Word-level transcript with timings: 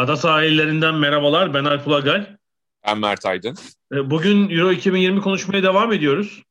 Ada 0.00 0.16
sahillerinden 0.16 0.94
merhabalar. 0.94 1.54
Ben 1.54 1.64
Alp 1.64 1.86
Ulagay. 1.86 2.36
Ben 2.86 2.98
Mert 2.98 3.26
Aydın. 3.26 3.56
E, 3.92 4.10
bugün 4.10 4.50
Euro 4.50 4.72
2020 4.72 5.20
konuşmaya 5.20 5.62
devam 5.62 5.92
ediyoruz. 5.92 6.42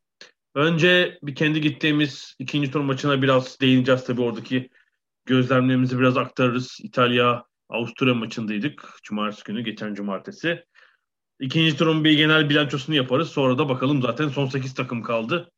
Önce 0.55 1.20
bir 1.23 1.35
kendi 1.35 1.62
gittiğimiz 1.62 2.35
ikinci 2.39 2.72
tur 2.72 2.80
maçına 2.80 3.22
biraz 3.22 3.59
değineceğiz 3.59 4.03
tabii 4.05 4.22
oradaki 4.22 4.70
gözlemlerimizi 5.25 5.99
biraz 5.99 6.17
aktarırız. 6.17 6.77
İtalya 6.84 7.45
Avusturya 7.70 8.13
maçındaydık. 8.13 8.89
Cumartesi 9.03 9.44
günü, 9.44 9.61
geçen 9.61 9.94
cumartesi. 9.94 10.66
İkinci 11.39 11.77
turun 11.77 12.03
bir 12.03 12.17
genel 12.17 12.50
bilançosunu 12.50 12.95
yaparız. 12.95 13.30
Sonra 13.30 13.58
da 13.58 13.70
bakalım 13.70 14.02
zaten 14.02 14.30
son 14.30 14.45
8 14.47 14.73
takım 14.73 15.02
kaldı. 15.02 15.52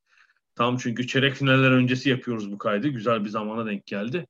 Tam 0.55 0.77
çünkü 0.77 1.07
çeyrek 1.07 1.35
finaller 1.35 1.71
öncesi 1.71 2.09
yapıyoruz 2.09 2.51
bu 2.51 2.57
kaydı. 2.57 2.87
Güzel 2.87 3.23
bir 3.25 3.29
zamana 3.29 3.65
denk 3.65 3.85
geldi. 3.85 4.27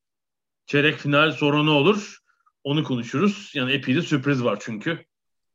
Çeyrek 0.65 0.97
final 0.97 1.31
sonra 1.31 1.63
ne 1.63 1.69
olur? 1.69 2.20
Onu 2.63 2.83
konuşuruz. 2.83 3.51
Yani 3.53 3.71
epey 3.71 3.95
de 3.95 4.01
sürpriz 4.01 4.43
var 4.43 4.57
çünkü. 4.61 5.05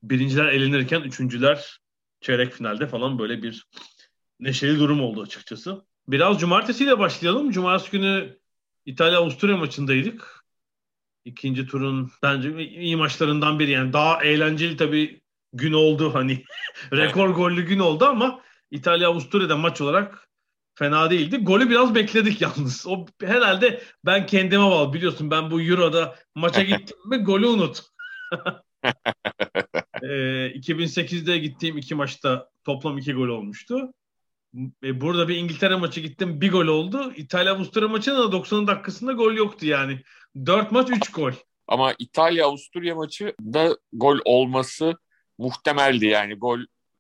Birinciler 0.02 0.46
elenirken 0.46 1.00
üçüncüler 1.00 1.78
çeyrek 2.20 2.52
finalde 2.52 2.86
falan 2.86 3.18
böyle 3.18 3.42
bir 3.42 3.66
neşeli 4.40 4.78
durum 4.78 5.00
oldu 5.00 5.22
açıkçası. 5.22 5.84
Biraz 6.08 6.40
cumartesiyle 6.40 6.98
başlayalım. 6.98 7.50
Cumartesi 7.50 7.90
günü 7.90 8.38
İtalya-Avusturya 8.86 9.56
maçındaydık. 9.56 10.44
İkinci 11.24 11.66
turun 11.66 12.10
bence 12.22 12.66
iyi 12.66 12.96
maçlarından 12.96 13.58
biri. 13.58 13.70
Yani 13.70 13.92
daha 13.92 14.24
eğlenceli 14.24 14.76
tabii 14.76 15.20
gün 15.52 15.72
oldu 15.72 16.14
hani. 16.14 16.44
Rekor 16.92 17.28
gollü 17.28 17.62
gün 17.62 17.78
oldu 17.78 18.04
ama 18.04 18.40
İtalya-Avusturya'da 18.70 19.56
maç 19.56 19.80
olarak 19.80 20.25
fena 20.76 21.10
değildi. 21.10 21.36
Golü 21.36 21.70
biraz 21.70 21.94
bekledik 21.94 22.40
yalnız. 22.40 22.86
O 22.86 23.06
herhalde 23.22 23.82
ben 24.04 24.26
kendime 24.26 24.64
bağlı. 24.64 24.92
Biliyorsun 24.92 25.30
ben 25.30 25.50
bu 25.50 25.62
Euro'da 25.62 26.16
maça 26.34 26.62
gittim 26.62 26.96
mi 27.06 27.16
golü 27.16 27.46
unut. 27.46 27.82
e, 30.02 30.08
2008'de 30.46 31.38
gittiğim 31.38 31.78
iki 31.78 31.94
maçta 31.94 32.48
toplam 32.64 32.98
iki 32.98 33.12
gol 33.12 33.28
olmuştu. 33.28 33.92
E, 34.84 35.00
burada 35.00 35.28
bir 35.28 35.36
İngiltere 35.36 35.76
maçı 35.76 36.00
gittim 36.00 36.40
bir 36.40 36.52
gol 36.52 36.66
oldu. 36.66 37.12
İtalya 37.16 37.52
Avusturya 37.52 37.88
maçının 37.88 38.18
da 38.18 38.32
90 38.32 38.66
dakikasında 38.66 39.12
gol 39.12 39.32
yoktu 39.32 39.66
yani. 39.66 40.00
4 40.46 40.72
maç 40.72 40.90
3 40.90 41.12
gol. 41.12 41.32
Ama 41.68 41.94
İtalya 41.98 42.46
Avusturya 42.46 42.94
maçı 42.94 43.34
da 43.40 43.76
gol 43.92 44.18
olması 44.24 44.94
muhtemeldi 45.38 46.06
yani 46.06 46.34
gol 46.34 46.58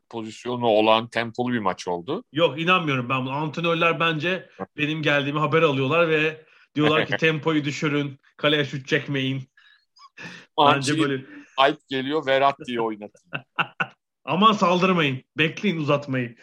pozisyonu 0.08 0.66
olan 0.66 1.08
tempolu 1.08 1.52
bir 1.52 1.58
maç 1.58 1.88
oldu. 1.88 2.24
Yok 2.32 2.60
inanmıyorum 2.60 3.08
ben 3.08 3.26
buna. 3.26 3.34
Antrenörler 3.34 4.00
bence 4.00 4.50
benim 4.76 5.02
geldiğimi 5.02 5.38
haber 5.38 5.62
alıyorlar 5.62 6.08
ve 6.08 6.44
diyorlar 6.74 7.06
ki 7.06 7.16
tempoyu 7.20 7.64
düşürün, 7.64 8.18
kaleye 8.36 8.64
şut 8.64 8.88
çekmeyin. 8.88 9.42
bence 10.58 10.98
böyle 10.98 11.24
Alp 11.56 11.88
geliyor 11.88 12.26
Verat 12.26 12.66
diye 12.66 12.80
oynatın. 12.80 13.30
Aman 14.24 14.52
saldırmayın. 14.52 15.22
Bekleyin 15.38 15.76
uzatmayı. 15.76 16.36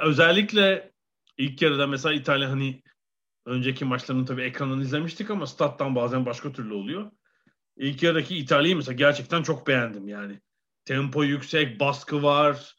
Özellikle 0.00 0.92
ilk 1.38 1.62
yarıda 1.62 1.86
mesela 1.86 2.14
İtalya 2.14 2.50
hani 2.50 2.82
önceki 3.46 3.84
maçlarını 3.84 4.26
tabii 4.26 4.42
ekrandan 4.42 4.80
izlemiştik 4.80 5.30
ama 5.30 5.46
stat'tan 5.46 5.94
bazen 5.94 6.26
başka 6.26 6.52
türlü 6.52 6.74
oluyor. 6.74 7.10
İlk 7.76 8.02
yarıdaki 8.02 8.36
İtalya'yı 8.36 8.76
mesela 8.76 8.94
gerçekten 8.94 9.42
çok 9.42 9.66
beğendim 9.66 10.08
yani. 10.08 10.40
Tempo 10.84 11.24
yüksek, 11.24 11.80
baskı 11.80 12.22
var. 12.22 12.76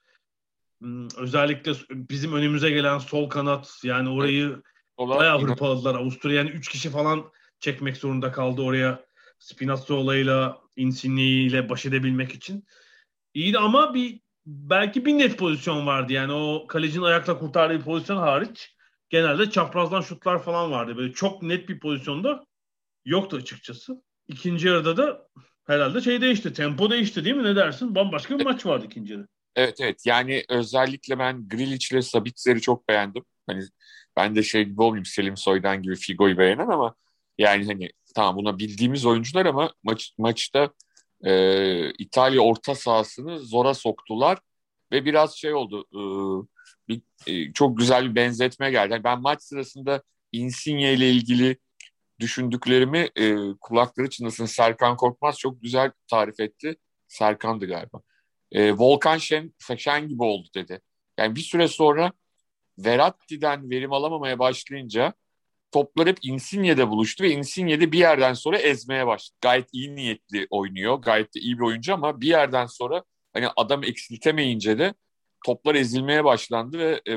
Hmm, 0.84 1.08
özellikle 1.18 1.72
bizim 1.90 2.34
önümüze 2.34 2.70
gelen 2.70 2.98
sol 2.98 3.30
kanat 3.30 3.80
yani 3.84 4.10
orayı 4.10 4.62
evet. 5.00 5.10
bayağı 5.10 5.42
hırpaladılar. 5.42 5.96
Avusturya 5.96 6.38
yani 6.38 6.50
3 6.50 6.70
kişi 6.70 6.90
falan 6.90 7.32
çekmek 7.60 7.98
zorunda 7.98 8.32
kaldı 8.32 8.62
oraya. 8.62 9.06
Spinazzola 9.40 10.58
Insigne 10.76 11.24
ile 11.24 11.70
baş 11.70 11.86
edebilmek 11.86 12.34
için. 12.34 12.66
İyiydi 13.34 13.58
ama 13.58 13.94
bir 13.94 14.22
belki 14.46 15.06
bir 15.06 15.14
net 15.14 15.38
pozisyon 15.38 15.88
vardı 15.88 16.14
yani 16.14 16.34
o 16.34 16.68
kalecinin 16.68 17.04
ayakta 17.04 17.40
kurtardığı 17.40 17.80
bir 17.80 17.84
pozisyon 17.84 18.18
hariç 18.18 18.76
genelde 19.10 19.50
çaprazdan 19.50 20.02
şutlar 20.02 20.44
falan 20.44 20.72
vardı. 20.72 20.98
Böyle 20.98 21.14
çok 21.14 21.42
net 21.44 21.70
bir 21.70 21.80
pozisyonda 21.80 22.46
yoktu 23.06 23.38
açıkçası. 23.38 24.04
İkinci 24.28 24.68
yarıda 24.68 24.98
da 24.98 25.28
herhalde 25.66 26.02
şey 26.02 26.22
değişti. 26.22 26.54
Tempo 26.54 26.90
değişti 26.90 27.26
değil 27.26 27.36
mi? 27.36 27.44
Ne 27.44 27.56
dersin? 27.56 27.96
Bambaşka 27.96 28.40
bir 28.40 28.46
maç 28.46 28.66
vardı 28.66 28.86
ikinci 28.86 29.14
yarıda. 29.14 29.33
Evet 29.56 29.82
evet. 29.82 30.06
Yani 30.06 30.44
özellikle 30.50 31.20
ben 31.20 31.48
Grilic 31.50 31.88
ile 31.96 32.02
Sabitzer'i 32.02 32.62
çok 32.62 32.88
beğendim. 32.90 33.26
Hani 33.48 33.64
ben 34.16 34.36
de 34.36 34.44
şey 34.44 34.64
gibi 34.64 34.82
olmayayım 34.82 35.06
Selim 35.06 35.38
Soydan 35.38 35.82
gibi 35.82 35.96
Figo'yu 35.96 36.38
beğenen 36.38 36.68
ama 36.68 36.96
yani 37.38 37.66
hani 37.66 37.90
tamam 38.16 38.36
buna 38.36 38.60
bildiğimiz 38.60 39.06
oyuncular 39.06 39.46
ama 39.46 39.74
maç 39.84 40.14
maçta 40.18 40.74
e, 41.26 41.92
İtalya 41.92 42.42
orta 42.42 42.76
sahasını 42.76 43.40
zora 43.40 43.74
soktular 43.74 44.40
ve 44.92 45.06
biraz 45.06 45.36
şey 45.38 45.54
oldu 45.54 45.86
e, 45.94 46.02
bir, 46.88 47.02
e, 47.28 47.54
çok 47.54 47.78
güzel 47.78 48.10
bir 48.10 48.16
benzetme 48.16 48.72
geldi. 48.72 48.94
Yani 48.94 49.04
ben 49.04 49.22
maç 49.22 49.44
sırasında 49.44 50.04
Insigne 50.32 50.94
ile 50.94 51.10
ilgili 51.12 51.58
düşündüklerimi 52.20 53.10
e, 53.16 53.36
kulakları 53.62 54.10
çınlasın 54.10 54.46
Serkan 54.46 54.98
Korkmaz 54.98 55.40
çok 55.40 55.62
güzel 55.62 55.92
tarif 56.08 56.40
etti. 56.40 56.76
Serkan'dı 57.08 57.66
galiba. 57.66 58.02
E, 58.54 58.74
Volkan 58.78 59.18
Şen, 59.18 59.54
Şen 59.78 60.08
gibi 60.08 60.24
oldu 60.24 60.48
dedi. 60.56 60.82
Yani 61.18 61.36
bir 61.36 61.42
süre 61.42 61.68
sonra 61.68 62.12
Verratti'den 62.78 63.70
verim 63.70 63.94
alamamaya 63.94 64.40
başlayınca 64.40 65.14
toplar 65.72 66.08
hep 66.08 66.18
Insigne'de 66.22 66.90
buluştu 66.90 67.24
ve 67.24 67.32
Insigne'de 67.32 67.92
bir 67.92 68.00
yerden 68.00 68.34
sonra 68.34 68.58
ezmeye 68.58 69.08
başladı. 69.08 69.38
Gayet 69.42 69.70
iyi 69.74 69.96
niyetli 69.96 70.48
oynuyor. 70.50 70.96
Gayet 70.96 71.36
de 71.36 71.40
iyi 71.40 71.58
bir 71.58 71.64
oyuncu 71.64 71.94
ama 71.94 72.22
bir 72.22 72.28
yerden 72.28 72.66
sonra 72.66 73.04
hani 73.34 73.48
adam 73.56 73.84
eksiltemeyince 73.84 74.80
de 74.80 74.94
toplar 75.46 75.76
ezilmeye 75.76 76.24
başlandı 76.24 76.80
ve 76.80 77.02
e, 77.10 77.14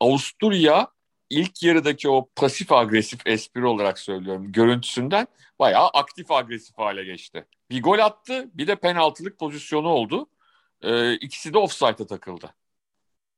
Avusturya 0.00 0.88
ilk 1.30 1.62
yarıdaki 1.62 2.08
o 2.08 2.28
pasif 2.36 2.72
agresif 2.72 3.26
espri 3.26 3.66
olarak 3.66 3.98
söylüyorum 3.98 4.52
görüntüsünden 4.52 5.26
bayağı 5.58 5.88
aktif 5.88 6.30
agresif 6.30 6.78
hale 6.78 7.04
geçti. 7.04 7.46
Bir 7.72 7.82
gol 7.82 7.98
attı 7.98 8.50
bir 8.54 8.66
de 8.66 8.76
penaltılık 8.76 9.38
pozisyonu 9.38 9.88
oldu. 9.88 10.26
E, 10.82 11.14
ikisi 11.14 11.54
de 11.54 11.58
offside'a 11.58 12.06
takıldı. 12.06 12.54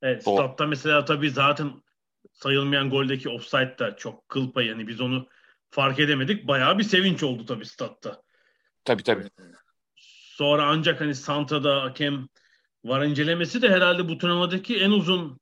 Evet, 0.03 0.23
statta 0.23 0.67
mesela 0.67 1.05
tabii 1.05 1.31
zaten 1.31 1.73
sayılmayan 2.33 2.91
goldeki 2.91 3.29
offside 3.29 3.77
da 3.79 3.97
çok 3.97 4.29
kıl 4.29 4.53
payı. 4.53 4.69
Yani 4.69 4.89
biz 4.89 5.01
onu 5.01 5.29
fark 5.71 6.01
edemedik. 6.01 6.49
Bayağı 6.49 6.79
bir 6.79 6.83
sevinç 6.83 7.23
oldu 7.23 7.47
tabii 7.47 7.67
statta. 7.67 8.23
Tabii 8.85 9.03
tabii. 9.03 9.25
Sonra 9.97 10.67
ancak 10.67 11.01
hani 11.01 11.15
Santra'da 11.15 11.83
hakem 11.83 12.29
var 12.85 13.03
incelemesi 13.05 13.63
de 13.63 13.69
herhalde 13.69 14.09
bu 14.09 14.19
turnumadaki 14.19 14.81
en 14.81 14.91
uzun 14.91 15.41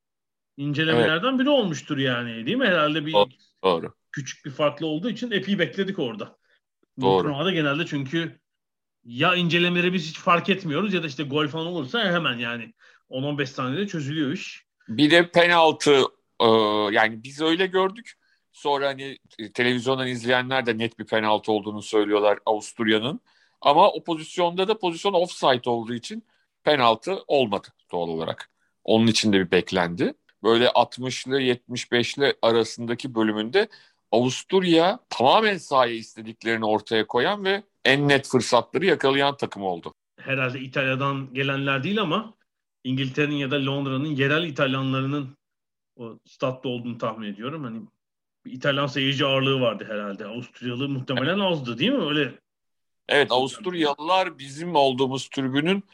incelemelerden 0.56 1.28
evet. 1.28 1.40
biri 1.40 1.48
olmuştur 1.48 1.98
yani. 1.98 2.46
Değil 2.46 2.56
mi? 2.56 2.66
Herhalde 2.66 3.06
bir 3.06 3.14
Doğru. 3.64 3.94
küçük 4.12 4.44
bir 4.44 4.50
farklı 4.50 4.86
olduğu 4.86 5.10
için 5.10 5.30
epey 5.30 5.58
bekledik 5.58 5.98
orada. 5.98 6.36
Doğru. 7.00 7.18
Bu 7.18 7.22
turnuvada 7.22 7.50
genelde 7.52 7.86
çünkü 7.86 8.41
ya 9.04 9.34
incelemeleri 9.34 9.92
biz 9.92 10.08
hiç 10.08 10.18
fark 10.18 10.48
etmiyoruz 10.48 10.94
ya 10.94 11.02
da 11.02 11.06
işte 11.06 11.22
gol 11.22 11.48
falan 11.48 11.66
olursa 11.66 12.04
hemen 12.04 12.38
yani 12.38 12.72
10-15 13.10 13.46
saniyede 13.46 13.86
çözülüyor 13.86 14.32
iş. 14.32 14.64
Bir 14.88 15.10
de 15.10 15.30
penaltı 15.30 16.02
ee, 16.42 16.46
yani 16.92 17.24
biz 17.24 17.40
öyle 17.40 17.66
gördük. 17.66 18.12
Sonra 18.52 18.88
hani 18.88 19.18
e, 19.38 19.52
televizyondan 19.52 20.08
izleyenler 20.08 20.66
de 20.66 20.78
net 20.78 20.98
bir 20.98 21.06
penaltı 21.06 21.52
olduğunu 21.52 21.82
söylüyorlar 21.82 22.38
Avusturya'nın. 22.46 23.20
Ama 23.60 23.90
o 23.90 24.04
pozisyonda 24.04 24.68
da 24.68 24.78
pozisyon 24.78 25.12
offside 25.12 25.70
olduğu 25.70 25.94
için 25.94 26.24
penaltı 26.64 27.18
olmadı 27.26 27.68
doğal 27.92 28.08
olarak. 28.08 28.50
Onun 28.84 29.06
için 29.06 29.32
de 29.32 29.40
bir 29.40 29.50
beklendi. 29.50 30.14
Böyle 30.42 30.66
60'lı 30.66 31.40
75'li 31.40 32.36
arasındaki 32.42 33.14
bölümünde 33.14 33.68
Avusturya 34.12 34.98
tamamen 35.10 35.58
sahaya 35.58 35.94
istediklerini 35.94 36.66
ortaya 36.66 37.06
koyan 37.06 37.44
ve 37.44 37.62
en 37.84 38.08
net 38.08 38.28
fırsatları 38.28 38.86
yakalayan 38.86 39.36
takım 39.36 39.62
oldu. 39.62 39.94
Herhalde 40.20 40.60
İtalya'dan 40.60 41.34
gelenler 41.34 41.82
değil 41.82 42.00
ama 42.00 42.34
İngiltere'nin 42.84 43.34
ya 43.34 43.50
da 43.50 43.66
Londra'nın 43.66 44.08
yerel 44.08 44.44
İtalyanlarının 44.44 45.36
o 45.96 46.18
statta 46.26 46.68
olduğunu 46.68 46.98
tahmin 46.98 47.32
ediyorum. 47.32 47.64
Hani 47.64 47.82
bir 48.44 48.52
İtalyan 48.52 48.86
seyirci 48.86 49.26
ağırlığı 49.26 49.60
vardı 49.60 49.86
herhalde. 49.88 50.26
Avusturyalı 50.26 50.88
muhtemelen 50.88 51.38
azdı 51.38 51.78
değil 51.78 51.92
mi? 51.92 52.04
Öyle. 52.04 52.38
Evet 53.08 53.32
Avusturyalılar 53.32 54.38
bizim 54.38 54.74
olduğumuz 54.74 55.28
tribünün 55.28 55.84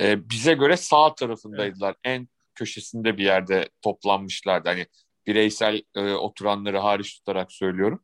e, 0.00 0.30
bize 0.30 0.54
göre 0.54 0.76
sağ 0.76 1.14
tarafındaydılar. 1.14 1.94
Evet. 2.04 2.16
En 2.18 2.28
köşesinde 2.54 3.18
bir 3.18 3.24
yerde 3.24 3.68
toplanmışlardı. 3.82 4.68
Hani 4.68 4.86
bireysel 5.26 5.82
e, 5.94 6.12
oturanları 6.12 6.78
hariç 6.78 7.14
tutarak 7.18 7.52
söylüyorum. 7.52 8.02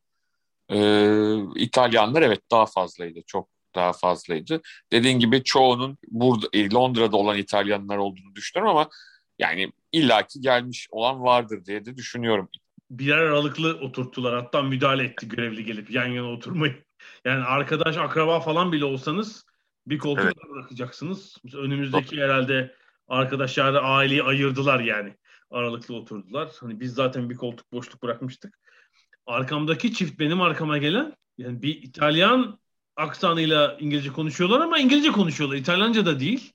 E, 0.71 0.79
İtalyanlar 1.55 2.21
evet 2.21 2.41
daha 2.51 2.65
fazlaydı. 2.65 3.19
Çok 3.27 3.49
daha 3.75 3.93
fazlaydı. 3.93 4.61
Dediğin 4.91 5.19
gibi 5.19 5.43
çoğunun 5.43 5.97
burada 6.07 6.47
e, 6.53 6.71
Londra'da 6.71 7.17
olan 7.17 7.37
İtalyanlar 7.37 7.97
olduğunu 7.97 8.35
düşünüyorum 8.35 8.77
ama 8.77 8.89
yani 9.39 9.71
illaki 9.91 10.41
gelmiş 10.41 10.87
olan 10.91 11.23
vardır 11.23 11.65
diye 11.65 11.85
de 11.85 11.97
düşünüyorum. 11.97 12.49
Birer 12.91 13.17
aralıklı 13.17 13.79
oturttular. 13.81 14.35
Hatta 14.35 14.61
müdahale 14.61 15.03
etti 15.03 15.27
görevli 15.27 15.65
gelip 15.65 15.91
yan 15.91 16.07
yana 16.07 16.31
oturmayı. 16.31 16.83
Yani 17.25 17.43
arkadaş, 17.43 17.97
akraba 17.97 18.39
falan 18.39 18.71
bile 18.71 18.85
olsanız 18.85 19.45
bir 19.87 19.97
koltuk 19.97 20.25
evet. 20.25 20.35
bırakacaksınız. 20.49 21.37
Önümüzdeki 21.53 22.09
Çok. 22.09 22.19
herhalde 22.19 22.75
arkadaşlar 23.07 23.79
aileyi 23.83 24.23
ayırdılar 24.23 24.79
yani. 24.79 25.15
Aralıklı 25.51 25.95
oturdular. 25.95 26.51
Hani 26.59 26.79
biz 26.79 26.93
zaten 26.93 27.29
bir 27.29 27.35
koltuk 27.35 27.71
boşluk 27.73 28.03
bırakmıştık. 28.03 28.59
Arkamdaki 29.29 29.93
çift 29.93 30.19
benim 30.19 30.41
arkama 30.41 30.77
gelen 30.77 31.13
yani 31.37 31.61
bir 31.61 31.83
İtalyan 31.83 32.59
aksanıyla 32.95 33.77
İngilizce 33.79 34.09
konuşuyorlar 34.11 34.59
ama 34.61 34.79
İngilizce 34.79 35.11
konuşuyorlar. 35.11 35.57
İtalyanca 35.57 36.05
da 36.05 36.19
değil. 36.19 36.53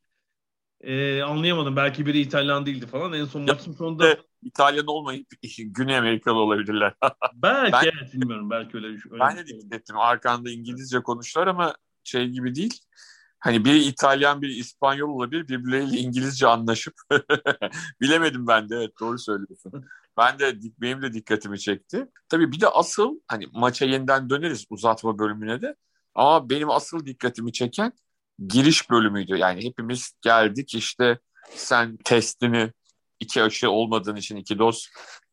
Ee, 0.80 1.22
anlayamadım. 1.22 1.76
Belki 1.76 2.06
biri 2.06 2.20
İtalyan 2.20 2.66
değildi 2.66 2.86
falan. 2.86 3.12
En 3.12 3.24
son 3.24 3.42
maçın 3.42 3.72
sonunda... 3.72 4.16
İtalyan 4.42 4.86
olmayıp 4.86 5.26
Güney 5.58 5.98
Amerikalı 5.98 6.38
olabilirler. 6.38 6.94
belki 7.34 7.72
ben, 7.72 7.82
evet 7.82 8.14
bilmiyorum. 8.14 8.50
Belki 8.50 8.76
öyle, 8.76 8.86
öyle 8.86 9.20
Ben 9.20 9.36
de 9.36 9.46
şey 9.46 9.60
dikkat 9.60 9.80
ettim. 9.80 9.98
Arkanda 9.98 10.50
İngilizce 10.50 11.02
konuşuyorlar 11.02 11.50
ama 11.54 11.74
şey 12.04 12.28
gibi 12.28 12.54
değil. 12.54 12.80
Hani 13.38 13.64
biri 13.64 13.78
İtalyan, 13.78 14.42
biri 14.42 14.52
İspanyol 14.52 15.08
olabilir. 15.08 15.48
Birbirleriyle 15.48 15.96
İngilizce 15.96 16.46
anlaşıp 16.46 16.94
bilemedim 18.00 18.46
ben 18.46 18.68
de. 18.68 18.76
Evet 18.76 18.92
doğru 19.00 19.18
söylüyorsun. 19.18 19.84
Ben 20.16 20.38
de 20.38 20.56
benim 20.80 21.02
de 21.02 21.12
dikkatimi 21.12 21.60
çekti. 21.60 22.06
Tabii 22.28 22.52
bir 22.52 22.60
de 22.60 22.68
asıl 22.68 23.20
hani 23.26 23.46
maça 23.52 23.84
yeniden 23.84 24.30
döneriz 24.30 24.66
uzatma 24.70 25.18
bölümüne 25.18 25.62
de. 25.62 25.76
Ama 26.14 26.50
benim 26.50 26.70
asıl 26.70 27.06
dikkatimi 27.06 27.52
çeken 27.52 27.92
giriş 28.48 28.90
bölümüydü. 28.90 29.36
Yani 29.36 29.64
hepimiz 29.64 30.12
geldik 30.22 30.74
işte 30.74 31.18
sen 31.50 31.96
testini 32.04 32.72
iki 33.20 33.42
aşı 33.42 33.70
olmadığın 33.70 34.16
için 34.16 34.36
iki 34.36 34.58
doz 34.58 34.88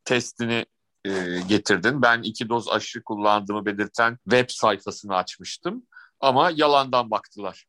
testini 0.06 0.66
e, 1.06 1.40
getirdin. 1.48 2.02
Ben 2.02 2.22
iki 2.22 2.50
doz 2.50 2.70
aşı 2.70 3.04
kullandığımı 3.04 3.66
belirten 3.66 4.18
web 4.24 4.50
sayfasını 4.50 5.16
açmıştım. 5.16 5.88
Ama 6.20 6.52
yalandan 6.56 7.12
baktılar. 7.12 7.66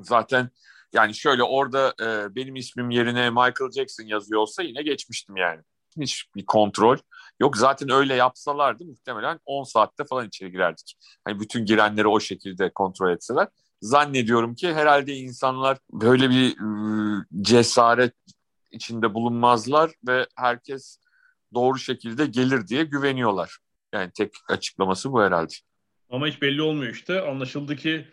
Zaten 0.00 0.50
yani 0.92 1.14
şöyle 1.14 1.42
orada 1.42 1.94
e, 2.00 2.34
benim 2.34 2.56
ismim 2.56 2.90
yerine 2.90 3.30
Michael 3.30 3.70
Jackson 3.76 4.04
yazıyor 4.04 4.40
olsa 4.40 4.62
yine 4.62 4.82
geçmiştim 4.82 5.36
yani. 5.36 5.62
Hiçbir 6.00 6.46
kontrol 6.46 6.96
yok. 7.40 7.56
Zaten 7.56 7.90
öyle 7.90 8.14
yapsalardı 8.14 8.84
muhtemelen 8.84 9.40
10 9.44 9.64
saatte 9.64 10.04
falan 10.04 10.26
içeri 10.26 10.52
girerdik. 10.52 10.96
Hani 11.24 11.40
bütün 11.40 11.64
girenleri 11.64 12.08
o 12.08 12.20
şekilde 12.20 12.72
kontrol 12.72 13.10
etseler. 13.10 13.48
Zannediyorum 13.82 14.54
ki 14.54 14.74
herhalde 14.74 15.14
insanlar 15.14 15.78
böyle 15.92 16.30
bir 16.30 16.60
ıı, 16.60 17.26
cesaret 17.40 18.14
içinde 18.70 19.14
bulunmazlar 19.14 19.90
ve 20.06 20.26
herkes 20.36 20.98
doğru 21.54 21.78
şekilde 21.78 22.26
gelir 22.26 22.68
diye 22.68 22.84
güveniyorlar. 22.84 23.58
Yani 23.92 24.10
tek 24.14 24.34
açıklaması 24.48 25.12
bu 25.12 25.22
herhalde. 25.22 25.52
Ama 26.10 26.26
hiç 26.26 26.42
belli 26.42 26.62
olmuyor 26.62 26.92
işte. 26.92 27.20
Anlaşıldı 27.20 27.76
ki 27.76 28.08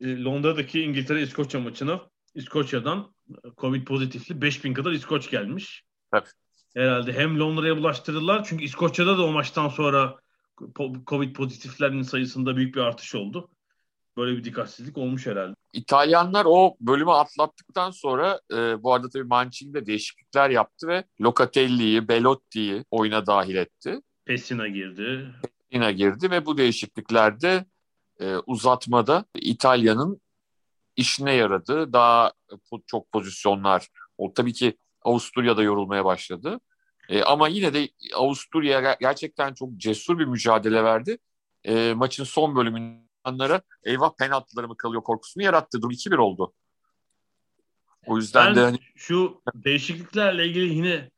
e, 0.00 0.22
Londra'daki 0.22 0.82
İngiltere-İskoçya 0.82 1.60
maçına 1.60 2.00
İskoçya'dan 2.34 3.14
e, 3.30 3.48
Covid 3.58 3.86
pozitifli 3.86 4.42
5000 4.42 4.74
kadar 4.74 4.92
İskoç 4.92 5.30
gelmiş. 5.30 5.84
Tabii. 6.10 6.28
Herhalde 6.74 7.12
hem 7.12 7.40
Londra'ya 7.40 7.76
bulaştırdılar 7.76 8.44
çünkü 8.44 8.64
İskoçya'da 8.64 9.18
da 9.18 9.24
o 9.24 9.32
maçtan 9.32 9.68
sonra 9.68 10.16
Covid 11.06 11.36
pozitiflerin 11.36 12.02
sayısında 12.02 12.56
büyük 12.56 12.74
bir 12.74 12.80
artış 12.80 13.14
oldu. 13.14 13.48
Böyle 14.16 14.36
bir 14.36 14.44
dikkatsizlik 14.44 14.98
olmuş 14.98 15.26
herhalde. 15.26 15.54
İtalyanlar 15.72 16.44
o 16.48 16.76
bölümü 16.80 17.10
atlattıktan 17.10 17.90
sonra 17.90 18.40
e, 18.52 18.82
bu 18.82 18.94
arada 18.94 19.08
tabii 19.08 19.24
Mancini 19.24 19.74
de 19.74 19.86
değişiklikler 19.86 20.50
yaptı 20.50 20.88
ve 20.88 21.04
Locatelli'yi, 21.20 22.08
Belotti'yi 22.08 22.84
oyuna 22.90 23.26
dahil 23.26 23.54
etti. 23.54 24.00
Pessina 24.24 24.68
girdi. 24.68 25.34
Pessina 25.42 25.90
girdi 25.90 26.30
ve 26.30 26.46
bu 26.46 26.58
değişikliklerde 26.58 27.64
e, 28.20 28.36
uzatmada 28.36 29.24
İtalya'nın 29.34 30.20
işine 30.96 31.32
yaradı. 31.34 31.92
Daha 31.92 32.32
çok 32.86 33.12
pozisyonlar. 33.12 33.88
O 34.18 34.32
tabii 34.32 34.52
ki 34.52 34.76
Avusturya'da 35.02 35.62
yorulmaya 35.62 36.04
başladı. 36.04 36.60
E, 37.08 37.22
ama 37.22 37.48
yine 37.48 37.74
de 37.74 37.88
Avusturya 38.14 38.96
gerçekten 39.00 39.54
çok 39.54 39.76
cesur 39.76 40.18
bir 40.18 40.24
mücadele 40.24 40.84
verdi. 40.84 41.18
E, 41.64 41.94
maçın 41.94 42.24
son 42.24 42.56
bölümünde 42.56 43.62
eyvah 43.84 44.16
penaltıları 44.18 44.68
mı 44.68 44.76
kalıyor 44.76 45.02
korkusunu 45.02 45.42
yarattı. 45.42 45.82
Durum 45.82 45.92
2-1 45.92 46.16
oldu. 46.16 46.52
O 48.06 48.16
yüzden 48.16 48.46
ben 48.46 48.56
de 48.56 48.60
hani... 48.60 48.78
şu 48.96 49.42
değişikliklerle 49.54 50.46
ilgili 50.46 50.74
yine 50.74 51.10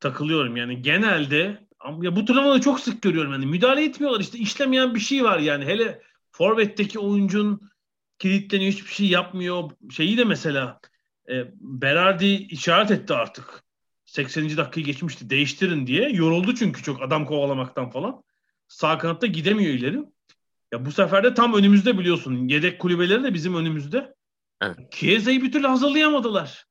takılıyorum. 0.00 0.56
Yani 0.56 0.82
genelde 0.82 1.66
ya 2.02 2.16
bu 2.16 2.24
turnuvada 2.24 2.60
çok 2.60 2.80
sık 2.80 3.02
görüyorum. 3.02 3.32
Yani 3.32 3.46
müdahale 3.46 3.84
etmiyorlar. 3.84 4.20
işte 4.20 4.38
işlemeyen 4.38 4.94
bir 4.94 5.00
şey 5.00 5.24
var 5.24 5.38
yani. 5.38 5.64
Hele 5.64 6.02
Forvet'teki 6.30 6.98
oyuncun 6.98 7.70
kilitleniyor 8.18 8.72
hiçbir 8.72 8.90
şey 8.90 9.06
yapmıyor. 9.06 9.70
Şeyi 9.90 10.18
de 10.18 10.24
mesela 10.24 10.80
e, 11.28 11.44
Berardi 11.60 12.26
işaret 12.26 12.90
etti 12.90 13.14
artık. 13.14 13.64
80. 14.04 14.56
dakikayı 14.56 14.86
geçmişti. 14.86 15.30
Değiştirin 15.30 15.86
diye. 15.86 16.08
Yoruldu 16.08 16.54
çünkü 16.54 16.82
çok 16.82 17.02
adam 17.02 17.26
kovalamaktan 17.26 17.90
falan. 17.90 18.22
Sağ 18.68 18.98
kanatta 18.98 19.26
gidemiyor 19.26 19.74
ileri. 19.74 19.98
Ya 20.72 20.84
bu 20.84 20.92
sefer 20.92 21.24
de 21.24 21.34
tam 21.34 21.54
önümüzde 21.54 21.98
biliyorsun. 21.98 22.48
Yedek 22.48 22.78
kulübeleri 22.78 23.24
de 23.24 23.34
bizim 23.34 23.54
önümüzde. 23.54 24.14
Evet. 24.62 24.92
Chiesa'yı 24.92 25.42
bir 25.42 25.52
türlü 25.52 25.66
hazırlayamadılar. 25.66 26.66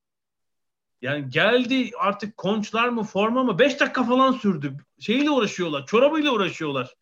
Yani 1.01 1.29
geldi 1.29 1.91
artık 2.00 2.38
konçlar 2.38 2.89
mı 2.89 3.03
forma 3.03 3.44
mı 3.44 3.59
5 3.59 3.79
dakika 3.79 4.03
falan 4.03 4.31
sürdü. 4.31 4.77
Şeyle 5.00 5.29
uğraşıyorlar. 5.29 5.86
Çorabıyla 5.86 6.31
uğraşıyorlar. 6.31 6.95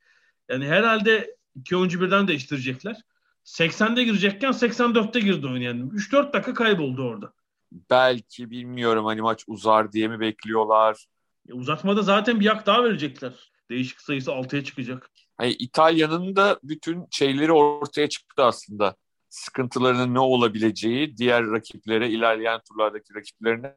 Yani 0.49 0.67
herhalde 0.67 1.35
iki 1.55 1.77
oyuncu 1.77 2.01
birden 2.01 2.27
değiştirecekler. 2.27 2.97
80'de 3.45 4.03
girecekken 4.03 4.51
84'te 4.51 5.19
girdi 5.19 5.47
oyun 5.47 5.61
yani. 5.61 5.81
3-4 5.81 6.33
dakika 6.33 6.53
kayboldu 6.53 7.03
orada. 7.03 7.33
Belki 7.71 8.49
bilmiyorum 8.49 9.05
hani 9.05 9.21
maç 9.21 9.43
uzar 9.47 9.91
diye 9.91 10.07
mi 10.07 10.19
bekliyorlar? 10.19 11.05
Ya 11.47 11.55
uzatmada 11.55 12.01
zaten 12.01 12.39
bir 12.39 12.45
yak 12.45 12.65
daha 12.65 12.83
verecekler. 12.83 13.51
Değişik 13.69 14.01
sayısı 14.01 14.31
6'ya 14.31 14.63
çıkacak. 14.63 15.11
Hani 15.37 15.51
İtalya'nın 15.51 16.35
da 16.35 16.59
bütün 16.63 17.07
şeyleri 17.11 17.51
ortaya 17.51 18.09
çıktı 18.09 18.43
aslında. 18.43 18.95
Sıkıntılarının 19.29 20.13
ne 20.13 20.19
olabileceği 20.19 21.17
diğer 21.17 21.51
rakiplere, 21.51 22.09
ilerleyen 22.09 22.61
turlardaki 22.69 23.15
rakiplerine 23.15 23.75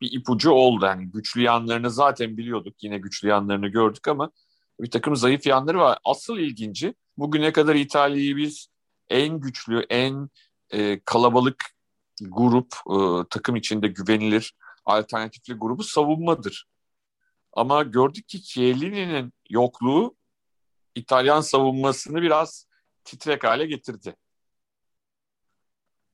bir 0.00 0.12
ipucu 0.12 0.50
oldu. 0.50 0.84
Yani 0.84 1.10
güçlü 1.10 1.42
yanlarını 1.42 1.90
zaten 1.90 2.36
biliyorduk. 2.36 2.82
Yine 2.82 2.98
güçlü 2.98 3.28
yanlarını 3.28 3.68
gördük 3.68 4.08
ama 4.08 4.30
bir 4.80 4.90
takım 4.90 5.16
zayıf 5.16 5.46
yanları 5.46 5.78
var. 5.78 5.98
Asıl 6.04 6.38
ilginci 6.38 6.94
bugüne 7.16 7.52
kadar 7.52 7.74
İtalya'yı 7.74 8.36
biz 8.36 8.68
en 9.08 9.40
güçlü, 9.40 9.86
en 9.90 10.28
e, 10.70 11.00
kalabalık 11.04 11.64
grup, 12.20 12.74
e, 12.90 13.28
takım 13.30 13.56
içinde 13.56 13.88
güvenilir, 13.88 14.54
alternatifli 14.84 15.54
grubu 15.54 15.82
savunmadır. 15.82 16.66
Ama 17.52 17.82
gördük 17.82 18.28
ki 18.28 18.42
Chiellini'nin 18.42 19.32
yokluğu 19.50 20.16
İtalyan 20.94 21.40
savunmasını 21.40 22.22
biraz 22.22 22.66
titrek 23.04 23.44
hale 23.44 23.66
getirdi. 23.66 24.16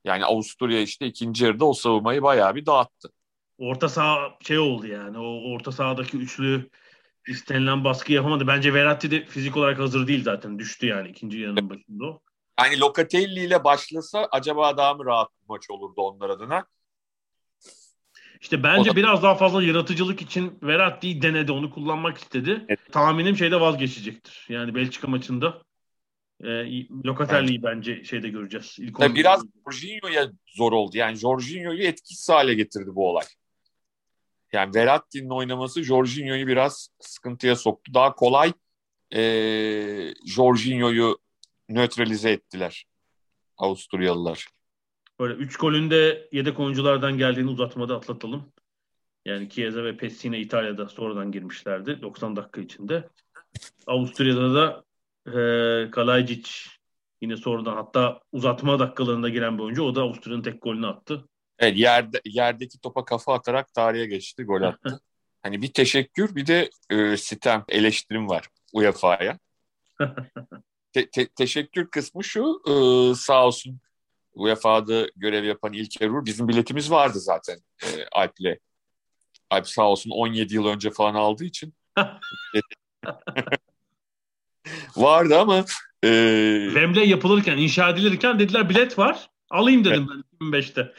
Yani 0.04 0.24
Avusturya 0.24 0.80
işte 0.80 1.06
ikinci 1.06 1.44
yarıda 1.44 1.64
o 1.64 1.72
savunmayı 1.72 2.22
bayağı 2.22 2.54
bir 2.54 2.66
dağıttı. 2.66 3.12
Orta 3.58 3.88
saha 3.88 4.38
şey 4.40 4.58
oldu 4.58 4.86
yani. 4.86 5.18
O 5.18 5.52
orta 5.52 5.72
sahadaki 5.72 6.16
üçlü 6.16 6.70
istenilen 7.28 7.84
baskı 7.84 8.12
yapamadı. 8.12 8.46
Bence 8.46 8.74
Verratti 8.74 9.10
de 9.10 9.24
fizik 9.24 9.56
olarak 9.56 9.78
hazır 9.78 10.06
değil 10.06 10.24
zaten. 10.24 10.58
Düştü 10.58 10.86
yani 10.86 11.08
ikinci 11.08 11.38
yarının 11.38 11.70
başında 11.70 12.04
o. 12.04 12.20
Hani 12.58 12.80
Locatelli 12.80 13.40
ile 13.40 13.64
başlasa 13.64 14.28
acaba 14.30 14.76
daha 14.76 14.94
mı 14.94 15.04
rahat 15.04 15.28
bir 15.42 15.48
maç 15.48 15.70
olurdu 15.70 16.00
onlar 16.02 16.30
adına? 16.30 16.66
İşte 18.40 18.62
bence 18.62 18.90
da... 18.90 18.96
biraz 18.96 19.22
daha 19.22 19.34
fazla 19.34 19.62
yaratıcılık 19.62 20.22
için 20.22 20.58
Verratti'yi 20.62 21.22
denedi. 21.22 21.52
Onu 21.52 21.70
kullanmak 21.70 22.18
istedi. 22.18 22.64
Evet. 22.68 22.92
Tahminim 22.92 23.36
şeyde 23.36 23.60
vazgeçecektir. 23.60 24.46
Yani 24.48 24.74
Belçika 24.74 25.08
maçında 25.08 25.62
e, 26.40 26.48
Locatelli'yi 27.06 27.60
evet. 27.64 27.64
bence 27.64 28.04
şeyde 28.04 28.28
göreceğiz. 28.28 28.76
İlk 28.78 29.00
ya 29.00 29.14
biraz 29.14 29.42
Jorginho'ya 29.64 30.30
zor 30.46 30.72
oldu. 30.72 30.96
Yani 30.96 31.16
Jorginho'yu 31.16 31.82
etkisiz 31.82 32.28
hale 32.28 32.54
getirdi 32.54 32.90
bu 32.94 33.08
olay. 33.10 33.24
Yani 34.52 34.74
Verratti'nin 34.74 35.30
oynaması 35.30 35.82
Jorginho'yu 35.82 36.46
biraz 36.46 36.88
sıkıntıya 37.00 37.56
soktu. 37.56 37.94
Daha 37.94 38.14
kolay 38.14 38.52
e, 39.14 39.20
Jorginho'yu 40.26 41.18
nötralize 41.68 42.30
ettiler 42.30 42.84
Avusturyalılar. 43.56 44.48
Böyle 45.20 45.34
3 45.34 45.56
golün 45.56 45.90
de 45.90 46.28
yedek 46.32 46.60
oyunculardan 46.60 47.18
geldiğini 47.18 47.50
uzatmada 47.50 47.96
atlatalım. 47.96 48.52
Yani 49.24 49.50
Chiesa 49.50 49.84
ve 49.84 49.96
Pessina 49.96 50.36
İtalya'da 50.36 50.88
sonradan 50.88 51.32
girmişlerdi 51.32 52.02
90 52.02 52.36
dakika 52.36 52.60
içinde. 52.60 53.08
Avusturya'da 53.86 54.54
da 54.54 54.84
e, 55.26 55.90
Kalajdzic 55.90 56.50
yine 57.20 57.36
sonradan 57.36 57.76
hatta 57.76 58.20
uzatma 58.32 58.78
dakikalarında 58.78 59.28
giren 59.28 59.58
bir 59.58 59.62
oyuncu. 59.62 59.82
O 59.82 59.94
da 59.94 60.02
Avusturya'nın 60.02 60.42
tek 60.42 60.62
golünü 60.62 60.86
attı. 60.86 61.28
Evet 61.58 61.78
yerde, 61.78 62.20
yerdeki 62.24 62.80
topa 62.80 63.04
kafa 63.04 63.34
atarak 63.34 63.74
tarihe 63.74 64.06
geçti, 64.06 64.44
gol 64.44 64.62
attı. 64.62 65.00
hani 65.42 65.62
bir 65.62 65.72
teşekkür 65.72 66.34
bir 66.34 66.46
de 66.46 66.70
e, 66.90 67.16
sitem, 67.16 67.64
eleştirim 67.68 68.28
var 68.28 68.48
UEFA'ya. 68.72 69.38
te, 70.92 71.10
te, 71.10 71.28
teşekkür 71.28 71.90
kısmı 71.90 72.24
şu 72.24 72.62
e, 72.66 72.72
sağ 73.14 73.46
olsun 73.46 73.80
UEFA'da 74.34 75.06
görev 75.16 75.44
yapan 75.44 75.72
İlker 75.72 76.08
Uğur 76.08 76.24
bizim 76.26 76.48
biletimiz 76.48 76.90
vardı 76.90 77.20
zaten 77.20 77.58
e, 77.82 77.86
Alp'le. 78.12 78.58
Alp 79.50 79.68
sağ 79.68 79.82
olsun 79.82 80.10
17 80.10 80.54
yıl 80.54 80.66
önce 80.66 80.90
falan 80.90 81.14
aldığı 81.14 81.44
için. 81.44 81.74
vardı 84.96 85.38
ama 85.38 85.64
e, 86.04 86.62
Wembley 86.64 87.08
yapılırken, 87.08 87.56
inşa 87.56 87.90
edilirken 87.90 88.38
dediler 88.38 88.68
bilet 88.68 88.98
var. 88.98 89.30
Alayım 89.50 89.84
dedim 89.84 90.08
evet. 90.12 90.24
ben 90.40 90.46
2005'te. 90.46 90.92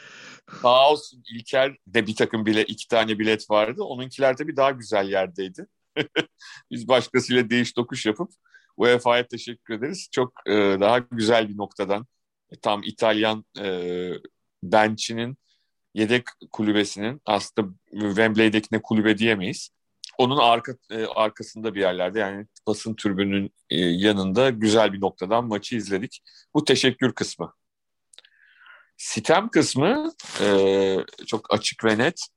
Sağ 0.62 0.92
olsun 0.92 1.24
İlker 1.34 1.76
de 1.88 2.08
bir 2.08 2.16
takım 2.16 2.46
bile 2.46 2.64
iki 2.64 2.88
tane 2.88 3.20
bilet 3.20 3.50
vardı. 3.50 3.84
Onunkiler 3.84 4.38
tabii 4.38 4.58
daha 4.58 4.72
güzel 4.72 5.10
yerdeydi. 5.10 5.68
Biz 6.72 6.88
başkasıyla 6.88 7.50
değiş 7.50 7.74
tokuş 7.74 8.06
yapıp 8.06 8.32
UEFA'ya 8.80 9.28
teşekkür 9.28 9.74
ederiz. 9.74 10.08
Çok 10.12 10.34
e, 10.48 10.54
daha 10.80 10.98
güzel 11.00 11.50
bir 11.50 11.58
noktadan 11.58 12.08
e, 12.52 12.60
tam 12.60 12.84
İtalyan 12.84 13.46
e, 13.60 14.12
bench'inin 14.64 15.38
yedek 15.94 16.24
kulübesinin 16.52 17.22
aslında 17.26 17.70
Wembley'dekine 17.92 18.82
kulübe 18.82 19.18
diyemeyiz. 19.18 19.70
Onun 20.18 20.38
arka 20.38 20.74
e, 20.92 21.06
arkasında 21.06 21.76
bir 21.76 21.80
yerlerde 21.80 22.20
yani 22.20 22.48
basın 22.68 22.96
türbünün 22.96 23.54
e, 23.70 23.80
yanında 23.80 24.50
güzel 24.50 24.94
bir 24.94 25.02
noktadan 25.02 25.46
maçı 25.48 25.76
izledik. 25.76 26.22
Bu 26.54 26.66
teşekkür 26.66 27.14
kısmı. 27.14 27.54
Sitem 28.98 29.50
kısmı 29.50 30.12
e, 30.42 30.98
çok 31.28 31.54
açık 31.54 31.86
ve 31.86 31.98
net. 31.98 32.28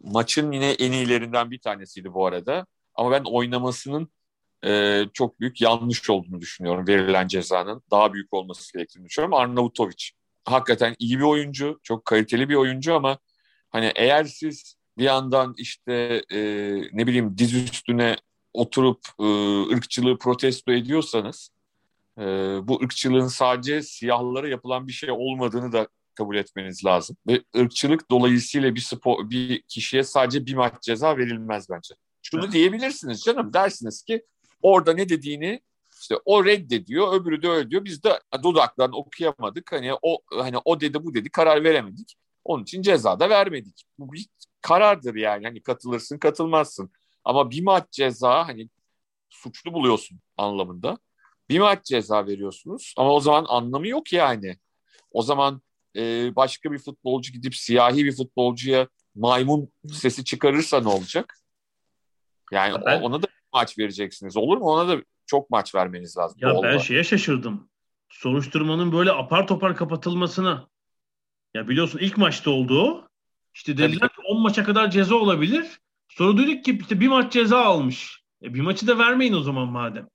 Maçın 0.00 0.52
yine 0.52 0.70
en 0.70 0.92
iyilerinden 0.92 1.50
bir 1.50 1.60
tanesiydi 1.60 2.14
bu 2.14 2.26
arada. 2.26 2.66
Ama 2.94 3.10
ben 3.10 3.22
oynamasının 3.24 4.10
e, 4.64 5.04
çok 5.12 5.40
büyük 5.40 5.60
yanlış 5.60 6.10
olduğunu 6.10 6.40
düşünüyorum. 6.40 6.86
Verilen 6.86 7.28
cezanın 7.28 7.82
daha 7.90 8.12
büyük 8.12 8.34
olması 8.34 8.72
gerektiğini 8.72 9.04
düşünüyorum. 9.04 9.34
Arnavutovic 9.34 10.04
hakikaten 10.44 10.96
iyi 10.98 11.18
bir 11.18 11.24
oyuncu, 11.24 11.80
çok 11.82 12.04
kaliteli 12.04 12.48
bir 12.48 12.54
oyuncu 12.54 12.94
ama 12.94 13.18
hani 13.70 13.92
eğer 13.96 14.24
siz 14.24 14.76
bir 14.98 15.04
yandan 15.04 15.54
işte 15.56 16.22
e, 16.32 16.40
ne 16.92 17.06
bileyim 17.06 17.38
diz 17.38 17.54
üstüne 17.54 18.16
oturup 18.54 19.00
e, 19.20 19.24
ırkçılığı 19.74 20.18
protesto 20.18 20.72
ediyorsanız 20.72 21.50
e, 22.18 22.22
bu 22.62 22.80
ırkçılığın 22.82 23.26
sadece 23.26 23.82
siyahlara 23.82 24.48
yapılan 24.48 24.86
bir 24.86 24.92
şey 24.92 25.10
olmadığını 25.10 25.72
da 25.72 25.88
kabul 26.14 26.36
etmeniz 26.36 26.84
lazım. 26.84 27.16
Ve 27.26 27.42
ırkçılık 27.56 28.10
dolayısıyla 28.10 28.74
bir 28.74 28.80
spor, 28.80 29.30
bir 29.30 29.62
kişiye 29.62 30.04
sadece 30.04 30.46
bir 30.46 30.54
maç 30.54 30.82
ceza 30.82 31.16
verilmez 31.16 31.70
bence. 31.70 31.94
Şunu 32.22 32.52
diyebilirsiniz 32.52 33.20
canım 33.20 33.52
dersiniz 33.52 34.02
ki 34.02 34.22
orada 34.62 34.92
ne 34.92 35.08
dediğini 35.08 35.60
işte 36.00 36.14
o 36.24 36.44
reddediyor, 36.44 37.12
öbürü 37.12 37.42
de 37.42 37.48
öyle 37.48 37.70
diyor. 37.70 37.84
Biz 37.84 38.04
de 38.04 38.20
dudaktan 38.42 38.92
okuyamadık. 38.92 39.72
Hani 39.72 39.92
o 40.02 40.18
hani 40.30 40.56
o 40.64 40.80
dedi 40.80 41.04
bu 41.04 41.14
dedi 41.14 41.30
karar 41.30 41.64
veremedik. 41.64 42.16
Onun 42.44 42.62
için 42.62 42.82
ceza 42.82 43.20
da 43.20 43.30
vermedik. 43.30 43.84
Bu 43.98 44.12
bir 44.12 44.26
karardır 44.62 45.14
yani. 45.14 45.44
Hani 45.44 45.62
katılırsın, 45.62 46.18
katılmazsın. 46.18 46.90
Ama 47.24 47.50
bir 47.50 47.62
maç 47.62 47.84
ceza 47.90 48.48
hani 48.48 48.68
suçlu 49.30 49.72
buluyorsun 49.72 50.20
anlamında. 50.36 50.98
Bir 51.48 51.58
maç 51.58 51.84
ceza 51.84 52.26
veriyorsunuz 52.26 52.94
ama 52.96 53.12
o 53.12 53.20
zaman 53.20 53.46
anlamı 53.48 53.88
yok 53.88 54.12
yani. 54.12 54.56
O 55.12 55.22
zaman 55.22 55.62
e, 55.96 56.36
başka 56.36 56.72
bir 56.72 56.78
futbolcu 56.78 57.32
gidip 57.32 57.54
siyahi 57.54 58.04
bir 58.04 58.16
futbolcuya 58.16 58.88
maymun 59.14 59.72
sesi 59.92 60.24
çıkarırsa 60.24 60.80
ne 60.80 60.88
olacak? 60.88 61.38
Yani 62.52 62.84
ben, 62.86 63.02
ona 63.02 63.22
da 63.22 63.26
maç 63.52 63.78
vereceksiniz. 63.78 64.36
Olur 64.36 64.58
mu? 64.58 64.64
Ona 64.64 64.88
da 64.88 65.02
çok 65.26 65.50
maç 65.50 65.74
vermeniz 65.74 66.16
lazım. 66.16 66.38
Ya 66.40 66.62
ben 66.62 66.78
şeye 66.78 67.04
şaşırdım. 67.04 67.68
Soruşturmanın 68.08 68.92
böyle 68.92 69.12
apar 69.12 69.46
topar 69.46 69.76
kapatılmasına. 69.76 70.68
Ya 71.54 71.68
biliyorsun 71.68 71.98
ilk 71.98 72.16
maçta 72.16 72.50
oldu. 72.50 73.08
İşte 73.54 73.78
dediler 73.78 74.08
ki 74.08 74.22
10 74.28 74.40
maça 74.40 74.64
kadar 74.64 74.90
ceza 74.90 75.14
olabilir. 75.14 75.80
Sonra 76.08 76.42
dedik 76.42 76.64
ki 76.64 76.78
işte 76.80 77.00
bir 77.00 77.08
maç 77.08 77.32
ceza 77.32 77.58
almış. 77.58 78.22
E 78.42 78.54
bir 78.54 78.60
maçı 78.60 78.86
da 78.86 78.98
vermeyin 78.98 79.32
o 79.32 79.40
zaman 79.40 79.68
madem. 79.68 80.08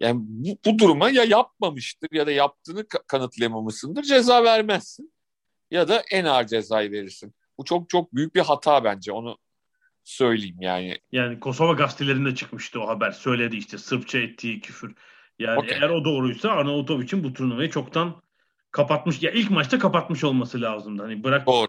Yani 0.00 0.20
bu, 0.22 0.58
bu 0.64 0.78
duruma 0.78 1.10
ya 1.10 1.24
yapmamıştır 1.24 2.08
ya 2.12 2.26
da 2.26 2.30
yaptığını 2.30 2.86
kanıtlayamamışsındır 3.06 4.02
ceza 4.02 4.44
vermezsin. 4.44 5.12
Ya 5.70 5.88
da 5.88 6.02
en 6.10 6.24
ağır 6.24 6.46
cezayı 6.46 6.90
verirsin. 6.92 7.34
Bu 7.58 7.64
çok 7.64 7.90
çok 7.90 8.14
büyük 8.14 8.34
bir 8.34 8.40
hata 8.40 8.84
bence 8.84 9.12
onu 9.12 9.38
söyleyeyim 10.08 10.56
yani. 10.60 10.98
Yani 11.12 11.40
Kosova 11.40 11.72
gazetelerinde 11.72 12.34
çıkmıştı 12.34 12.80
o 12.80 12.88
haber. 12.88 13.10
Söyledi 13.10 13.56
işte 13.56 13.78
Sırpça 13.78 14.18
ettiği 14.18 14.60
küfür. 14.60 14.94
Yani 15.38 15.58
okay. 15.58 15.78
eğer 15.78 15.88
o 15.88 16.04
doğruysa 16.04 16.50
Arnavutovic'in 16.50 17.24
bu 17.24 17.32
turnuvayı 17.32 17.70
çoktan 17.70 18.22
kapatmış. 18.70 19.22
Ya 19.22 19.30
ilk 19.30 19.50
maçta 19.50 19.78
kapatmış 19.78 20.24
olması 20.24 20.60
lazımdı. 20.60 21.02
Hani 21.02 21.24
bırak 21.24 21.46
Doğru. 21.46 21.68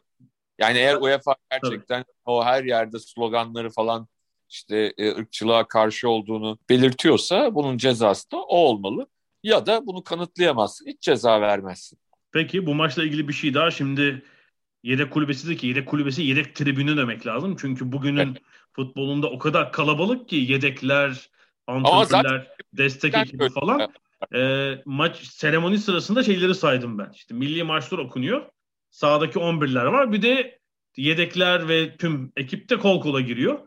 Yani 0.59 0.77
eğer 0.77 0.95
UEFA 0.95 1.35
gerçekten 1.51 2.03
Tabii. 2.03 2.13
o 2.25 2.45
her 2.45 2.63
yerde 2.63 2.99
sloganları 2.99 3.69
falan 3.69 4.07
işte 4.49 4.93
e, 4.97 5.11
ırkçılığa 5.11 5.67
karşı 5.67 6.09
olduğunu 6.09 6.59
belirtiyorsa 6.69 7.55
bunun 7.55 7.77
cezası 7.77 8.31
da 8.31 8.37
o 8.37 8.57
olmalı. 8.57 9.07
Ya 9.43 9.65
da 9.65 9.87
bunu 9.87 10.03
kanıtlayamazsın. 10.03 10.85
Hiç 10.87 11.01
ceza 11.01 11.41
vermezsin. 11.41 11.99
Peki 12.31 12.65
bu 12.65 12.75
maçla 12.75 13.03
ilgili 13.03 13.27
bir 13.27 13.33
şey 13.33 13.53
daha. 13.53 13.71
Şimdi 13.71 14.23
yedek 14.83 15.11
kulübesi 15.11 15.49
de 15.49 15.55
ki 15.55 15.67
yedek 15.67 15.87
kulübesi 15.87 16.23
yedek 16.23 16.55
tribünü 16.55 16.97
demek 16.97 17.27
lazım. 17.27 17.55
Çünkü 17.59 17.91
bugünün 17.91 18.37
futbolunda 18.73 19.29
o 19.29 19.39
kadar 19.39 19.71
kalabalık 19.71 20.29
ki 20.29 20.35
yedekler, 20.35 21.29
antrenörler, 21.67 22.47
destek 22.73 23.17
ekibi 23.17 23.49
falan. 23.49 23.93
E, 24.35 24.71
maç 24.85 25.17
seremoni 25.17 25.77
sırasında 25.77 26.23
şeyleri 26.23 26.55
saydım 26.55 26.97
ben. 26.97 27.11
İşte 27.15 27.35
milli 27.35 27.63
maçlar 27.63 27.97
okunuyor. 27.97 28.45
Sağdaki 28.89 29.39
11'ler 29.39 29.91
var. 29.91 30.11
Bir 30.11 30.21
de 30.21 30.59
yedekler 30.97 31.67
ve 31.67 31.97
tüm 31.97 32.31
ekip 32.37 32.69
de 32.69 32.77
kol 32.77 33.01
kola 33.01 33.21
giriyor. 33.21 33.59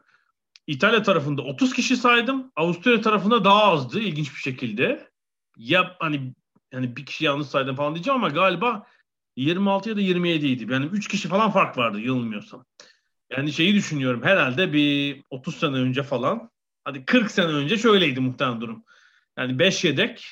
İtalya 0.67 1.03
tarafında 1.03 1.43
30 1.43 1.73
kişi 1.73 1.97
saydım. 1.97 2.53
Avusturya 2.57 3.01
tarafında 3.01 3.45
daha 3.45 3.65
azdı 3.65 4.01
ilginç 4.01 4.35
bir 4.35 4.41
şekilde. 4.41 5.09
Ya 5.57 5.97
hani 5.99 6.35
yani 6.73 6.97
bir 6.97 7.07
kişi 7.07 7.25
yanlış 7.25 7.49
saydım 7.49 7.77
falan 7.77 7.95
diyeceğim 7.95 8.25
ama 8.25 8.29
galiba 8.29 8.87
26 9.37 9.89
ya 9.89 9.97
da 9.97 10.01
27 10.01 10.47
idi. 10.47 10.73
Yani 10.73 10.87
3 10.87 11.09
kişi 11.09 11.29
falan 11.29 11.51
fark 11.51 11.79
vardı 11.79 12.01
yanılmıyorsam. 12.01 12.65
Yani 13.31 13.53
şeyi 13.53 13.75
düşünüyorum 13.75 14.23
herhalde 14.23 14.73
bir 14.73 15.23
30 15.31 15.57
sene 15.57 15.77
önce 15.77 16.03
falan 16.03 16.51
hadi 16.85 17.05
40 17.05 17.31
sene 17.31 17.47
önce 17.47 17.79
şöyleydi 17.79 18.21
muhtemelen 18.21 18.61
durum. 18.61 18.85
Yani 19.39 19.59
5 19.59 19.85
yedek 19.85 20.29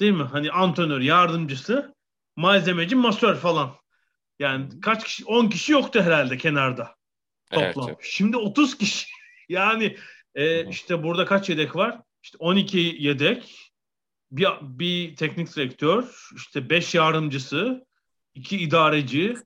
değil 0.00 0.12
mi? 0.12 0.22
Hani 0.22 0.50
antrenör, 0.50 1.00
yardımcısı, 1.00 1.94
malzemeci, 2.36 2.96
masör 2.96 3.36
falan. 3.36 3.76
Yani 4.38 4.80
kaç 4.80 5.04
kişi? 5.04 5.24
10 5.24 5.48
kişi 5.48 5.72
yoktu 5.72 6.02
herhalde 6.02 6.36
kenarda 6.36 6.94
toplam. 7.52 7.88
Evet, 7.88 7.98
Şimdi 8.02 8.36
30 8.36 8.78
kişi. 8.78 9.06
yani 9.48 9.96
e, 10.34 10.68
işte 10.68 11.02
burada 11.02 11.24
kaç 11.24 11.48
yedek 11.48 11.76
var? 11.76 12.00
İşte 12.22 12.36
12 12.40 12.96
yedek, 12.98 13.72
bir, 14.30 14.48
bir 14.60 15.16
teknik 15.16 15.56
direktör, 15.56 16.28
işte 16.36 16.70
5 16.70 16.94
yardımcısı, 16.94 17.86
iki 18.34 18.56
idareci, 18.56 19.36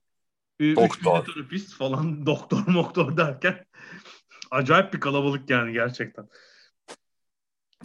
doktor. 0.61 0.85
üç 0.85 0.97
fizyoterapist 0.97 1.73
falan, 1.73 2.25
doktor 2.25 2.67
moktor 2.67 3.17
derken 3.17 3.65
acayip 4.51 4.93
bir 4.93 4.99
kalabalık 4.99 5.49
yani 5.49 5.73
gerçekten. 5.73 6.29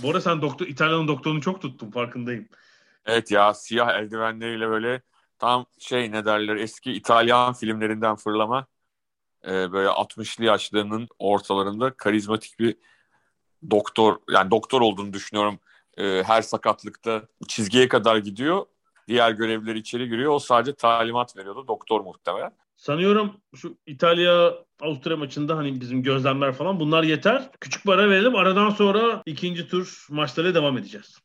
Bu 0.03 0.09
arada 0.09 0.21
sen 0.21 0.43
doktor, 0.43 0.67
İtalya'nın 0.67 1.09
doktorunu 1.09 1.41
çok 1.41 1.63
tuttun 1.63 1.91
farkındayım. 1.91 2.49
Evet 3.07 3.31
ya 3.31 3.55
siyah 3.55 3.89
eldivenleriyle 3.89 4.69
böyle 4.69 5.03
tam 5.39 5.67
şey 5.79 6.13
ne 6.13 6.25
derler 6.25 6.57
eski 6.57 6.93
İtalyan 6.93 7.53
filmlerinden 7.53 8.17
fırlama 8.17 8.67
e, 9.45 9.73
böyle 9.73 9.89
60'lı 9.89 10.45
yaşlarının 10.45 11.09
ortalarında 11.19 11.97
karizmatik 11.97 12.59
bir 12.59 12.77
doktor 13.71 14.17
yani 14.31 14.51
doktor 14.51 14.81
olduğunu 14.81 15.13
düşünüyorum. 15.13 15.61
E, 15.97 16.23
her 16.23 16.43
sakatlıkta 16.43 17.23
çizgiye 17.49 17.89
kadar 17.89 18.17
gidiyor. 18.17 18.67
Diğer 19.09 19.31
görevliler 19.31 19.75
içeri 19.75 20.09
giriyor. 20.09 20.33
O 20.33 20.39
sadece 20.39 20.75
talimat 20.75 21.37
veriyordu. 21.37 21.65
Doktor 21.69 22.01
muhtemelen. 22.01 22.51
Sanıyorum 22.77 23.37
şu 23.57 23.77
İtalya 23.87 24.55
Avusturya 24.83 25.17
maçında 25.17 25.57
hani 25.57 25.81
bizim 25.81 26.03
gözlemler 26.03 26.53
falan 26.53 26.81
bunlar 26.81 27.03
yeter. 27.03 27.51
Küçük 27.61 27.85
para 27.85 28.11
verelim. 28.11 28.37
Aradan 28.37 28.71
sonra 28.71 29.23
ikinci 29.27 29.69
tur 29.69 30.07
maçlara 30.11 30.55
devam 30.55 30.79
edeceğiz. 30.79 31.19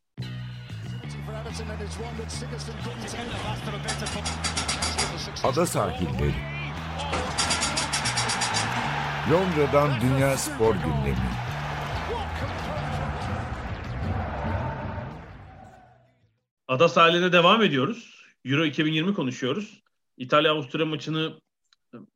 Ada 5.44 5.66
sahilleri. 5.66 6.34
Londra'dan 9.32 9.92
Dünya 10.02 10.38
Spor 10.38 10.76
Gündemi. 10.76 11.53
Ada 16.68 16.90
sahiline 16.90 17.32
devam 17.32 17.62
ediyoruz. 17.64 18.26
Euro 18.46 18.66
2020 18.66 19.14
konuşuyoruz. 19.14 19.84
İtalya-Avusturya 20.18 20.86
maçını 20.86 21.42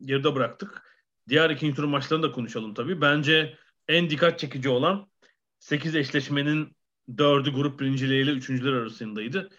geride 0.02 0.36
bıraktık. 0.36 0.98
Diğer 1.30 1.50
ikinci 1.50 1.76
tur 1.76 1.84
maçlarını 1.84 2.24
da 2.24 2.32
konuşalım 2.32 2.74
tabii. 2.74 3.02
Bence 3.02 3.58
en 3.88 4.10
dikkat 4.10 4.40
çekici 4.40 4.70
olan 4.70 5.08
8 5.60 5.96
eşleşmenin 5.96 6.76
4'ü 7.10 7.52
grup 7.52 7.80
birincileriyle 7.80 8.32
üçüncüler 8.32 8.74
arasındaydı. 8.74 9.50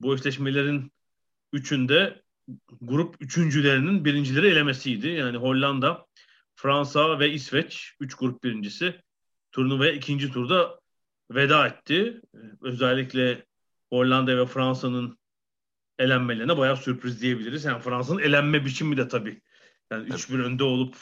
Bu 0.00 0.14
eşleşmelerin 0.14 0.92
üçünde 1.52 2.22
grup 2.80 3.16
üçüncülerinin 3.20 4.04
birincileri 4.04 4.46
elemesiydi. 4.46 5.08
Yani 5.08 5.36
Hollanda, 5.36 6.06
Fransa 6.54 7.18
ve 7.18 7.32
İsveç 7.32 7.94
3 8.00 8.14
grup 8.14 8.44
birincisi 8.44 9.00
turnuvaya 9.52 9.92
ikinci 9.92 10.32
turda 10.32 10.80
veda 11.30 11.66
etti. 11.66 12.20
Özellikle 12.60 13.44
Hollanda 13.92 14.36
ve 14.36 14.46
Fransa'nın 14.46 15.18
elenmelerine 15.98 16.58
bayağı 16.58 16.76
sürpriz 16.76 17.22
diyebiliriz. 17.22 17.64
Yani 17.64 17.82
Fransa'nın 17.82 18.18
elenme 18.18 18.64
biçimi 18.64 18.96
de 18.96 19.08
tabii. 19.08 19.40
Yani 19.90 20.08
3-1 20.08 20.42
önde 20.42 20.64
olup 20.64 20.96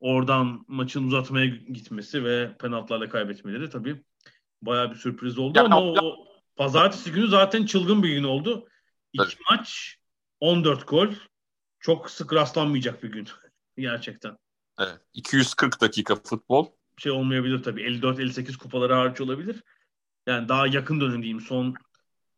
oradan 0.00 0.64
maçın 0.68 1.06
uzatmaya 1.06 1.46
gitmesi 1.46 2.24
ve 2.24 2.56
penaltılarla 2.58 3.08
kaybetmeleri 3.08 3.70
tabii 3.70 4.02
bayağı 4.62 4.90
bir 4.90 4.96
sürpriz 4.96 5.38
oldu 5.38 5.58
ya, 5.58 5.64
ama 5.64 5.80
o, 5.80 5.94
o 6.02 6.26
pazartesi 6.56 7.12
günü 7.12 7.28
zaten 7.28 7.66
çılgın 7.66 8.02
bir 8.02 8.08
gün 8.08 8.24
oldu. 8.24 8.68
İki 9.12 9.24
evet. 9.24 9.38
maç 9.50 9.96
14 10.40 10.88
gol. 10.88 11.08
Çok 11.80 12.10
sık 12.10 12.32
rastlanmayacak 12.32 13.02
bir 13.02 13.12
gün. 13.12 13.28
Gerçekten. 13.76 14.38
Evet. 14.78 15.00
240 15.14 15.80
dakika 15.80 16.16
futbol. 16.16 16.66
Şey 16.98 17.12
olmayabilir 17.12 17.62
tabii. 17.62 17.82
54-58 17.82 18.58
kupaları 18.58 18.94
hariç 18.94 19.20
olabilir. 19.20 19.62
Yani 20.26 20.48
daha 20.48 20.66
yakın 20.66 21.00
dönem 21.00 21.22
diyeyim. 21.22 21.40
Son 21.40 21.74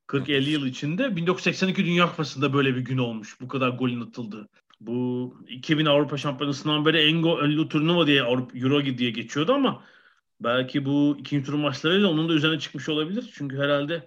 40-50 0.08 0.50
yıl 0.50 0.66
içinde 0.66 1.16
1982 1.16 1.84
Dünya 1.84 2.10
Kupası'nda 2.10 2.52
böyle 2.52 2.76
bir 2.76 2.80
gün 2.80 2.98
olmuş. 2.98 3.40
Bu 3.40 3.48
kadar 3.48 3.68
golün 3.68 4.00
atıldı. 4.00 4.48
Bu 4.80 5.34
2000 5.48 5.86
Avrupa 5.86 6.16
Şampiyonası'ndan 6.16 6.86
beri 6.86 6.98
en 6.98 7.22
gollü 7.22 7.68
turnuva 7.68 8.06
diye 8.06 8.22
Avrupa 8.22 8.58
Euro 8.58 8.84
diye 8.84 9.10
geçiyordu 9.10 9.52
ama 9.52 9.84
belki 10.40 10.84
bu 10.84 11.16
ikinci 11.20 11.46
tur 11.46 11.54
maçlarıyla 11.54 12.08
onun 12.08 12.28
da 12.28 12.32
üzerine 12.32 12.58
çıkmış 12.58 12.88
olabilir. 12.88 13.32
Çünkü 13.34 13.58
herhalde 13.58 14.06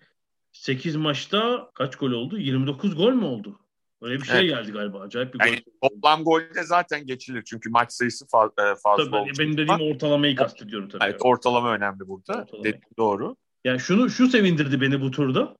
8 0.51 0.95
maçta 0.95 1.69
kaç 1.73 1.95
gol 1.95 2.11
oldu? 2.11 2.37
29 2.37 2.95
gol 2.95 3.13
mü 3.13 3.25
oldu? 3.25 3.59
Öyle 4.01 4.15
bir 4.15 4.25
şey 4.25 4.39
evet. 4.39 4.49
geldi 4.49 4.71
galiba. 4.71 4.99
Acayip 4.99 5.33
bir 5.33 5.45
yani 5.45 5.63
gol. 5.81 5.89
Toplam 5.89 6.23
golde 6.23 6.63
zaten 6.63 7.05
geçilir. 7.05 7.43
Çünkü 7.45 7.69
maç 7.69 7.91
sayısı 7.91 8.25
fa- 8.25 8.71
e, 8.71 8.75
fazla 8.75 9.05
tabii, 9.05 9.15
oldu. 9.15 9.29
Benim 9.39 9.57
dediğim 9.57 9.81
ortalamayı 9.81 10.35
kastediyorum 10.35 10.89
tabii. 10.89 11.03
Evet, 11.03 11.17
ortalama 11.19 11.73
önemli 11.73 11.99
burada. 11.99 12.33
Ortalama. 12.33 12.79
doğru. 12.97 13.35
Yani 13.65 13.79
şunu 13.79 14.09
şu 14.09 14.27
sevindirdi 14.27 14.81
beni 14.81 15.01
bu 15.01 15.11
turda. 15.11 15.55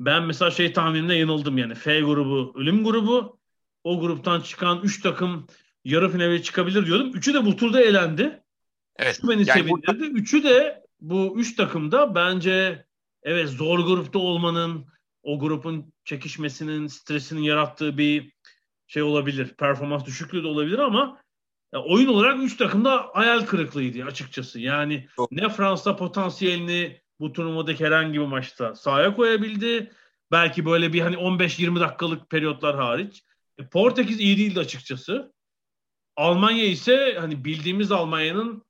Ben 0.00 0.22
mesela 0.22 0.50
şey 0.50 0.72
tahminimde 0.72 1.14
yanıldım 1.14 1.58
yani. 1.58 1.74
F 1.74 2.00
grubu 2.00 2.52
ölüm 2.56 2.84
grubu. 2.84 3.38
O 3.84 4.00
gruptan 4.00 4.40
çıkan 4.40 4.80
3 4.82 5.02
takım 5.02 5.46
yarı 5.84 6.12
finale 6.12 6.42
çıkabilir 6.42 6.86
diyordum. 6.86 7.10
Üçü 7.14 7.34
de 7.34 7.44
bu 7.44 7.56
turda 7.56 7.80
elendi. 7.80 8.42
Evet. 8.96 9.18
Şu 9.20 9.28
beni 9.28 9.48
yani 9.48 9.60
sevindirdi. 9.60 9.86
Burada... 9.86 10.06
Üçü 10.06 10.44
de 10.44 10.84
bu 11.00 11.34
üç 11.38 11.56
takımda 11.56 12.14
bence 12.14 12.86
evet 13.22 13.48
zor 13.48 13.78
grupta 13.78 14.18
olmanın 14.18 14.86
o 15.22 15.38
grubun 15.38 15.92
çekişmesinin, 16.04 16.86
stresinin 16.86 17.42
yarattığı 17.42 17.98
bir 17.98 18.32
şey 18.86 19.02
olabilir. 19.02 19.48
Performans 19.48 20.04
düşüklüğü 20.04 20.42
de 20.42 20.46
olabilir 20.46 20.78
ama 20.78 21.20
ya 21.74 21.82
oyun 21.82 22.08
olarak 22.08 22.42
üç 22.42 22.56
takım 22.56 22.84
da 22.84 23.10
hayal 23.12 23.40
kırıklığıydı 23.46 24.04
açıkçası. 24.04 24.60
Yani 24.60 25.08
Çok. 25.16 25.32
ne 25.32 25.48
Fransa 25.48 25.96
potansiyelini 25.96 27.00
bu 27.20 27.32
turnuvadaki 27.32 27.86
herhangi 27.86 28.20
bir 28.20 28.26
maçta 28.26 28.74
sahaya 28.74 29.14
koyabildi. 29.14 29.92
Belki 30.32 30.64
böyle 30.64 30.92
bir 30.92 31.00
hani 31.00 31.16
15-20 31.16 31.80
dakikalık 31.80 32.30
periyotlar 32.30 32.76
hariç. 32.76 33.24
E, 33.58 33.68
Portekiz 33.68 34.20
iyi 34.20 34.38
değildi 34.38 34.60
açıkçası. 34.60 35.32
Almanya 36.16 36.64
ise 36.64 37.16
hani 37.20 37.44
bildiğimiz 37.44 37.92
Almanya'nın 37.92 38.64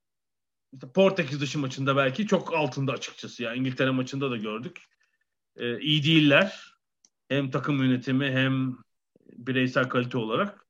işte 0.75 0.93
Portekiz 0.93 1.41
dışı 1.41 1.59
maçında 1.59 1.97
belki 1.97 2.27
çok 2.27 2.55
altında 2.55 2.93
açıkçası. 2.93 3.43
Yani 3.43 3.59
İngiltere 3.59 3.91
maçında 3.91 4.31
da 4.31 4.37
gördük. 4.37 4.83
E, 5.57 5.81
iyi 5.81 6.05
değiller. 6.05 6.75
Hem 7.29 7.51
takım 7.51 7.83
yönetimi 7.83 8.31
hem 8.31 8.77
bireysel 9.33 9.89
kalite 9.89 10.19
olarak. 10.19 10.67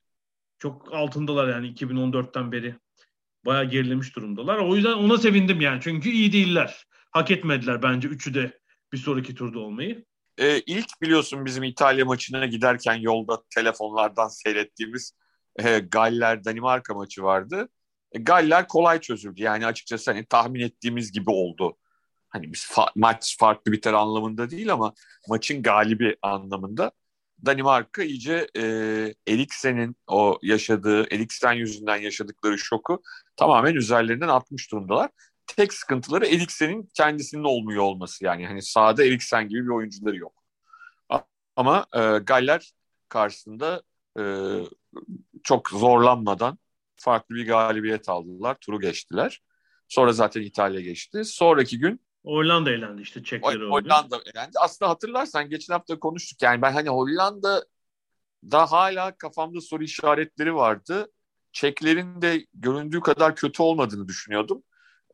Çok 0.58 0.94
altındalar 0.94 1.48
yani 1.48 1.74
2014'ten 1.74 2.52
beri. 2.52 2.74
Bayağı 3.46 3.64
gerilemiş 3.64 4.16
durumdalar. 4.16 4.58
O 4.58 4.76
yüzden 4.76 4.92
ona 4.92 5.18
sevindim 5.18 5.60
yani. 5.60 5.80
Çünkü 5.82 6.10
iyi 6.10 6.32
değiller. 6.32 6.86
Hak 7.14 7.30
etmediler 7.30 7.82
bence 7.82 8.08
üçü 8.08 8.34
de 8.34 8.58
bir 8.92 8.98
sonraki 8.98 9.34
turda 9.34 9.58
olmayı. 9.58 10.04
Ee, 10.38 10.60
ilk 10.60 11.02
biliyorsun 11.02 11.44
bizim 11.44 11.62
İtalya 11.62 12.04
maçına 12.04 12.46
giderken 12.46 12.94
yolda 12.94 13.42
telefonlardan 13.54 14.28
seyrettiğimiz 14.28 15.12
e, 15.56 15.78
Galler-Danimarka 15.78 16.94
maçı 16.94 17.22
vardı. 17.22 17.68
E, 18.12 18.18
Galler 18.18 18.68
kolay 18.68 19.00
çözüldü. 19.00 19.42
Yani 19.42 19.66
açıkçası 19.66 20.10
hani 20.10 20.26
tahmin 20.26 20.60
ettiğimiz 20.60 21.12
gibi 21.12 21.30
oldu. 21.30 21.76
Hani 22.28 22.52
biz 22.52 22.60
fa- 22.60 22.92
maç 22.96 23.36
farklı 23.38 23.72
biter 23.72 23.92
anlamında 23.92 24.50
değil 24.50 24.72
ama 24.72 24.94
maçın 25.28 25.62
galibi 25.62 26.16
anlamında. 26.22 26.92
Danimarka 27.46 28.02
iyice 28.02 28.46
e, 28.56 28.62
Eriksen'in 29.28 29.96
o 30.06 30.38
yaşadığı, 30.42 31.14
Eriksen 31.14 31.52
yüzünden 31.52 31.96
yaşadıkları 31.96 32.58
şoku 32.58 33.02
tamamen 33.36 33.74
üzerlerinden 33.74 34.28
atmış 34.28 34.72
durumdalar. 34.72 35.10
Tek 35.46 35.72
sıkıntıları 35.72 36.26
Eriksen'in 36.26 36.88
kendisinin 36.94 37.44
olmuyor 37.44 37.82
olması 37.82 38.24
yani. 38.24 38.46
Hani 38.46 38.62
sahada 38.62 39.04
Eriksen 39.04 39.48
gibi 39.48 39.64
bir 39.64 39.70
oyuncuları 39.70 40.16
yok. 40.16 40.44
Ama 41.56 41.86
e, 41.92 42.18
Galler 42.18 42.72
karşısında 43.08 43.82
e, 44.18 44.22
çok 45.42 45.68
zorlanmadan 45.68 46.58
farklı 46.96 47.34
bir 47.34 47.46
galibiyet 47.46 48.08
aldılar. 48.08 48.56
Turu 48.60 48.80
geçtiler. 48.80 49.42
Sonra 49.88 50.12
zaten 50.12 50.42
İtalya 50.42 50.80
geçti. 50.80 51.24
Sonraki 51.24 51.78
gün 51.78 52.00
Hollanda 52.24 52.70
elendi 52.70 53.02
işte 53.02 53.22
Çekler 53.22 53.56
oldu. 53.56 53.70
Hollanda 53.70 54.20
elendi. 54.34 54.58
Aslında 54.60 54.90
hatırlarsan 54.90 55.48
geçen 55.48 55.74
hafta 55.74 55.98
konuştuk. 55.98 56.42
Yani 56.42 56.62
ben 56.62 56.72
hani 56.72 56.88
Hollanda 56.88 57.64
da 58.50 58.72
hala 58.72 59.16
kafamda 59.16 59.60
soru 59.60 59.84
işaretleri 59.84 60.54
vardı. 60.54 61.12
Çeklerin 61.52 62.22
de 62.22 62.46
göründüğü 62.54 63.00
kadar 63.00 63.36
kötü 63.36 63.62
olmadığını 63.62 64.08
düşünüyordum. 64.08 64.62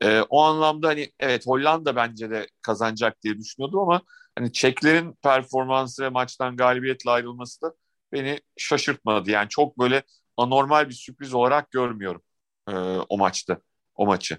Ee, 0.03 0.21
o 0.29 0.43
anlamda 0.43 0.89
hani 0.89 1.13
evet 1.21 1.47
Hollanda 1.47 1.97
bence 1.97 2.31
de 2.31 2.49
kazanacak 2.63 3.23
diye 3.23 3.39
düşünüyordum 3.39 3.81
ama 3.81 4.03
hani 4.39 4.53
Çeklerin 4.53 5.13
performansı 5.23 6.03
ve 6.03 6.09
maçtan 6.09 6.57
galibiyetle 6.57 7.11
ayrılması 7.11 7.63
da 7.63 7.75
beni 8.13 8.41
şaşırtmadı. 8.57 9.31
Yani 9.31 9.49
çok 9.49 9.79
böyle 9.79 10.03
anormal 10.37 10.89
bir 10.89 10.95
sürpriz 10.95 11.35
olarak 11.35 11.71
görmüyorum 11.71 12.23
e, 12.69 12.73
o 13.09 13.19
maçta, 13.19 13.61
o 13.95 14.07
maçı. 14.07 14.39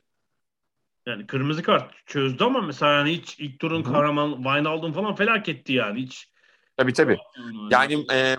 Yani 1.06 1.28
kırmızı 1.28 1.64
kart 1.64 1.94
çözdü 2.06 2.44
ama 2.44 2.62
mesela 2.62 2.92
yani 2.92 3.12
hiç 3.12 3.40
ilk 3.40 3.60
turun 3.60 3.84
kahraman 3.84 4.36
Wijnaldum 4.36 4.94
falan 4.94 5.16
felaketti 5.16 5.74
yani 5.74 6.02
hiç. 6.02 6.31
Tabii 6.78 6.94
tabii. 6.94 7.18
Yani 7.72 8.06
e, 8.14 8.38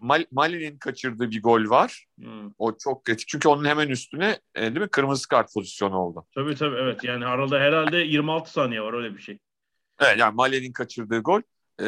Mal- 0.00 0.26
Mali'nin 0.30 0.78
kaçırdığı 0.78 1.30
bir 1.30 1.42
gol 1.42 1.70
var. 1.70 2.06
Hı. 2.20 2.50
O 2.58 2.76
çok 2.78 3.04
kritik. 3.04 3.28
Çünkü 3.28 3.48
onun 3.48 3.64
hemen 3.64 3.88
üstüne 3.88 4.40
e, 4.54 4.60
değil 4.62 4.80
mi 4.80 4.88
kırmızı 4.88 5.28
kart 5.28 5.54
pozisyonu 5.54 5.96
oldu. 5.98 6.26
Tabii 6.34 6.54
tabii 6.54 6.76
evet. 6.76 7.04
Yani 7.04 7.26
arada 7.26 7.58
herhalde 7.58 7.96
26 7.96 8.52
saniye 8.52 8.80
var 8.82 8.92
öyle 8.92 9.16
bir 9.16 9.22
şey. 9.22 9.38
Evet 10.00 10.18
yani 10.18 10.34
Mali'nin 10.34 10.72
kaçırdığı 10.72 11.18
gol 11.18 11.40
e, 11.82 11.86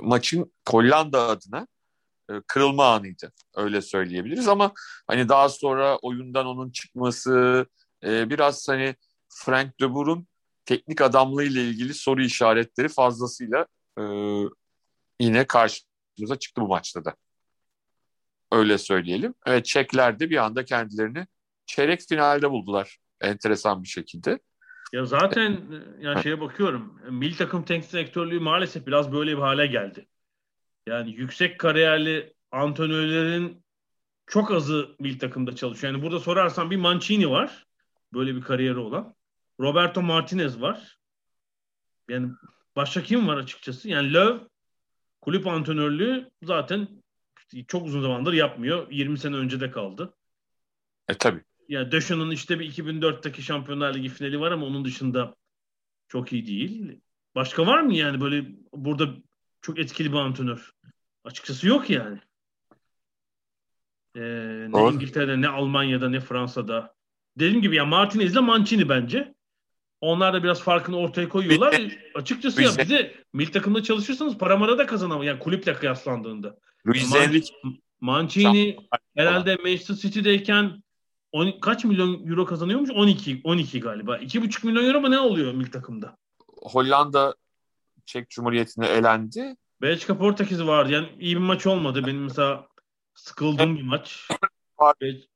maçın 0.00 0.52
Hollanda 0.68 1.28
adına 1.28 1.66
e, 2.30 2.32
kırılma 2.46 2.86
anıydı. 2.94 3.32
Öyle 3.54 3.82
söyleyebiliriz 3.82 4.48
ama 4.48 4.72
hani 5.06 5.28
daha 5.28 5.48
sonra 5.48 5.96
oyundan 5.96 6.46
onun 6.46 6.70
çıkması 6.70 7.66
e, 8.04 8.30
biraz 8.30 8.68
hani 8.68 8.94
Frank 9.28 9.80
de 9.80 9.94
Boer'un 9.94 10.26
teknik 10.64 11.00
adamlığı 11.00 11.44
ile 11.44 11.64
ilgili 11.64 11.94
soru 11.94 12.22
işaretleri 12.22 12.88
fazlasıyla 12.88 13.66
e, 13.98 14.02
yine 15.20 15.46
karşımıza 15.46 16.38
çıktı 16.38 16.60
bu 16.60 16.68
maçta 16.68 17.04
da. 17.04 17.14
Öyle 18.52 18.78
söyleyelim. 18.78 19.34
Evet 19.46 19.64
Çekler 19.64 20.20
de 20.20 20.30
bir 20.30 20.36
anda 20.36 20.64
kendilerini 20.64 21.26
çeyrek 21.66 22.00
finalde 22.08 22.50
buldular 22.50 22.98
enteresan 23.20 23.82
bir 23.82 23.88
şekilde. 23.88 24.38
Ya 24.92 25.04
zaten 25.04 25.60
yani 26.00 26.22
şeye 26.22 26.40
bakıyorum. 26.40 27.00
Milli 27.10 27.36
takım 27.36 27.64
teknik 27.64 27.92
direktörlüğü 27.92 28.40
maalesef 28.40 28.86
biraz 28.86 29.12
böyle 29.12 29.36
bir 29.36 29.42
hale 29.42 29.66
geldi. 29.66 30.08
Yani 30.86 31.10
yüksek 31.10 31.60
kariyerli 31.60 32.34
antrenörlerin 32.50 33.64
çok 34.26 34.50
azı 34.50 34.96
milli 34.98 35.18
takımda 35.18 35.56
çalışıyor. 35.56 35.92
Yani 35.92 36.02
burada 36.02 36.20
sorarsan 36.20 36.70
bir 36.70 36.76
Mancini 36.76 37.30
var. 37.30 37.66
Böyle 38.14 38.36
bir 38.36 38.40
kariyeri 38.40 38.78
olan. 38.78 39.14
Roberto 39.60 40.02
Martinez 40.02 40.60
var. 40.60 40.98
Yani 42.08 42.32
başka 42.76 43.02
kim 43.02 43.28
var 43.28 43.36
açıkçası? 43.36 43.88
Yani 43.88 44.12
Löw 44.12 44.48
kulüp 45.22 45.46
antrenörlüğü 45.46 46.30
zaten 46.42 46.88
çok 47.68 47.86
uzun 47.86 48.02
zamandır 48.02 48.32
yapmıyor. 48.32 48.90
20 48.90 49.18
sene 49.18 49.36
önce 49.36 49.60
de 49.60 49.70
kaldı. 49.70 50.14
E 51.08 51.14
tabi. 51.14 51.40
Yani 51.68 51.92
Döşen'in 51.92 52.30
işte 52.30 52.58
bir 52.58 52.72
2004'teki 52.72 53.42
Şampiyonlar 53.42 53.94
Ligi 53.94 54.08
finali 54.08 54.40
var 54.40 54.52
ama 54.52 54.66
onun 54.66 54.84
dışında 54.84 55.36
çok 56.08 56.32
iyi 56.32 56.46
değil. 56.46 57.00
Başka 57.34 57.66
var 57.66 57.80
mı 57.80 57.94
yani 57.94 58.20
böyle 58.20 58.46
burada 58.72 59.08
çok 59.60 59.78
etkili 59.78 60.12
bir 60.12 60.18
antrenör? 60.18 60.70
Açıkçası 61.24 61.68
yok 61.68 61.90
yani. 61.90 62.18
Ee, 64.16 64.20
ne 64.68 64.72
Doğru. 64.72 64.94
İngiltere'de 64.94 65.40
ne 65.40 65.48
Almanya'da 65.48 66.08
ne 66.08 66.20
Fransa'da. 66.20 66.94
Dediğim 67.38 67.62
gibi 67.62 67.76
ya 67.76 67.84
Martinez 67.84 68.32
ile 68.32 68.40
Mancini 68.40 68.88
bence. 68.88 69.31
Onlar 70.02 70.34
da 70.34 70.42
biraz 70.42 70.62
farkını 70.62 70.96
ortaya 70.96 71.28
koyuyorlar. 71.28 71.72
Bize, 71.72 71.98
Açıkçası 72.14 72.60
bize. 72.60 72.80
ya 72.80 72.86
bize 72.86 73.14
milli 73.32 73.50
takımda 73.50 73.82
çalışırsanız 73.82 74.38
paramara 74.38 74.78
da 74.78 74.86
kazanamıyor. 74.86 75.32
Yani 75.32 75.38
kulüple 75.38 75.74
kıyaslandığında. 75.74 76.56
Luis 76.86 77.14
Enrique 77.14 77.72
Mancini 78.00 78.76
herhalde 79.16 79.56
Manchester 79.56 79.94
City'deyken 79.94 80.82
10, 81.32 81.60
kaç 81.60 81.84
milyon 81.84 82.26
euro 82.26 82.44
kazanıyormuş? 82.44 82.90
12 82.90 83.40
12 83.44 83.80
galiba. 83.80 84.18
2,5 84.18 84.66
milyon 84.66 84.84
euro 84.84 85.00
mu 85.00 85.10
ne 85.10 85.18
oluyor 85.18 85.54
milli 85.54 85.70
takımda? 85.70 86.16
Hollanda 86.48 87.34
Çek 88.06 88.30
Cumhuriyeti'ne 88.30 88.86
elendi. 88.86 89.56
Belçika 89.82 90.18
Portekiz 90.18 90.66
vardı. 90.66 90.92
Yani 90.92 91.08
iyi 91.20 91.36
bir 91.36 91.40
maç 91.40 91.66
olmadı. 91.66 92.06
Benim 92.06 92.22
mesela 92.22 92.66
sıkıldığım 93.14 93.76
bir 93.76 93.82
maç. 93.82 94.28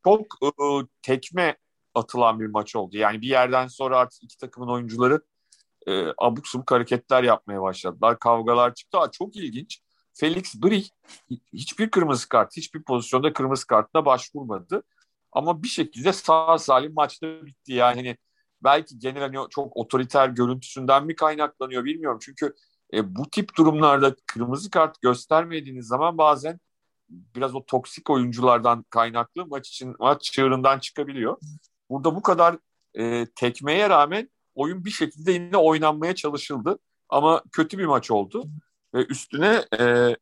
Çok 0.04 0.38
ıı, 0.42 0.86
tekme 1.02 1.56
atılan 1.96 2.40
bir 2.40 2.46
maç 2.46 2.76
oldu. 2.76 2.96
Yani 2.96 3.20
bir 3.20 3.28
yerden 3.28 3.66
sonra 3.66 3.98
artık 3.98 4.22
iki 4.22 4.38
takımın 4.38 4.68
oyuncuları 4.68 5.20
e, 5.86 6.06
abuk 6.18 6.48
subuk 6.48 6.70
hareketler 6.70 7.22
yapmaya 7.22 7.62
başladılar. 7.62 8.18
Kavgalar 8.18 8.74
çıktı. 8.74 8.98
Aa, 8.98 9.10
çok 9.10 9.36
ilginç. 9.36 9.80
Felix 10.14 10.62
Brie 10.62 10.84
hiçbir 11.52 11.90
kırmızı 11.90 12.28
kart, 12.28 12.56
hiçbir 12.56 12.82
pozisyonda 12.82 13.32
kırmızı 13.32 13.66
kartına 13.66 14.04
başvurmadı. 14.04 14.82
Ama 15.32 15.62
bir 15.62 15.68
şekilde 15.68 16.12
sağ 16.12 16.58
salim 16.58 16.94
maçta 16.94 17.46
bitti. 17.46 17.72
Yani 17.72 17.96
hani 17.96 18.16
belki 18.64 18.98
genel 18.98 19.20
hani 19.20 19.48
çok 19.50 19.76
otoriter 19.76 20.28
görüntüsünden 20.28 21.06
mi 21.06 21.14
kaynaklanıyor 21.16 21.84
bilmiyorum. 21.84 22.18
Çünkü 22.22 22.54
e, 22.94 23.16
bu 23.16 23.30
tip 23.30 23.56
durumlarda 23.56 24.16
kırmızı 24.26 24.70
kart 24.70 25.02
göstermediğiniz 25.02 25.86
zaman 25.86 26.18
bazen 26.18 26.60
biraz 27.08 27.54
o 27.54 27.66
toksik 27.66 28.10
oyunculardan 28.10 28.84
kaynaklı 28.90 29.46
maç 29.46 29.68
için 29.68 29.94
maç 29.98 30.22
çığırından 30.22 30.78
çıkabiliyor. 30.78 31.38
Burada 31.90 32.14
bu 32.14 32.22
kadar 32.22 32.56
e, 32.94 33.26
tekmeye 33.34 33.88
rağmen 33.88 34.30
oyun 34.54 34.84
bir 34.84 34.90
şekilde 34.90 35.32
yine 35.32 35.56
oynanmaya 35.56 36.14
çalışıldı. 36.14 36.78
Ama 37.08 37.42
kötü 37.52 37.78
bir 37.78 37.86
maç 37.86 38.10
oldu. 38.10 38.44
Ve 38.94 39.04
üstüne 39.04 39.64
e, 39.80 40.16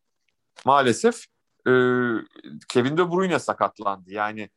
maalesef 0.65 1.25
e, 1.67 1.73
Kevin 2.69 2.97
De 2.97 3.11
Bruyne 3.11 3.39
sakatlandı. 3.39 4.13
Yani 4.13 4.51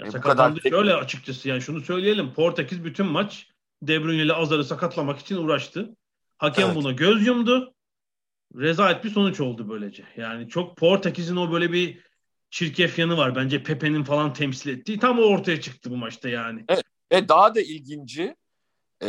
ya 0.00 0.06
e, 0.06 0.12
bu 0.12 0.20
kadar 0.20 0.56
şöyle 0.56 0.94
açıkçası 0.94 1.48
yani 1.48 1.60
şunu 1.60 1.80
söyleyelim. 1.80 2.34
Portekiz 2.34 2.84
bütün 2.84 3.06
maç 3.06 3.50
De 3.82 4.04
Bruyne 4.04 4.22
ile 4.22 4.32
Azar'ı 4.32 4.64
sakatlamak 4.64 5.18
için 5.18 5.36
uğraştı. 5.36 5.96
Hakem 6.38 6.66
evet. 6.66 6.76
buna 6.76 6.92
göz 6.92 7.26
yumdu. 7.26 7.74
Rezalet 8.54 9.04
bir 9.04 9.10
sonuç 9.10 9.40
oldu 9.40 9.68
böylece. 9.68 10.04
Yani 10.16 10.48
çok 10.48 10.76
Portekiz'in 10.76 11.36
o 11.36 11.52
böyle 11.52 11.72
bir 11.72 12.06
çirkef 12.56 12.98
yanı 12.98 13.16
var. 13.16 13.36
Bence 13.36 13.62
Pepe'nin 13.62 14.04
falan 14.04 14.32
temsil 14.32 14.70
ettiği 14.70 14.98
tam 14.98 15.18
o 15.18 15.22
ortaya 15.22 15.60
çıktı 15.60 15.90
bu 15.90 15.96
maçta 15.96 16.28
yani. 16.28 16.64
Evet. 16.68 16.82
Ve 17.12 17.28
daha 17.28 17.54
da 17.54 17.60
ilginci 17.60 18.36
e, 19.02 19.08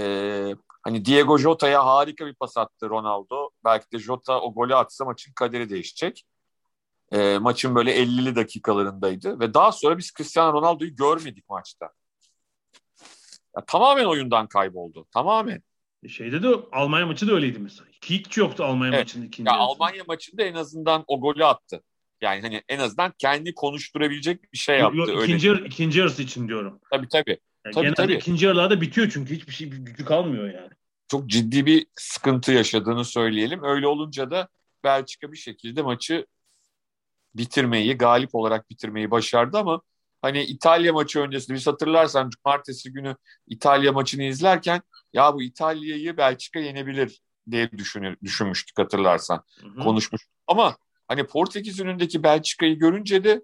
hani 0.84 1.06
Diego 1.06 1.38
Jota'ya 1.38 1.86
harika 1.86 2.26
bir 2.26 2.34
pas 2.34 2.58
attı 2.58 2.90
Ronaldo. 2.90 3.50
Belki 3.64 3.92
de 3.92 4.00
Jota 4.00 4.42
o 4.42 4.54
golü 4.54 4.76
atsa 4.76 5.06
maçın 5.06 5.34
kaderi 5.34 5.70
değişecek. 5.70 6.24
E, 7.12 7.38
maçın 7.38 7.76
böyle 7.76 8.04
50'li 8.04 8.36
dakikalarındaydı. 8.36 9.40
Ve 9.40 9.54
daha 9.54 9.72
sonra 9.72 9.98
biz 9.98 10.14
Cristiano 10.18 10.54
Ronaldo'yu 10.54 10.96
görmedik 10.96 11.50
maçta. 11.50 11.90
Ya, 13.58 13.66
tamamen 13.68 14.06
oyundan 14.06 14.48
kayboldu. 14.48 15.08
Tamamen. 15.14 15.62
E, 16.04 16.08
şeyde 16.08 16.44
de 16.44 16.48
Almanya 16.72 17.06
maçı 17.06 17.28
da 17.28 17.34
öyleydi 17.34 17.60
mesela. 17.60 17.90
Hiç 18.06 18.38
yoktu 18.38 18.64
Almanya 18.64 18.94
evet. 18.94 19.06
maçının 19.06 19.26
ikinci 19.26 19.50
ya, 19.50 19.58
Almanya 19.58 20.04
maçında 20.08 20.44
en 20.44 20.56
azından 20.56 21.04
o 21.08 21.22
golü 21.22 21.46
attı. 21.46 21.84
Yani 22.22 22.42
hani 22.42 22.62
en 22.70 22.80
azından 22.80 23.14
kendi 23.18 23.54
konuşturabilecek 23.54 24.54
bir 24.54 24.58
şey 24.58 24.80
yaptı. 24.80 24.98
Yok, 24.98 25.08
yok, 25.10 25.24
ikinci, 25.24 25.52
öyle. 25.52 25.66
ikinci 25.66 26.00
yarısı 26.00 26.24
için 26.24 26.48
diyorum. 26.48 26.80
Tabii 26.92 27.08
tabii. 27.08 27.38
Yani 27.66 27.74
tabii, 27.74 27.94
tabii. 27.94 28.14
ikinci 28.14 28.46
yarılarda 28.46 28.82
bitiyor 28.82 29.10
çünkü 29.14 29.36
hiçbir 29.36 29.54
şey 29.54 29.70
gücü 29.70 30.06
kalmıyor 30.06 30.54
yani. 30.54 30.70
Çok 31.08 31.28
ciddi 31.28 31.66
bir 31.66 31.86
sıkıntı 31.96 32.52
yaşadığını 32.52 33.06
söyleyelim. 33.06 33.64
Öyle 33.64 33.88
olunca 33.88 34.32
da 34.32 34.48
Belçika 34.84 35.32
bir 35.32 35.38
şekilde 35.38 35.82
maçı 35.82 36.26
bitirmeyi, 37.36 37.98
galip 37.98 38.36
olarak 38.36 38.70
bitirmeyi 38.70 39.12
başardı 39.12 39.58
ama 39.58 39.82
hani 40.22 40.44
İtalya 40.44 40.94
maçı 40.94 41.20
öncesinde 41.20 41.58
biz 41.58 41.68
hatırlarsan 41.68 42.30
cumartesi 42.30 42.94
günü 42.94 43.16
İtalya 43.48 43.92
maçını 43.92 44.24
izlerken 44.24 44.82
ya 45.14 45.34
bu 45.34 45.42
İtalya'yı 45.42 46.18
Belçika 46.18 46.60
yenebilir 46.60 47.22
diye 47.52 47.72
düşünür, 47.72 48.18
düşünmüştük 48.24 48.80
hatırlarsan. 48.80 49.44
Hı 49.62 49.68
hı. 49.68 49.84
Konuşmuş. 49.84 50.22
Ama 50.48 50.78
hani 51.08 51.28
Portekiz 51.28 51.80
önündeki 51.80 52.24
Belçika'yı 52.24 52.80
görünce 52.80 53.24
de 53.24 53.42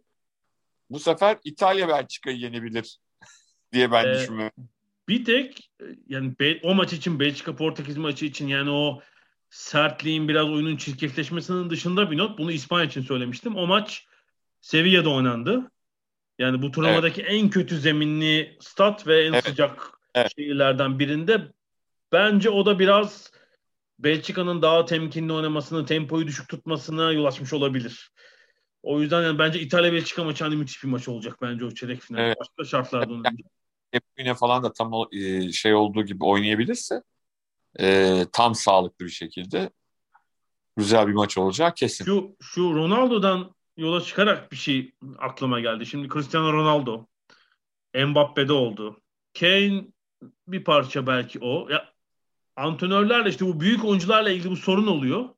bu 0.90 1.00
sefer 1.00 1.38
İtalya 1.44 1.88
Belçika'yı 1.88 2.38
yenebilir 2.38 2.98
diye 3.74 3.92
ben 3.92 4.08
ee, 4.08 4.14
düşünüyorum. 4.14 4.70
Bir 5.08 5.26
tek 5.26 5.72
yani 6.08 6.34
o 6.64 6.76
maç 6.76 6.94
için 6.94 7.20
Belçika 7.20 7.56
Portekiz 7.56 7.98
maçı 7.98 8.26
için 8.26 8.48
yani 8.48 8.70
o 8.70 9.02
sertliğin 9.50 10.28
biraz 10.28 10.50
oyunun 10.50 10.78
çirkefleşmesinin 10.78 11.70
dışında 11.70 12.12
bir 12.12 12.18
not. 12.18 12.38
Bunu 12.38 12.52
İspanya 12.52 12.86
için 12.86 13.02
söylemiştim. 13.02 13.56
O 13.56 13.68
maç 13.68 14.08
Sevilla'da 14.62 15.10
oynandı. 15.10 15.72
Yani 16.40 16.62
bu 16.62 16.72
turnuvadaki 16.72 17.22
evet. 17.22 17.32
en 17.34 17.50
kötü 17.50 17.80
zeminli 17.80 18.58
stat 18.60 19.08
ve 19.08 19.24
en 19.26 19.34
evet. 19.34 19.46
sıcak 19.46 19.92
evet. 20.16 20.32
şehirlerden 20.36 21.00
birinde. 21.00 21.42
Bence 22.12 22.50
o 22.50 22.66
da 22.66 22.80
biraz 22.80 23.32
Belçika'nın 24.04 24.62
daha 24.62 24.86
temkinli 24.86 25.34
oynamasını, 25.34 25.86
tempoyu 25.86 26.28
düşük 26.28 26.50
tutmasına 26.50 27.12
yol 27.12 27.26
açmış 27.26 27.54
olabilir. 27.54 28.12
O 28.84 29.02
yüzden 29.02 29.22
yani 29.22 29.40
bence 29.40 29.60
İtalya-Belçika 29.60 30.24
maçı 30.24 30.44
hani 30.44 30.56
müthiş 30.56 30.84
bir 30.84 30.90
maç 30.90 31.08
olacak 31.08 31.38
bence 31.42 31.66
o 31.66 31.72
çeyrek 31.72 32.02
final. 32.02 32.20
Evet. 32.20 32.38
Başka 32.40 32.70
şartlarda 32.70 33.14
oynayacak. 33.14 33.52
Yani, 34.18 34.34
falan 34.34 34.64
da 34.64 34.74
tam 34.74 34.92
e, 35.12 35.52
şey 35.52 35.74
olduğu 35.74 36.06
gibi 36.06 36.24
oynayabilirse 36.24 37.02
e, 37.80 38.18
tam 38.32 38.56
sağlıklı 38.56 39.06
bir 39.06 39.12
şekilde 39.12 39.70
güzel 40.78 41.08
bir 41.08 41.14
maç 41.14 41.38
olacak 41.38 41.78
kesin. 41.78 42.06
Şu, 42.06 42.36
şu 42.42 42.74
Ronaldo'dan 42.76 43.56
yola 43.78 44.02
çıkarak 44.02 44.52
bir 44.52 44.58
şey 44.58 44.92
aklıma 45.18 45.60
geldi. 45.60 45.86
Şimdi 45.86 46.10
Cristiano 46.10 46.54
Ronaldo 46.54 47.06
Mbappe'de 47.96 48.54
oldu. 48.54 49.02
Kane 49.40 49.86
bir 50.48 50.64
parça 50.64 51.08
belki 51.08 51.40
o. 51.42 51.70
Ya 51.70 51.93
antrenörlerle 52.56 53.30
işte 53.30 53.46
bu 53.46 53.60
büyük 53.60 53.86
oyuncularla 53.86 54.30
ilgili 54.30 54.52
bu 54.52 54.58
sorun 54.58 54.88
oluyor. 54.88 55.30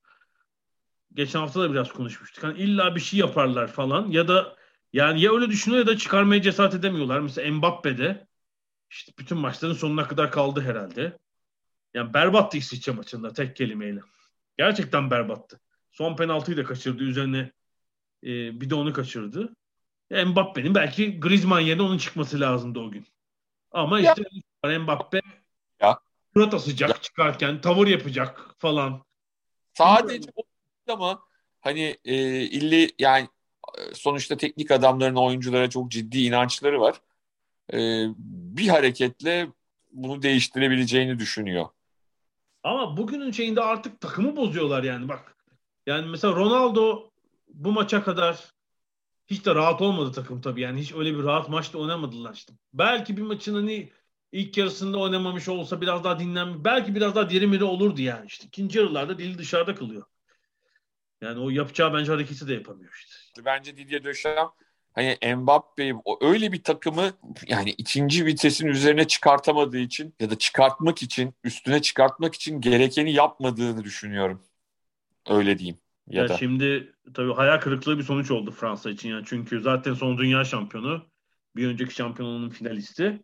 Geçen 1.13 1.39
hafta 1.39 1.61
da 1.61 1.71
biraz 1.71 1.93
konuşmuştuk. 1.93 2.43
Hani 2.43 2.59
illa 2.59 2.95
bir 2.95 2.99
şey 2.99 3.19
yaparlar 3.19 3.67
falan 3.67 4.07
ya 4.07 4.27
da 4.27 4.55
yani 4.93 5.21
ya 5.21 5.33
öyle 5.33 5.49
düşünüyor 5.49 5.79
ya 5.81 5.87
da 5.87 5.97
çıkarmaya 5.97 6.41
cesaret 6.41 6.73
edemiyorlar. 6.73 7.19
Mesela 7.19 7.53
Mbappe'de 7.53 8.27
işte 8.89 9.11
bütün 9.19 9.37
maçların 9.37 9.73
sonuna 9.73 10.07
kadar 10.07 10.31
kaldı 10.31 10.61
herhalde. 10.61 11.17
Yani 11.93 12.13
berbattı 12.13 12.57
İsviçre 12.57 12.91
maçında 12.91 13.33
tek 13.33 13.55
kelimeyle. 13.55 13.99
Gerçekten 14.57 15.11
berbattı. 15.11 15.59
Son 15.91 16.15
penaltıyı 16.15 16.57
da 16.57 16.63
kaçırdı. 16.63 17.03
Üzerine 17.03 17.51
e, 18.23 18.61
bir 18.61 18.69
de 18.69 18.75
onu 18.75 18.93
kaçırdı. 18.93 19.55
Ya 20.09 20.25
Mbappe'nin 20.25 20.75
belki 20.75 21.19
Griezmann 21.19 21.59
yerine 21.59 21.81
onun 21.81 21.97
çıkması 21.97 22.39
lazımdı 22.39 22.79
o 22.79 22.91
gün. 22.91 23.05
Ama 23.71 23.99
işte 23.99 24.23
ya. 24.65 24.79
Mbappe. 24.79 25.21
Surat 26.37 26.53
asacak 26.53 26.89
ya. 26.89 26.95
çıkarken 27.01 27.61
tavır 27.61 27.87
yapacak 27.87 28.55
falan. 28.57 29.03
Sadece 29.73 30.29
o 30.35 30.43
ama 30.93 31.19
hani 31.61 31.97
e, 32.05 32.41
illi 32.41 32.91
yani 32.99 33.27
sonuçta 33.93 34.37
teknik 34.37 34.71
adamların 34.71 35.15
oyunculara 35.15 35.69
çok 35.69 35.91
ciddi 35.91 36.19
inançları 36.19 36.81
var. 36.81 37.01
E, 37.73 37.77
bir 38.17 38.67
hareketle 38.67 39.47
bunu 39.91 40.21
değiştirebileceğini 40.21 41.19
düşünüyor. 41.19 41.65
Ama 42.63 42.97
bugünün 42.97 43.31
şeyinde 43.31 43.61
artık 43.61 44.01
takımı 44.01 44.35
bozuyorlar 44.35 44.83
yani 44.83 45.09
bak. 45.09 45.35
Yani 45.85 46.07
mesela 46.07 46.35
Ronaldo 46.35 47.09
bu 47.47 47.71
maça 47.71 48.03
kadar 48.03 48.49
hiç 49.27 49.45
de 49.45 49.55
rahat 49.55 49.81
olmadı 49.81 50.11
takım 50.11 50.41
tabii. 50.41 50.61
Yani 50.61 50.81
hiç 50.81 50.93
öyle 50.93 51.17
bir 51.17 51.23
rahat 51.23 51.49
maçta 51.49 51.77
oynamadılar 51.77 52.33
işte. 52.33 52.53
Belki 52.73 53.17
bir 53.17 53.21
maçın 53.21 53.55
hani 53.55 53.91
ilk 54.35 54.57
yarısında 54.57 54.97
oynamamış 54.97 55.47
olsa 55.47 55.81
biraz 55.81 56.03
daha 56.03 56.19
dinlenmiş. 56.19 56.63
Belki 56.63 56.95
biraz 56.95 57.15
daha 57.15 57.29
deri 57.29 57.63
olurdu 57.63 58.01
yani 58.01 58.25
işte. 58.27 58.47
İkinci 58.47 58.79
yarılarda 58.79 59.17
dili 59.17 59.37
dışarıda 59.37 59.75
kalıyor. 59.75 60.03
Yani 61.21 61.39
o 61.39 61.49
yapacağı 61.49 61.93
bence 61.93 62.11
hareketi 62.11 62.47
de 62.47 62.53
yapamıyor 62.53 62.93
işte. 62.99 63.45
Bence 63.45 63.77
Didier 63.77 64.03
Deschamps 64.03 64.53
hani 64.95 65.35
Mbappe 65.35 65.93
öyle 66.21 66.51
bir 66.51 66.63
takımı 66.63 67.11
yani 67.47 67.69
ikinci 67.69 68.25
vitesin 68.25 68.67
üzerine 68.67 69.07
çıkartamadığı 69.07 69.77
için 69.77 70.13
ya 70.19 70.29
da 70.29 70.37
çıkartmak 70.37 71.03
için 71.03 71.33
üstüne 71.43 71.81
çıkartmak 71.81 72.35
için 72.35 72.61
gerekeni 72.61 73.13
yapmadığını 73.13 73.83
düşünüyorum. 73.83 74.43
Öyle 75.29 75.59
diyeyim. 75.59 75.77
Ya, 76.07 76.21
ya 76.21 76.29
da. 76.29 76.37
şimdi 76.37 76.93
tabii 77.13 77.33
hayal 77.33 77.59
kırıklığı 77.59 77.97
bir 77.97 78.03
sonuç 78.03 78.31
oldu 78.31 78.51
Fransa 78.51 78.89
için 78.89 79.09
yani 79.09 79.23
çünkü 79.27 79.61
zaten 79.61 79.93
son 79.93 80.17
dünya 80.17 80.45
şampiyonu 80.45 81.05
bir 81.55 81.67
önceki 81.67 81.95
şampiyonluğun 81.95 82.49
finalisti 82.49 83.23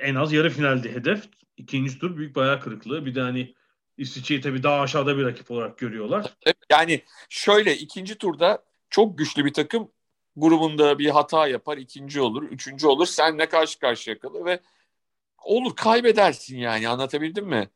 en 0.00 0.14
az 0.14 0.32
yarı 0.32 0.50
finaldi 0.50 0.92
hedef 0.92 1.24
ikinci 1.56 1.98
tur 1.98 2.16
büyük 2.16 2.36
hayal 2.36 2.60
kırıklığı 2.60 3.06
bir 3.06 3.14
de 3.14 3.20
hani 3.20 3.54
İsviçre'yi 3.96 4.40
tabii 4.40 4.62
daha 4.62 4.80
aşağıda 4.80 5.18
bir 5.18 5.24
rakip 5.24 5.50
olarak 5.50 5.78
görüyorlar. 5.78 6.34
Yani 6.70 7.02
şöyle 7.28 7.76
ikinci 7.76 8.14
turda 8.18 8.64
çok 8.90 9.18
güçlü 9.18 9.44
bir 9.44 9.52
takım 9.52 9.92
grubunda 10.36 10.98
bir 10.98 11.10
hata 11.10 11.46
yapar, 11.46 11.78
ikinci 11.78 12.20
olur, 12.20 12.42
üçüncü 12.42 12.86
olur. 12.86 13.06
Senle 13.06 13.48
karşı 13.48 13.78
karşıya 13.78 14.18
kalır 14.18 14.44
ve 14.44 14.60
olur 15.44 15.76
kaybedersin 15.76 16.58
yani 16.58 16.88
anlatabildim 16.88 17.46
mi? 17.46 17.68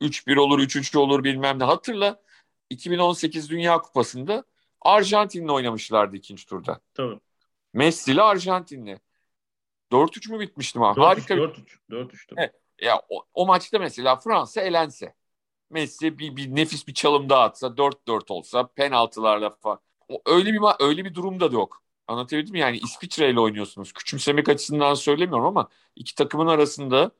3-1 0.00 0.36
olur, 0.38 0.58
3-3 0.58 0.98
olur 0.98 1.24
bilmem 1.24 1.58
ne. 1.58 1.64
Hatırla 1.64 2.22
2018 2.70 3.50
Dünya 3.50 3.78
Kupası'nda 3.78 4.44
Arjantin'le 4.80 5.48
oynamışlardı 5.48 6.16
ikinci 6.16 6.46
turda. 6.46 6.80
Tabii. 6.94 7.20
Messi 7.74 8.12
ile 8.12 8.22
Arjantin'le. 8.22 8.98
4-3 9.92 10.32
mü 10.32 10.40
bitmişti? 10.40 10.78
4-3, 10.78 11.00
Harika. 11.00 11.34
4-3. 11.34 11.78
4-3 11.90 12.26
tabii. 12.26 12.40
Evet. 12.40 12.54
Ya 12.80 13.02
o, 13.08 13.24
o 13.34 13.46
maçta 13.46 13.78
mesela 13.78 14.16
Fransa 14.16 14.60
elense. 14.60 15.14
Messi 15.70 16.18
bir, 16.18 16.36
bir 16.36 16.56
nefis 16.56 16.88
bir 16.88 16.94
çalım 16.94 17.28
daha 17.28 17.42
atsa 17.42 17.66
4-4 17.66 18.32
olsa 18.32 18.66
penaltılarla 18.66 19.50
falan. 19.50 19.80
O, 20.08 20.22
öyle 20.26 20.52
bir 20.52 20.60
öyle 20.80 21.04
bir 21.04 21.14
durumda 21.14 21.52
da 21.52 21.54
yok. 21.54 21.82
Anlatabildim 22.08 22.52
mi? 22.52 22.58
Yani 22.58 22.78
İsviçre 22.78 23.30
ile 23.30 23.40
oynuyorsunuz. 23.40 23.92
Küçümsemek 23.92 24.48
açısından 24.48 24.94
söylemiyorum 24.94 25.46
ama 25.46 25.68
iki 25.96 26.14
takımın 26.14 26.46
arasında 26.46 27.10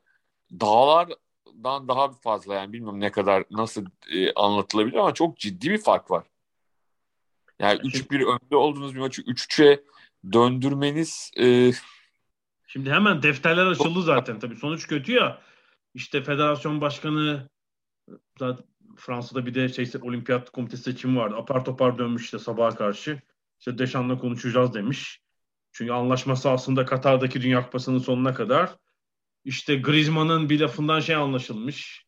dağlardan 0.51 1.87
daha 1.87 2.11
fazla 2.11 2.55
yani 2.55 2.73
bilmiyorum 2.73 2.99
ne 2.99 3.11
kadar 3.11 3.43
nasıl 3.51 3.85
e, 4.11 4.33
anlatılabilir 4.33 4.97
ama 4.97 5.13
çok 5.13 5.37
ciddi 5.37 5.69
bir 5.69 5.77
fark 5.77 6.11
var. 6.11 6.23
Yani 7.59 7.79
3-1 7.79 8.25
önde 8.25 8.55
olduğunuz 8.55 8.95
bir 8.95 8.99
maçı 8.99 9.21
3-3'e 9.21 9.83
döndürmeniz 10.33 11.31
e, 11.39 11.71
Şimdi 12.67 12.91
hemen 12.91 13.23
defterler 13.23 13.65
açıldı 13.65 14.01
zaten 14.01 14.39
tabii. 14.39 14.55
Sonuç 14.55 14.87
kötü 14.87 15.11
ya. 15.11 15.41
İşte 15.93 16.23
federasyon 16.23 16.81
başkanı 16.81 17.49
zaten 18.39 18.65
Fransa'da 18.97 19.45
bir 19.45 19.53
de 19.53 19.69
şey 19.69 19.91
olimpiyat 20.01 20.49
komitesi 20.49 20.83
seçimi 20.83 21.17
vardı. 21.17 21.35
Apar 21.35 21.65
topar 21.65 21.97
dönmüş 21.97 22.23
işte 22.23 22.39
sabaha 22.39 22.75
karşı. 22.75 23.21
İşte 23.59 23.77
Deşan'la 23.77 24.17
konuşacağız 24.17 24.73
demiş. 24.73 25.21
Çünkü 25.71 25.91
anlaşması 25.91 26.49
aslında 26.49 26.85
Katar'daki 26.85 27.41
Dünya 27.41 27.63
Kupası'nın 27.65 27.99
sonuna 27.99 28.33
kadar. 28.33 28.75
İşte 29.45 29.75
Griezmann'ın 29.75 30.49
bir 30.49 30.59
lafından 30.59 30.99
şey 30.99 31.15
anlaşılmış. 31.15 32.05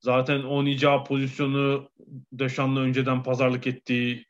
Zaten 0.00 0.42
oynayacağı 0.42 1.04
pozisyonu 1.04 1.90
Deşan'la 2.32 2.80
önceden 2.80 3.22
pazarlık 3.22 3.66
ettiği 3.66 4.26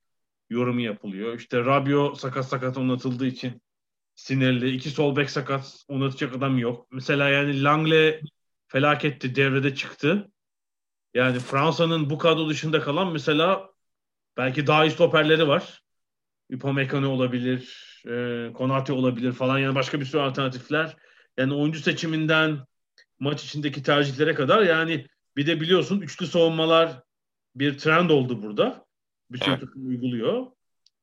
yorumu 0.50 0.80
yapılıyor. 0.80 1.38
İşte 1.38 1.64
Rabio 1.64 2.14
sakat 2.14 2.48
sakat 2.48 2.78
oynatıldığı 2.78 3.26
için 3.26 3.62
sinirli. 4.20 4.70
İki 4.70 4.90
sol 4.90 5.16
bek 5.16 5.30
sakat 5.30 5.84
oynatacak 5.88 6.36
adam 6.36 6.58
yok. 6.58 6.86
Mesela 6.90 7.28
yani 7.28 7.62
Langle 7.62 8.20
felaketti. 8.68 9.34
Devrede 9.34 9.74
çıktı. 9.74 10.30
Yani 11.14 11.38
Fransa'nın 11.38 12.10
bu 12.10 12.18
kadro 12.18 12.48
dışında 12.48 12.80
kalan 12.80 13.12
mesela 13.12 13.70
belki 14.36 14.66
daha 14.66 14.84
iyi 14.84 14.90
stoperleri 14.90 15.48
var. 15.48 15.82
Upamecano 16.54 17.08
olabilir, 17.08 17.62
e, 18.08 18.52
Konate 18.52 18.92
olabilir 18.92 19.32
falan 19.32 19.58
yani 19.58 19.74
başka 19.74 20.00
bir 20.00 20.04
sürü 20.04 20.20
alternatifler. 20.20 20.96
Yani 21.38 21.54
oyuncu 21.54 21.80
seçiminden 21.80 22.58
maç 23.18 23.44
içindeki 23.44 23.82
tercihlere 23.82 24.34
kadar 24.34 24.62
yani 24.62 25.06
bir 25.36 25.46
de 25.46 25.60
biliyorsun 25.60 26.00
üçlü 26.00 26.26
savunmalar 26.26 27.02
bir 27.54 27.78
trend 27.78 28.10
oldu 28.10 28.42
burada. 28.42 28.86
Bütün 29.30 29.50
evet. 29.50 29.60
takım 29.60 29.88
uyguluyor. 29.88 30.46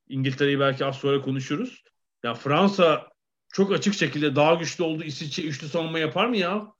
İngiltere'yi 0.10 0.60
belki 0.60 0.86
az 0.86 0.98
sonra 0.98 1.22
konuşuruz. 1.22 1.84
Ya 2.24 2.34
Fransa 2.34 3.10
çok 3.54 3.72
açık 3.72 3.94
şekilde 3.94 4.36
daha 4.36 4.54
güçlü 4.54 4.84
olduğu 4.84 5.04
İsviçre 5.04 5.44
üçlü 5.44 5.70
savunma 5.70 6.00
yapar 6.00 6.26
mı 6.28 6.38
ya? 6.38 6.74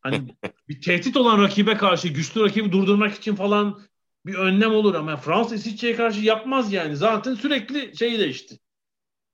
Hani 0.00 0.36
bir 0.68 0.80
tehdit 0.80 1.16
olan 1.16 1.42
rakibe 1.42 1.76
karşı 1.76 2.08
güçlü 2.08 2.40
rakibi 2.44 2.72
durdurmak 2.72 3.14
için 3.14 3.34
falan 3.34 3.82
bir 4.26 4.34
önlem 4.34 4.74
olur 4.74 4.94
ama 4.94 5.16
Fransa 5.16 5.54
İsviçre'ye 5.54 5.96
karşı 5.96 6.20
yapmaz 6.20 6.72
yani. 6.72 6.96
Zaten 6.96 7.34
sürekli 7.34 7.96
şey 7.96 8.18
değişti. 8.18 8.58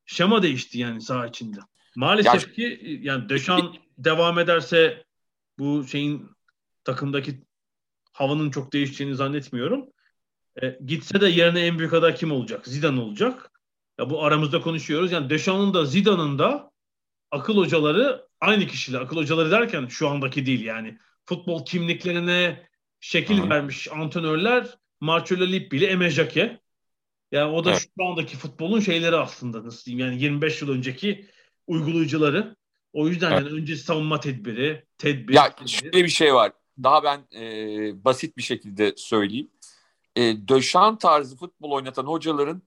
Şema 0.07 0.43
değişti 0.43 0.79
yani 0.79 1.01
saha 1.01 1.27
içinde. 1.27 1.61
Maalesef 1.97 2.49
ya, 2.49 2.55
ki 2.55 3.01
yani 3.03 3.29
Deşan 3.29 3.75
devam 3.99 4.39
ederse 4.39 5.05
bu 5.59 5.87
şeyin 5.87 6.31
takımdaki 6.85 7.43
havanın 8.13 8.51
çok 8.51 8.73
değişeceğini 8.73 9.15
zannetmiyorum. 9.15 9.87
E, 10.63 10.79
gitse 10.87 11.21
de 11.21 11.29
yerine 11.29 11.61
en 11.61 11.79
büyük 11.79 11.93
aday 11.93 12.15
kim 12.15 12.33
olacak? 12.33 12.67
Zidane 12.67 13.01
olacak. 13.01 13.51
Ya 13.99 14.11
bu 14.11 14.25
aramızda 14.25 14.61
konuşuyoruz. 14.61 15.13
Yani 15.13 15.31
Deşan'ın 15.31 15.75
da 15.75 15.85
Zidane'ın 15.85 16.39
da 16.39 16.71
akıl 17.31 17.57
hocaları 17.57 18.29
aynı 18.41 18.67
kişiler. 18.67 19.01
Akıl 19.01 19.17
hocaları 19.17 19.51
derken 19.51 19.87
şu 19.87 20.09
andaki 20.09 20.47
değil 20.47 20.65
yani. 20.65 20.99
Futbol 21.25 21.65
kimliklerine 21.65 22.69
şekil 23.01 23.41
Aha. 23.41 23.51
vermiş 23.51 23.89
antrenörler 23.93 24.79
Marcello 25.01 25.47
Lippi 25.47 25.77
ile 25.77 25.87
Eme 25.87 26.11
Jake. 26.11 26.61
Yani 27.33 27.53
o 27.53 27.65
da 27.65 27.71
evet. 27.71 27.89
şu 27.97 28.05
andaki 28.05 28.37
futbolun 28.37 28.81
şeyleri 28.81 29.17
aslında 29.17 29.65
nasıl 29.65 29.85
diyeyim 29.85 30.07
yani 30.07 30.23
25 30.23 30.63
yıl 30.63 30.69
önceki 30.71 31.27
uygulayıcıları. 31.67 32.57
O 32.93 33.09
yüzden 33.09 33.33
evet. 33.33 33.43
yani 33.43 33.61
önce 33.61 33.77
savunma 33.77 34.21
tedbiri, 34.21 34.85
tedbir. 34.99 35.35
Ya 35.35 35.55
şöyle 35.67 36.05
bir 36.05 36.09
şey 36.09 36.35
var. 36.35 36.53
Daha 36.83 37.05
ben 37.05 37.41
e, 37.41 38.05
basit 38.05 38.37
bir 38.37 38.43
şekilde 38.43 38.95
söyleyeyim. 38.97 39.51
E, 40.17 40.49
Döşan 40.49 40.99
tarzı 40.99 41.37
futbol 41.37 41.71
oynatan 41.71 42.05
hocaların 42.05 42.63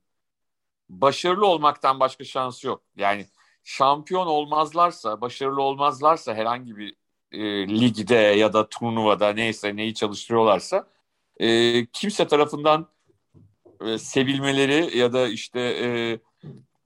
başarılı 0.91 1.45
olmaktan 1.45 1.99
başka 1.99 2.23
şansı 2.23 2.67
yok. 2.67 2.81
Yani 2.95 3.25
şampiyon 3.63 4.27
olmazlarsa, 4.27 5.21
başarılı 5.21 5.61
olmazlarsa 5.61 6.35
herhangi 6.35 6.77
bir 6.77 6.95
e, 7.31 7.67
ligde 7.67 8.15
ya 8.15 8.53
da 8.53 8.69
turnuvada 8.69 9.33
neyse 9.33 9.75
neyi 9.75 9.93
çalıştırıyorlarsa 9.93 10.87
e, 11.39 11.85
kimse 11.85 12.27
tarafından 12.27 12.87
e, 13.81 13.97
sevilmeleri 13.97 14.97
ya 14.97 15.13
da 15.13 15.27
işte 15.27 15.59
e, 15.59 16.19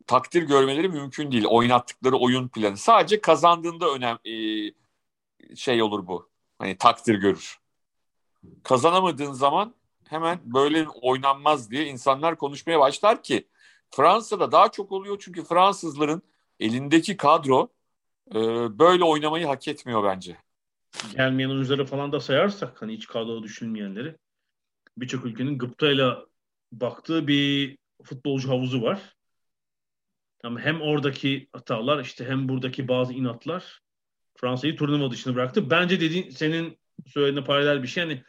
takdir 0.08 0.44
görmeleri 0.44 0.89
mümkün 0.89 1.32
değil. 1.32 1.46
Oynattıkları 1.46 2.15
oyun 2.15 2.48
planı. 2.48 2.78
Sadece 2.78 3.22
kazandığında 3.22 3.89
önem 3.89 4.18
e, 4.26 4.36
şey 5.56 5.82
olur 5.82 6.08
bu. 6.08 6.30
Hani 6.60 6.78
takdir 6.78 7.15
görür. 7.15 7.60
Kazanamadığın 8.63 9.32
zaman 9.32 9.74
hemen 10.10 10.39
böyle 10.44 10.88
oynanmaz 10.89 11.72
diye 11.72 11.86
insanlar 11.86 12.36
konuşmaya 12.36 12.80
başlar 12.80 13.24
ki 13.24 13.48
Fransa'da 13.91 14.52
daha 14.52 14.71
çok 14.71 14.91
oluyor 14.91 15.17
çünkü 15.19 15.43
Fransızların 15.43 16.21
elindeki 16.60 17.17
kadro 17.17 17.69
e, 18.32 18.39
böyle 18.80 19.04
oynamayı 19.04 19.45
hak 19.45 19.67
etmiyor 19.67 20.04
bence. 20.04 20.38
Gelmeyen 21.15 21.50
oyuncuları 21.50 21.86
falan 21.86 22.12
da 22.12 22.19
sayarsak 22.19 22.82
hani 22.82 22.93
hiç 22.93 23.08
kadroda 23.08 23.43
düşünmeyenleri 23.43 24.15
birçok 24.98 25.26
ülkenin 25.26 25.58
gıptayla 25.58 26.26
baktığı 26.71 27.28
bir 27.28 27.78
futbolcu 28.04 28.50
havuzu 28.50 28.82
var. 28.82 29.15
Ama 30.43 30.60
hem 30.60 30.82
oradaki 30.82 31.50
hatalar 31.54 32.00
işte 32.00 32.26
hem 32.26 32.50
buradaki 32.50 32.88
bazı 32.88 33.13
inatlar 33.13 33.82
Fransa'yı 34.36 34.76
turnuva 34.76 35.12
dışına 35.12 35.36
bıraktı. 35.36 35.69
Bence 35.69 36.00
dediğin 36.00 36.30
senin 36.30 36.78
söylediğine 37.08 37.45
paralel 37.45 37.84
bir 37.84 37.88
şey. 37.88 38.04
Yani 38.04 38.24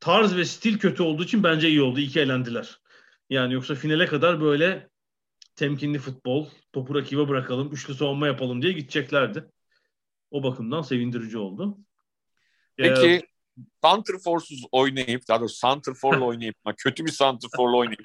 tarz 0.00 0.36
ve 0.36 0.44
stil 0.44 0.78
kötü 0.78 1.02
olduğu 1.02 1.24
için 1.24 1.42
bence 1.42 1.68
iyi 1.68 1.82
oldu. 1.82 2.00
İyi 2.00 2.18
elendiler. 2.18 2.79
Yani 3.30 3.54
yoksa 3.54 3.74
finale 3.74 4.06
kadar 4.06 4.40
böyle 4.40 4.88
temkinli 5.56 5.98
futbol, 5.98 6.48
topu 6.72 6.94
rakibe 6.94 7.28
bırakalım, 7.28 7.72
üçlü 7.72 7.94
savunma 7.94 8.26
yapalım 8.26 8.62
diye 8.62 8.72
gideceklerdi. 8.72 9.44
O 10.30 10.42
bakımdan 10.42 10.82
sevindirici 10.82 11.38
oldu. 11.38 11.78
Peki 12.76 13.06
ee, 13.06 13.22
Santrforsuz 13.82 14.64
oynayıp, 14.72 15.28
daha 15.28 15.40
doğrusu 15.40 15.56
Santrfor'la 15.56 16.24
oynayıp, 16.24 16.56
kötü 16.76 17.06
bir 17.06 17.10
Santrfor'la 17.10 17.76
oynayıp 17.76 18.00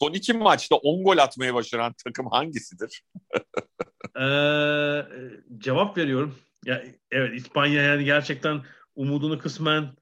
son 0.00 0.12
iki 0.12 0.32
maçta 0.32 0.76
10 0.76 1.04
gol 1.04 1.18
atmaya 1.18 1.54
başaran 1.54 1.94
takım 2.04 2.26
hangisidir? 2.30 3.02
ee, 4.20 5.06
cevap 5.58 5.98
veriyorum. 5.98 6.38
Ya, 6.64 6.84
evet 7.10 7.40
İspanya 7.40 7.82
yani 7.82 8.04
gerçekten 8.04 8.62
umudunu 8.96 9.38
kısmen 9.38 9.92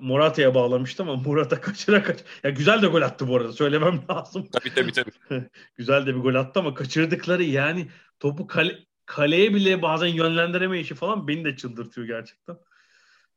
Morata'ya 0.00 0.54
bağlamıştı 0.54 1.02
ama 1.02 1.16
Morata 1.16 1.60
kaçıra 1.60 2.02
kaç. 2.02 2.18
Ya 2.44 2.50
güzel 2.50 2.82
de 2.82 2.86
gol 2.86 3.02
attı 3.02 3.28
bu 3.28 3.36
arada 3.36 3.52
söylemem 3.52 4.04
lazım. 4.10 4.48
Tabii 4.52 4.74
tabii 4.74 4.92
tabii. 4.92 5.44
güzel 5.76 6.06
de 6.06 6.14
bir 6.14 6.20
gol 6.20 6.34
attı 6.34 6.60
ama 6.60 6.74
kaçırdıkları 6.74 7.42
yani 7.42 7.88
topu 8.20 8.46
kale, 8.46 8.78
kaleye 9.06 9.54
bile 9.54 9.82
bazen 9.82 10.06
yönlendiremeyişi 10.06 10.94
falan 10.94 11.28
beni 11.28 11.44
de 11.44 11.56
çıldırtıyor 11.56 12.06
gerçekten. 12.06 12.56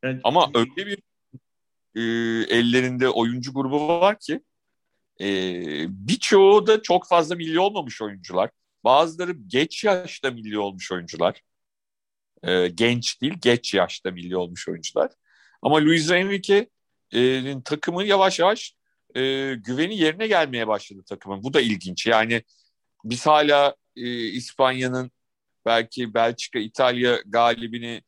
Yani, 0.03 0.19
ama 0.23 0.51
öyle 0.55 0.75
bir 0.75 0.97
e, 1.95 2.01
ellerinde 2.57 3.09
oyuncu 3.09 3.53
grubu 3.53 3.87
var 3.87 4.19
ki 4.19 4.41
e, 5.21 5.27
birçoğu 5.89 6.67
da 6.67 6.81
çok 6.81 7.07
fazla 7.07 7.35
milli 7.35 7.59
olmamış 7.59 8.01
oyuncular. 8.01 8.49
Bazıları 8.83 9.31
geç 9.31 9.83
yaşta 9.83 10.31
milli 10.31 10.57
olmuş 10.59 10.91
oyuncular. 10.91 11.41
E, 12.43 12.67
genç 12.67 13.21
değil, 13.21 13.33
geç 13.41 13.73
yaşta 13.73 14.11
milli 14.11 14.37
olmuş 14.37 14.67
oyuncular. 14.67 15.11
Ama 15.65 15.81
Luis 15.85 16.11
Enrique'nin 16.11 17.61
takımı 17.61 18.03
yavaş 18.03 18.39
yavaş 18.39 18.75
e, 19.15 19.21
güveni 19.55 19.97
yerine 19.97 20.27
gelmeye 20.27 20.67
başladı 20.67 21.03
takımın. 21.09 21.43
Bu 21.43 21.53
da 21.53 21.61
ilginç. 21.61 22.07
Yani 22.07 22.43
biz 23.03 23.25
hala 23.25 23.75
e, 23.95 24.09
İspanya'nın 24.27 25.11
belki 25.65 26.13
Belçika, 26.13 26.59
İtalya 26.59 27.19
galibini 27.25 28.01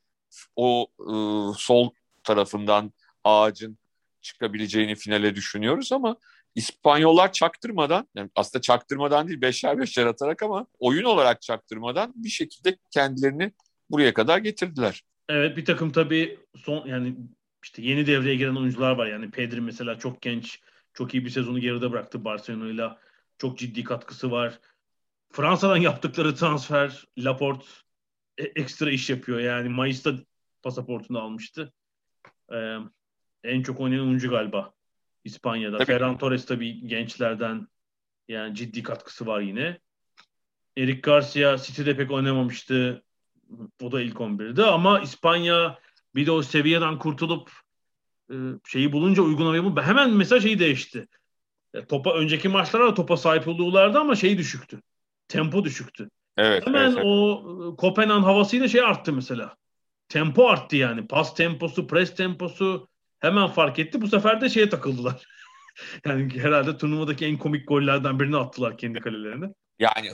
o 0.56 0.86
e, 1.00 1.12
sol 1.58 1.90
tarafından 2.22 2.92
ağacın 3.24 3.78
çıkabileceğini 4.20 4.94
finale 4.94 5.34
düşünüyoruz 5.34 5.92
ama 5.92 6.16
İspanyollar 6.54 7.32
çaktırmadan, 7.32 8.08
yani 8.14 8.30
aslında 8.34 8.62
çaktırmadan 8.62 9.28
değil 9.28 9.40
beşer 9.40 9.78
beşer 9.78 10.06
atarak 10.06 10.42
ama 10.42 10.66
oyun 10.78 11.04
olarak 11.04 11.42
çaktırmadan 11.42 12.12
bir 12.16 12.28
şekilde 12.28 12.76
kendilerini 12.90 13.52
buraya 13.90 14.14
kadar 14.14 14.38
getirdiler. 14.38 15.02
Evet 15.28 15.56
bir 15.56 15.64
takım 15.64 15.92
tabii 15.92 16.38
son 16.56 16.86
yani 16.86 17.16
işte 17.62 17.82
yeni 17.82 18.06
devreye 18.06 18.36
giren 18.36 18.54
oyuncular 18.54 18.96
var. 18.96 19.06
Yani 19.06 19.30
Pedri 19.30 19.60
mesela 19.60 19.98
çok 19.98 20.22
genç, 20.22 20.60
çok 20.94 21.14
iyi 21.14 21.24
bir 21.24 21.30
sezonu 21.30 21.58
geride 21.58 21.92
bıraktı 21.92 22.24
Barcelona'yla. 22.24 22.98
Çok 23.38 23.58
ciddi 23.58 23.84
katkısı 23.84 24.30
var. 24.30 24.60
Fransa'dan 25.32 25.76
yaptıkları 25.88 26.34
transfer 26.34 27.04
Laporte 27.18 27.66
e, 28.38 28.44
ekstra 28.44 28.90
iş 28.90 29.10
yapıyor. 29.10 29.38
Yani 29.38 29.68
Mayıs'ta 29.68 30.14
pasaportunu 30.62 31.20
almıştı. 31.20 31.72
Ee, 32.52 32.76
en 33.44 33.62
çok 33.62 33.80
oynayan 33.80 34.06
oyuncu 34.06 34.30
galiba 34.30 34.74
İspanya'da. 35.24 35.76
Tabii. 35.76 35.86
Ferran 35.86 36.18
Torres 36.18 36.46
tabii 36.46 36.86
gençlerden 36.86 37.68
yani 38.28 38.54
ciddi 38.54 38.82
katkısı 38.82 39.26
var 39.26 39.40
yine. 39.40 39.78
Eric 40.76 41.00
Garcia 41.00 41.58
City'de 41.58 41.96
pek 41.96 42.10
oynamamıştı. 42.10 43.02
O 43.82 43.92
da 43.92 44.00
ilk 44.00 44.16
11'de 44.16 44.64
ama 44.64 45.00
İspanya 45.00 45.78
bir 46.14 46.26
de 46.26 46.30
o 46.30 46.42
seviyeden 46.42 46.98
kurtulup 46.98 47.50
e, 48.30 48.34
şeyi 48.68 48.92
bulunca 48.92 49.22
uygulamayı 49.22 49.64
bulunca 49.64 49.82
hemen 49.82 50.10
mesela 50.10 50.40
şeyi 50.40 50.58
değişti. 50.58 51.08
E, 51.74 51.84
topa 51.86 52.14
önceki 52.14 52.48
maçlarda 52.48 52.94
topa 52.94 53.16
sahip 53.16 53.48
oluyorlardı 53.48 53.98
ama 53.98 54.16
şeyi 54.16 54.38
düşüktü. 54.38 54.82
Tempo 55.28 55.64
düşüktü. 55.64 56.10
Evet. 56.36 56.66
Hemen 56.66 56.92
evet, 56.92 57.04
o 57.04 57.42
e, 57.72 57.76
Kopenhag 57.76 58.24
havasıyla 58.24 58.68
şey 58.68 58.80
arttı 58.80 59.12
mesela. 59.12 59.56
Tempo 60.08 60.48
arttı 60.48 60.76
yani. 60.76 61.06
Pas 61.06 61.34
temposu, 61.34 61.86
pres 61.86 62.14
temposu 62.14 62.88
hemen 63.18 63.48
fark 63.48 63.78
etti. 63.78 64.00
Bu 64.00 64.08
sefer 64.08 64.40
de 64.40 64.48
şeye 64.48 64.68
takıldılar. 64.68 65.26
yani 66.04 66.38
herhalde 66.38 66.78
turnuvadaki 66.78 67.26
en 67.26 67.38
komik 67.38 67.68
gollerden 67.68 68.20
birini 68.20 68.36
attılar 68.36 68.78
kendi 68.78 69.00
kalelerine. 69.00 69.54
Yani 69.78 70.10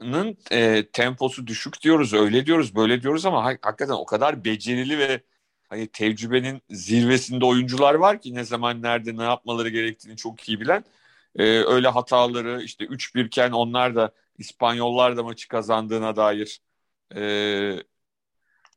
Hırvatistan'ın 0.00 0.36
e, 0.50 0.86
temposu 0.92 1.46
düşük 1.46 1.82
diyoruz, 1.82 2.14
öyle 2.14 2.46
diyoruz, 2.46 2.74
böyle 2.76 3.02
diyoruz 3.02 3.26
ama 3.26 3.44
hakikaten 3.44 3.94
o 3.94 4.06
kadar 4.06 4.44
becerili 4.44 4.98
ve 4.98 5.22
hani 5.68 5.88
tecrübenin 5.88 6.62
zirvesinde 6.70 7.44
oyuncular 7.44 7.94
var 7.94 8.20
ki 8.20 8.34
ne 8.34 8.44
zaman 8.44 8.82
nerede 8.82 9.16
ne 9.16 9.22
yapmaları 9.22 9.68
gerektiğini 9.68 10.16
çok 10.16 10.48
iyi 10.48 10.60
bilen. 10.60 10.84
E, 11.36 11.44
öyle 11.44 11.88
hataları 11.88 12.62
işte 12.62 12.84
3-1 12.84 13.24
iken 13.26 13.52
onlar 13.52 13.96
da 13.96 14.14
İspanyollar 14.38 15.16
da 15.16 15.22
maçı 15.22 15.48
kazandığına 15.48 16.16
dair 16.16 16.60
e, 17.16 17.20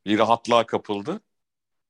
bir 0.05 0.19
rahatlığa 0.19 0.65
kapıldı. 0.65 1.21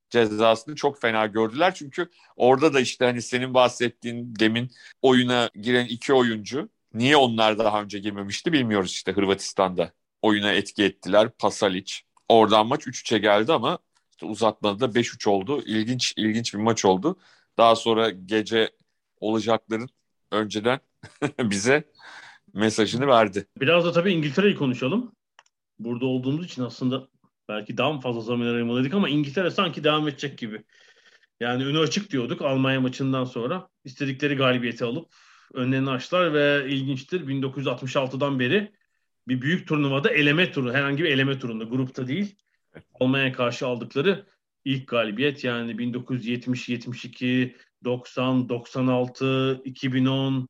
Cezasını 0.10 0.76
çok 0.76 1.02
fena 1.02 1.28
gördüler. 1.28 1.74
Çünkü 1.76 2.10
orada 2.36 2.74
da 2.74 2.80
işte 2.80 3.06
hani 3.06 3.22
senin 3.22 3.54
bahsettiğin 3.54 4.36
demin 4.40 4.72
oyuna 5.02 5.50
giren 5.62 5.86
iki 5.86 6.14
oyuncu 6.14 6.70
niye 6.94 7.18
onlar 7.18 7.60
daha 7.60 7.82
önce 7.82 8.00
girmemişti 8.00 8.54
bilmiyoruz 8.54 8.92
işte 8.92 9.12
Hırvatistan'da. 9.12 9.94
Oyuna 10.22 10.52
etki 10.52 10.84
ettiler. 10.84 11.30
Pasalic. 11.40 11.94
Oradan 12.30 12.68
maç 12.68 12.88
3-3'e 12.88 13.18
geldi 13.18 13.54
ama 13.54 13.80
işte 14.12 14.26
uzatmada 14.26 14.80
da 14.80 15.00
5-3 15.00 15.30
oldu. 15.30 15.64
İlginç 15.66 16.14
ilginç 16.18 16.54
bir 16.54 16.60
maç 16.60 16.86
oldu. 16.86 17.20
Daha 17.58 17.76
sonra 17.76 18.10
gece 18.10 18.72
olacakların 19.20 19.90
önceden 20.32 20.80
bize 21.40 21.92
mesajını 22.54 23.08
verdi. 23.08 23.48
Biraz 23.60 23.86
da 23.86 23.92
tabii 23.92 24.14
İngiltere'yi 24.14 24.56
konuşalım. 24.56 25.16
Burada 25.80 26.06
olduğumuz 26.06 26.46
için 26.46 26.64
aslında 26.64 27.08
belki 27.50 27.78
daha 27.78 28.00
fazla 28.00 28.22
zaman 28.22 28.46
ayırmalıydık 28.46 28.94
ama 28.94 29.10
İngiltere 29.10 29.52
sanki 29.52 29.84
devam 29.84 30.08
edecek 30.08 30.38
gibi. 30.38 30.64
Yani 31.40 31.66
önü 31.66 31.80
açık 31.80 32.12
diyorduk 32.12 32.42
Almanya 32.42 32.82
maçından 32.82 33.24
sonra. 33.24 33.70
istedikleri 33.84 34.36
galibiyeti 34.36 34.86
alıp 34.86 35.14
önlerini 35.54 35.90
açtılar 35.90 36.34
ve 36.34 36.70
ilginçtir 36.70 37.28
1966'dan 37.28 38.40
beri 38.40 38.72
bir 39.28 39.42
büyük 39.42 39.68
turnuvada 39.68 40.10
eleme 40.10 40.52
turu, 40.52 40.74
herhangi 40.74 41.04
bir 41.04 41.10
eleme 41.10 41.40
turunda, 41.40 41.64
grupta 41.64 42.08
değil. 42.08 42.36
Almanya'ya 43.00 43.34
karşı 43.34 43.68
aldıkları 43.68 44.26
ilk 44.66 44.88
galibiyet 44.88 45.44
yani 45.44 45.78
1970, 45.78 46.70
72, 46.70 47.56
90, 47.84 48.50
96, 48.50 49.62
2010, 49.66 50.48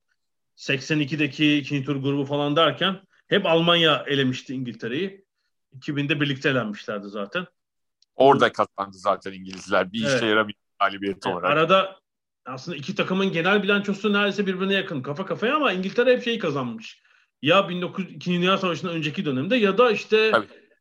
82'deki 0.58 1.58
ikinci 1.58 1.86
tur 1.86 1.96
grubu 1.96 2.26
falan 2.26 2.56
derken 2.56 3.02
hep 3.28 3.46
Almanya 3.46 4.04
elemişti 4.08 4.54
İngiltere'yi. 4.54 5.26
2000'de 5.80 6.22
birlikte 6.22 6.50
elenmişlerdi 6.50 7.08
zaten. 7.08 7.48
Orada 8.16 8.52
kazandı 8.52 8.98
zaten 8.98 9.34
İngilizler. 9.34 9.94
Bir 9.94 10.06
evet. 10.06 10.16
işe 10.18 10.26
yaramıyor 10.26 10.58
galibiyet 10.80 11.28
olarak. 11.28 11.52
Arada 11.52 12.01
aslında 12.46 12.78
iki 12.78 12.96
takımın 12.96 13.32
genel 13.32 13.64
bilançosu 13.64 14.14
neredeyse 14.14 14.46
birbirine 14.48 14.74
yakın 14.74 15.02
kafa 15.02 15.26
kafaya 15.26 15.56
ama 15.56 15.72
İngiltere 15.72 16.14
hep 16.14 16.24
şeyi 16.24 16.40
kazanmış. 16.40 17.02
Ya 17.42 17.70
1902. 17.70 18.32
Dünya 18.32 18.58
Savaşı'ndan 18.58 18.96
önceki 18.96 19.26
dönemde 19.26 19.56
ya 19.56 19.78
da 19.78 19.92
işte 19.92 20.32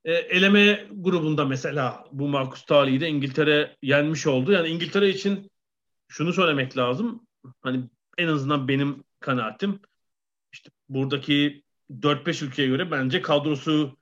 e, 0.04 0.12
eleme 0.12 0.86
grubunda 0.92 1.44
mesela 1.44 2.04
bu 2.12 2.28
Marcus 2.28 2.64
Tali'yi 2.64 3.00
de 3.00 3.08
İngiltere 3.08 3.76
yenmiş 3.82 4.26
oldu. 4.26 4.52
Yani 4.52 4.68
İngiltere 4.68 5.08
için 5.08 5.50
şunu 6.08 6.32
söylemek 6.32 6.76
lazım. 6.76 7.26
Hani 7.62 7.84
en 8.18 8.28
azından 8.28 8.68
benim 8.68 9.04
kanaatim 9.20 9.80
işte 10.52 10.70
buradaki 10.88 11.62
4-5 11.90 12.44
ülkeye 12.44 12.68
göre 12.68 12.90
bence 12.90 13.22
kadrosu 13.22 13.96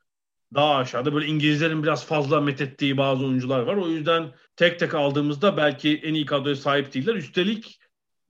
daha 0.54 0.74
aşağıda. 0.74 1.14
Böyle 1.14 1.26
İngilizlerin 1.26 1.82
biraz 1.82 2.06
fazla 2.06 2.40
methettiği 2.40 2.96
bazı 2.96 3.24
oyuncular 3.26 3.60
var. 3.60 3.76
O 3.76 3.88
yüzden 3.88 4.32
tek 4.56 4.78
tek 4.78 4.94
aldığımızda 4.94 5.56
belki 5.56 5.96
en 5.96 6.14
iyi 6.14 6.26
kadroya 6.26 6.56
sahip 6.56 6.94
değiller. 6.94 7.14
Üstelik 7.14 7.80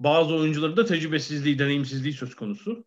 bazı 0.00 0.34
oyuncuların 0.34 0.76
da 0.76 0.84
tecrübesizliği, 0.84 1.58
deneyimsizliği 1.58 2.14
söz 2.14 2.34
konusu. 2.34 2.84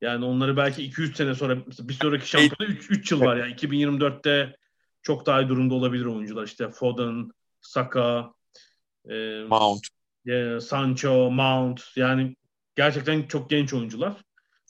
Yani 0.00 0.24
onları 0.24 0.56
belki 0.56 0.82
200 0.82 1.16
sene 1.16 1.34
sonra 1.34 1.66
bir 1.66 1.94
sonraki 1.94 2.28
şampiyonda 2.28 2.64
3, 2.64 2.90
3 2.90 3.12
yıl 3.12 3.20
var 3.20 3.36
yani 3.36 3.52
2024'te 3.52 4.56
çok 5.02 5.26
daha 5.26 5.42
iyi 5.42 5.48
durumda 5.48 5.74
olabilir 5.74 6.04
oyuncular. 6.04 6.44
İşte 6.44 6.70
Foden, 6.70 7.30
Saka, 7.60 8.32
e, 9.10 9.44
Mount, 9.48 9.86
e, 10.26 10.60
Sancho, 10.60 11.30
Mount 11.30 11.84
yani 11.96 12.36
gerçekten 12.76 13.22
çok 13.22 13.50
genç 13.50 13.74
oyuncular. 13.74 14.16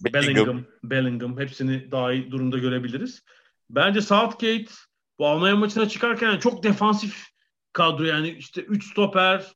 Bellingham. 0.05 0.25
Bellingham, 0.25 0.65
Bellingham 0.85 1.39
hepsini 1.39 1.91
daha 1.91 2.13
iyi 2.13 2.31
durumda 2.31 2.59
görebiliriz. 2.59 3.23
Bence 3.71 4.01
Southgate 4.01 4.71
bu 5.19 5.27
Almanya 5.27 5.57
maçına 5.57 5.89
çıkarken 5.89 6.39
çok 6.39 6.63
defansif 6.63 7.27
kadro 7.73 8.05
yani 8.05 8.31
işte 8.31 8.61
3 8.61 8.91
stoper, 8.91 9.53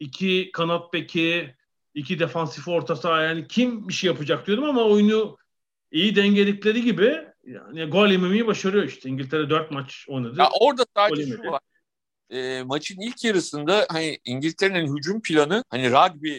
2 0.00 0.50
kanat 0.52 0.92
beki, 0.92 1.54
2 1.94 2.18
defansif 2.18 2.68
orta 2.68 2.96
saha 2.96 3.22
yani 3.22 3.48
kim 3.48 3.88
bir 3.88 3.92
şey 3.92 4.08
yapacak 4.08 4.46
diyordum 4.46 4.64
ama 4.64 4.84
oyunu 4.84 5.36
iyi 5.92 6.16
dengeledikleri 6.16 6.82
gibi 6.82 7.28
yani 7.44 7.84
gol 7.84 8.08
yememeyi 8.08 8.46
başarıyor 8.46 8.84
işte. 8.84 9.08
İngiltere 9.08 9.50
4 9.50 9.70
maç 9.70 10.06
oynadı. 10.08 10.34
Ya 10.38 10.48
orada 10.60 10.86
sadece 10.96 11.36
şu 11.36 11.50
var. 11.50 11.60
E, 12.30 12.62
maçın 12.62 13.00
ilk 13.00 13.24
yarısında 13.24 13.86
hani 13.90 14.18
İngiltere'nin 14.24 14.96
hücum 14.96 15.22
planı 15.22 15.64
hani 15.70 15.90
rugby 15.90 16.38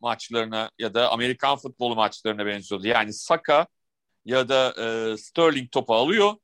maçlarına 0.00 0.70
ya 0.78 0.94
da 0.94 1.10
Amerikan 1.10 1.56
futbolu 1.56 1.96
maçlarına 1.96 2.46
benziyordu. 2.46 2.86
Yani 2.86 3.12
Saka 3.12 3.66
ya 4.28 4.48
da 4.48 4.74
e, 4.78 5.16
Sterling 5.16 5.70
topu 5.72 5.94
alıyor. 5.94 6.34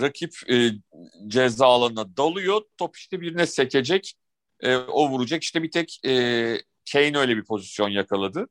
Rakip 0.00 0.50
e, 0.50 0.70
ceza 1.26 1.66
alanına 1.66 2.16
dalıyor. 2.16 2.62
Top 2.76 2.96
işte 2.96 3.20
birine 3.20 3.46
sekecek. 3.46 4.14
E, 4.60 4.76
o 4.76 5.10
vuracak. 5.10 5.42
İşte 5.42 5.62
bir 5.62 5.70
tek 5.70 6.00
e, 6.06 6.12
Kane 6.92 7.18
öyle 7.18 7.36
bir 7.36 7.44
pozisyon 7.44 7.88
yakaladı 7.88 8.48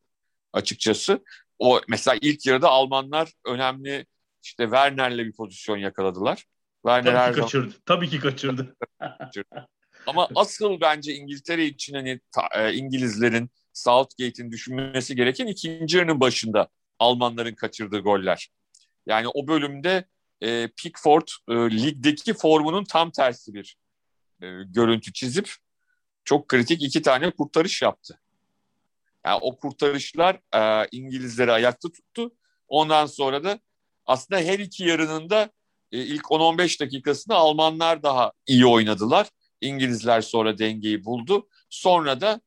açıkçası. 0.53 1.23
O 1.59 1.81
mesela 1.87 2.17
ilk 2.21 2.45
yarıda 2.45 2.69
Almanlar 2.69 3.31
önemli 3.45 4.05
işte 4.43 4.63
Werner'le 4.63 5.25
bir 5.25 5.33
pozisyon 5.33 5.77
yakaladılar. 5.77 6.45
Werner 6.85 7.13
Tabii 7.13 7.35
ki 7.35 7.41
kaçırdı. 7.41 7.69
Zaman... 7.69 7.81
Tabii 7.85 8.09
ki 8.09 8.19
kaçırdı. 8.19 8.75
Ama 10.07 10.29
asıl 10.35 10.81
bence 10.81 11.13
İngiltere 11.13 11.65
için 11.65 11.93
hani 11.93 12.19
ta, 12.31 12.47
e, 12.55 12.73
İngilizlerin 12.73 13.49
Southgate'in 13.73 14.51
düşünmesi 14.51 15.15
gereken 15.15 15.47
ikinci 15.47 15.97
yarının 15.97 16.19
başında 16.19 16.69
Almanların 16.99 17.55
kaçırdığı 17.55 17.99
goller. 17.99 18.49
Yani 19.05 19.27
o 19.27 19.47
bölümde 19.47 20.05
e, 20.41 20.67
Pickford 20.67 21.27
e, 21.49 21.53
ligdeki 21.53 22.33
formunun 22.33 22.83
tam 22.83 23.11
tersi 23.11 23.53
bir 23.53 23.77
e, 24.41 24.47
görüntü 24.65 25.13
çizip 25.13 25.55
çok 26.23 26.47
kritik 26.47 26.83
iki 26.83 27.01
tane 27.01 27.31
kurtarış 27.31 27.81
yaptı. 27.81 28.19
Yani 29.25 29.39
o 29.41 29.57
kurtarışlar 29.57 30.39
e, 30.53 30.87
İngilizleri 30.91 31.51
ayakta 31.51 31.91
tuttu 31.91 32.31
Ondan 32.67 33.05
sonra 33.05 33.43
da 33.43 33.59
aslında 34.05 34.41
her 34.41 34.59
iki 34.59 34.83
yarının 34.83 35.29
da 35.29 35.49
e, 35.91 35.97
ilk 35.97 36.23
10-15 36.23 36.79
dakikasında 36.79 37.35
Almanlar 37.35 38.03
daha 38.03 38.31
iyi 38.47 38.65
oynadılar. 38.65 39.29
İngilizler 39.61 40.21
sonra 40.21 40.57
dengeyi 40.57 41.05
buldu. 41.05 41.47
Sonra 41.69 42.21
da 42.21 42.41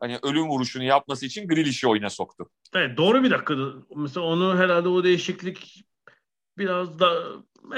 hani 0.00 0.18
ölüm 0.22 0.48
vuruşunu 0.48 0.84
yapması 0.84 1.26
için 1.26 1.48
Grealish'i 1.48 1.88
oyuna 1.88 2.10
soktu. 2.10 2.50
Evet 2.74 2.96
doğru 2.96 3.22
bir 3.22 3.30
dakikadı. 3.30 3.86
Mesela 3.96 4.26
onu 4.26 4.58
herhalde 4.58 4.88
o 4.88 5.04
değişiklik 5.04 5.84
biraz 6.58 6.98
da 6.98 7.22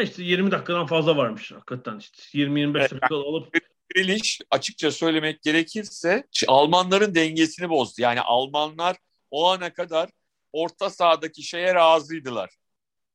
işte 0.02 0.22
20 0.22 0.50
dakikadan 0.50 0.86
fazla 0.86 1.16
varmış 1.16 1.52
hakikaten 1.52 1.98
işte 1.98 2.38
20-25 2.38 2.80
evet. 2.80 2.90
dakika 2.90 3.16
alıp 3.16 3.56
Grealish 3.94 4.40
açıkça 4.50 4.90
söylemek 4.90 5.42
gerekirse 5.42 6.26
Almanların 6.48 7.14
dengesini 7.14 7.68
bozdu. 7.68 8.02
Yani 8.02 8.20
Almanlar 8.20 8.96
o 9.30 9.48
ana 9.50 9.72
kadar 9.72 10.10
orta 10.52 10.90
sahadaki 10.90 11.42
şeye 11.42 11.74
razıydılar. 11.74 12.50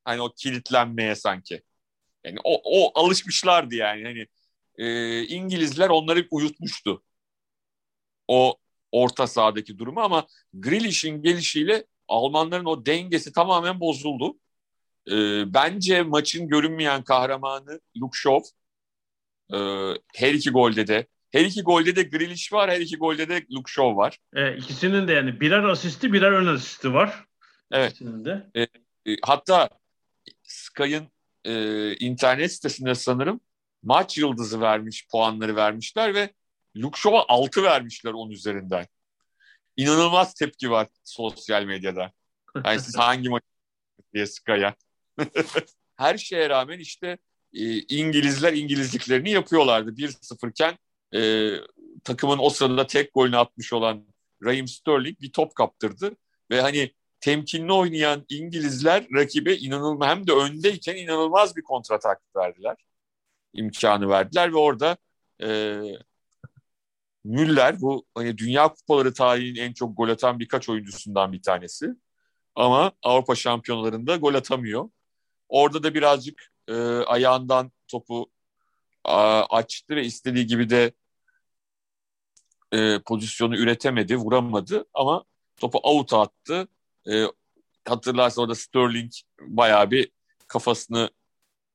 Hani 0.05 0.21
o 0.21 0.33
kilitlenmeye 0.33 1.15
sanki. 1.15 1.61
Yani 2.23 2.39
o, 2.43 2.61
o 2.63 2.99
alışmışlardı 2.99 3.75
yani. 3.75 4.03
Hani 4.03 4.27
e, 4.77 5.21
İngilizler 5.23 5.89
onları 5.89 6.27
uyutmuştu. 6.31 7.03
O 8.27 8.57
orta 8.91 9.27
sahadaki 9.27 9.77
durumu 9.77 10.01
ama 10.01 10.27
Grealish'in 10.53 11.21
gelişiyle 11.21 11.85
Almanların 12.07 12.65
o 12.65 12.85
dengesi 12.85 13.33
tamamen 13.33 13.79
bozuldu. 13.79 14.37
E, 15.11 15.13
bence 15.53 16.01
maçın 16.01 16.47
görünmeyen 16.47 17.03
kahramanı 17.03 17.79
Luke 17.97 18.17
Shaw. 18.17 18.49
E, 19.53 19.57
her 20.15 20.33
iki 20.33 20.49
golde 20.49 20.87
de 20.87 21.07
her 21.31 21.45
iki 21.45 21.61
golde 21.61 21.95
de 21.95 22.03
Grealish 22.03 22.53
var, 22.53 22.71
her 22.71 22.79
iki 22.79 22.97
golde 22.97 23.29
de 23.29 23.45
Luke 23.51 23.71
Shaw 23.71 23.95
var. 23.95 24.17
E, 24.35 24.57
ikisinin 24.57 25.07
de 25.07 25.13
yani 25.13 25.41
birer 25.41 25.63
asisti, 25.63 26.13
birer 26.13 26.31
ön 26.31 26.47
asisti 26.47 26.93
var. 26.93 27.25
Evet. 27.71 27.99
De. 28.01 28.49
E, 28.55 28.61
e, 29.11 29.17
hatta 29.21 29.69
Sky'ın 30.43 31.07
e, 31.45 31.95
internet 31.95 32.53
sitesinde 32.53 32.95
sanırım 32.95 33.41
maç 33.83 34.17
yıldızı 34.17 34.61
vermiş, 34.61 35.07
puanları 35.11 35.55
vermişler 35.55 36.13
ve 36.13 36.33
Luke 36.77 36.99
Shaw'a 36.99 37.25
6 37.27 37.63
vermişler 37.63 38.13
10 38.13 38.29
üzerinden. 38.29 38.85
İnanılmaz 39.77 40.33
tepki 40.33 40.71
var 40.71 40.87
sosyal 41.03 41.63
medyada. 41.63 42.11
Yani 42.65 42.79
siz 42.79 42.95
hangi 42.97 43.29
maç 43.29 43.43
diye 44.13 44.25
Sky'a. 44.25 44.75
Her 45.95 46.17
şeye 46.17 46.49
rağmen 46.49 46.79
işte 46.79 47.17
e, 47.53 47.79
İngilizler 47.79 48.53
İngilizliklerini 48.53 49.29
yapıyorlardı. 49.29 49.91
1-0 49.91 50.49
iken 50.49 50.77
e, 51.15 51.51
takımın 52.03 52.37
o 52.37 52.49
sırada 52.49 52.87
tek 52.87 53.13
golünü 53.13 53.37
atmış 53.37 53.73
olan 53.73 54.07
Raheem 54.43 54.67
Sterling 54.67 55.21
bir 55.21 55.31
top 55.31 55.55
kaptırdı. 55.55 56.15
Ve 56.51 56.61
hani 56.61 56.93
temkinli 57.19 57.73
oynayan 57.73 58.25
İngilizler 58.29 59.07
rakibe 59.15 59.55
inanılmaz 59.55 60.09
hem 60.09 60.27
de 60.27 60.33
öndeyken 60.33 60.95
inanılmaz 60.95 61.55
bir 61.55 61.61
kontratak 61.61 62.21
verdiler. 62.35 62.75
imkanı 63.53 64.09
verdiler 64.09 64.53
ve 64.53 64.57
orada 64.57 64.97
e, 65.43 65.79
Müller 67.23 67.81
bu 67.81 68.05
hani 68.15 68.37
Dünya 68.37 68.67
Kupaları 68.67 69.13
tarihinin 69.13 69.59
en 69.59 69.73
çok 69.73 69.97
gol 69.97 70.09
atan 70.09 70.39
birkaç 70.39 70.69
oyuncusundan 70.69 71.33
bir 71.33 71.41
tanesi. 71.41 71.95
Ama 72.55 72.91
Avrupa 73.03 73.35
şampiyonlarında 73.35 74.15
gol 74.15 74.33
atamıyor. 74.33 74.89
Orada 75.49 75.83
da 75.83 75.93
birazcık 75.93 76.51
e, 76.67 76.73
ayağından 76.83 77.71
topu 77.87 78.31
a, 79.03 79.43
açtı 79.49 79.95
ve 79.95 80.05
istediği 80.05 80.47
gibi 80.47 80.69
de 80.69 80.91
e, 82.73 82.99
pozisyonu 82.99 83.57
üretemedi, 83.57 84.17
vuramadı 84.17 84.85
ama 84.93 85.23
topu 85.57 85.79
out 85.83 86.13
attı. 86.13 86.67
E, 87.11 87.25
hatırlarsa 87.87 88.41
orada 88.41 88.55
Sterling 88.55 89.11
bayağı 89.41 89.91
bir 89.91 90.11
kafasını 90.47 91.09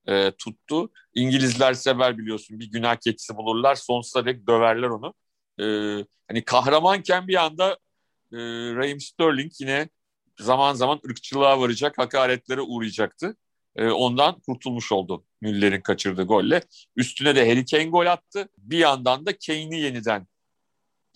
e, 0.08 0.30
tuttu. 0.30 0.90
İngilizler 1.14 1.74
sever 1.74 2.18
biliyorsun 2.18 2.60
bir 2.60 2.70
günah 2.70 2.96
keçisi 2.96 3.36
bulurlar 3.36 3.74
sonsuza 3.74 4.26
dek 4.26 4.46
döverler 4.46 4.88
onu. 4.88 5.14
E, 5.60 5.64
hani 6.28 6.44
kahramanken 6.44 7.28
bir 7.28 7.44
anda 7.44 7.72
e, 8.32 8.38
Raheem 8.74 9.00
Sterling 9.00 9.52
yine 9.60 9.88
zaman 10.40 10.74
zaman 10.74 11.00
ırkçılığa 11.06 11.60
varacak, 11.60 11.98
hakaretlere 11.98 12.60
uğrayacaktı. 12.60 13.36
E, 13.76 13.88
ondan 13.88 14.40
kurtulmuş 14.40 14.92
oldu 14.92 15.24
Müller'in 15.40 15.80
kaçırdığı 15.80 16.22
golle. 16.22 16.62
Üstüne 16.96 17.36
de 17.36 17.48
Harry 17.48 17.64
Kane 17.64 17.84
gol 17.84 18.06
attı. 18.06 18.48
Bir 18.58 18.78
yandan 18.78 19.26
da 19.26 19.38
Kane'i 19.38 19.80
yeniden 19.80 20.26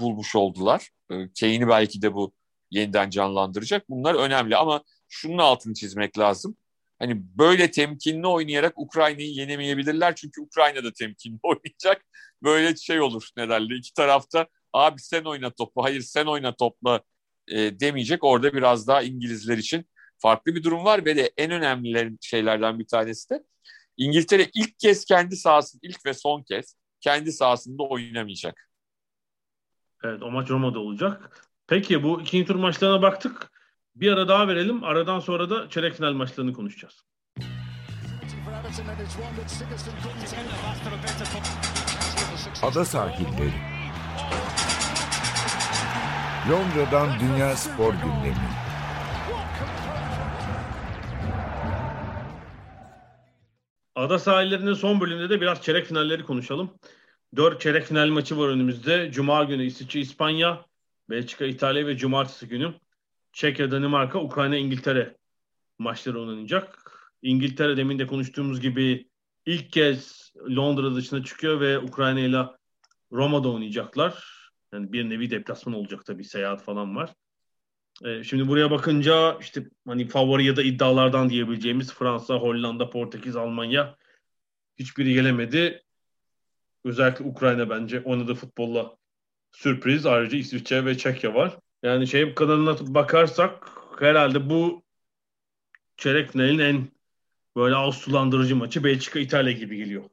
bulmuş 0.01 0.37
oldular. 0.37 0.91
E, 1.11 1.15
Kane'i 1.41 1.69
belki 1.69 2.03
de 2.03 2.15
bu 2.15 2.33
yeniden 2.71 3.11
canlandıracak. 3.11 3.91
Bunlar 3.91 4.15
önemli 4.15 4.57
ama 4.57 4.83
şunun 5.09 5.39
altını 5.39 5.75
çizmek 5.75 6.19
lazım. 6.19 6.57
Hani 6.99 7.23
böyle 7.39 7.71
temkinli 7.71 8.27
oynayarak 8.27 8.79
Ukrayna'yı 8.79 9.31
yenemeyebilirler. 9.31 10.15
Çünkü 10.15 10.41
Ukrayna 10.41 10.85
da 10.85 10.93
temkinli 10.93 11.39
oynayacak. 11.43 12.05
Böyle 12.43 12.77
şey 12.77 13.01
olur 13.01 13.29
ne 13.37 13.49
derler. 13.49 13.77
İki 13.77 13.95
tarafta 13.95 14.47
abi 14.73 15.01
sen 15.01 15.25
oyna 15.25 15.51
topu, 15.51 15.85
hayır 15.85 16.01
sen 16.01 16.27
oyna 16.27 16.57
topla 16.57 17.01
e, 17.49 17.81
demeyecek. 17.81 18.25
Orada 18.25 18.55
biraz 18.55 18.89
daha 18.89 19.03
İngilizler 19.03 19.59
için 19.59 19.87
farklı 20.19 20.55
bir 20.55 20.63
durum 20.65 20.85
var 20.85 21.05
ve 21.05 21.17
de 21.17 21.33
en 21.37 21.51
önemli 21.51 22.17
şeylerden 22.21 22.79
bir 22.79 22.87
tanesi 22.87 23.31
de 23.31 23.45
İngiltere 23.97 24.51
ilk 24.55 24.79
kez 24.79 25.05
kendi 25.05 25.37
sahasında, 25.37 25.81
ilk 25.87 26.07
ve 26.07 26.15
son 26.15 26.43
kez 26.43 26.77
kendi 27.01 27.33
sahasında 27.33 27.83
oynamayacak. 27.83 28.71
Evet 30.05 30.23
o 30.23 30.31
maç 30.31 30.51
Roma'da 30.51 30.79
olacak. 30.79 31.47
Peki 31.67 32.03
bu 32.03 32.21
ikinci 32.21 32.47
tur 32.47 32.55
maçlarına 32.55 33.03
baktık. 33.03 33.51
Bir 34.01 34.13
ara 34.13 34.29
daha 34.29 34.49
verelim. 34.49 34.85
Aradan 34.85 35.21
sonra 35.21 35.51
da 35.51 35.69
çeyrek 35.71 35.95
final 35.95 36.13
maçlarını 36.13 36.53
konuşacağız. 36.53 37.05
Ada 42.63 42.85
sahilleri. 42.85 43.53
Londra'dan 46.51 47.09
Dünya 47.21 47.57
Spor 47.57 47.93
Gündemi. 47.93 48.49
Ada 53.95 54.19
sahillerinin 54.19 54.75
son 54.75 55.01
bölümünde 55.01 55.31
de 55.31 55.41
biraz 55.41 55.63
çeyrek 55.63 55.87
finalleri 55.87 56.25
konuşalım. 56.25 56.71
Dört 57.37 57.61
çeyrek 57.61 57.85
final 57.85 58.09
maçı 58.09 58.39
var 58.39 58.49
önümüzde. 58.49 59.13
Cuma 59.13 59.45
günü 59.45 59.65
İsviçre, 59.65 60.01
İspanya, 60.01 60.65
Belçika, 61.11 61.45
İtalya 61.45 61.87
ve 61.87 61.97
Cumartesi 61.97 62.49
günü 62.49 62.75
Çekya, 63.39 63.71
Danimarka, 63.71 64.19
Ukrayna, 64.19 64.57
İngiltere 64.57 65.17
maçları 65.79 66.21
oynanacak. 66.21 66.93
İngiltere 67.23 67.77
demin 67.77 67.99
de 67.99 68.07
konuştuğumuz 68.07 68.61
gibi 68.61 69.09
ilk 69.47 69.73
kez 69.73 70.33
Londra 70.37 70.95
dışına 70.95 71.25
çıkıyor 71.25 71.61
ve 71.61 71.79
Ukrayna 71.79 72.21
ile 72.21 72.43
Roma'da 73.13 73.49
oynayacaklar. 73.49 74.25
Yani 74.73 74.93
bir 74.93 75.11
nevi 75.11 75.31
deplasman 75.31 75.75
olacak 75.75 76.05
tabii 76.07 76.25
seyahat 76.25 76.63
falan 76.65 76.97
var. 76.97 77.15
Ee, 78.05 78.25
şimdi 78.25 78.49
buraya 78.49 78.71
bakınca 78.71 79.39
işte 79.41 79.65
hani 79.87 80.09
favori 80.09 80.45
ya 80.45 80.57
da 80.57 80.63
iddialardan 80.63 81.31
diyebileceğimiz 81.31 81.95
Fransa, 81.95 82.35
Hollanda, 82.35 82.91
Portekiz, 82.91 83.37
Almanya 83.37 83.97
hiçbiri 84.79 85.15
gelemedi. 85.15 85.83
Özellikle 86.85 87.25
Ukrayna 87.25 87.71
bence 87.71 88.01
oynadığı 88.01 88.35
futbolla 88.35 88.97
sürpriz. 89.53 90.07
Ayrıca 90.07 90.39
İsviçre 90.39 90.85
ve 90.85 90.99
Çekya 90.99 91.35
var. 91.35 91.59
Yani 91.83 92.07
şey 92.07 92.35
kanalına 92.35 92.95
bakarsak 92.95 93.71
herhalde 93.99 94.51
bu 94.51 94.83
çeyrek 95.97 96.33
finalin 96.33 96.59
en 96.59 96.89
böyle 97.57 97.75
ağız 97.75 97.95
sulandırıcı 97.95 98.57
maçı 98.57 98.85
Belçika 98.85 99.19
İtalya 99.19 99.53
gibi 99.53 99.77
geliyor. 99.77 100.05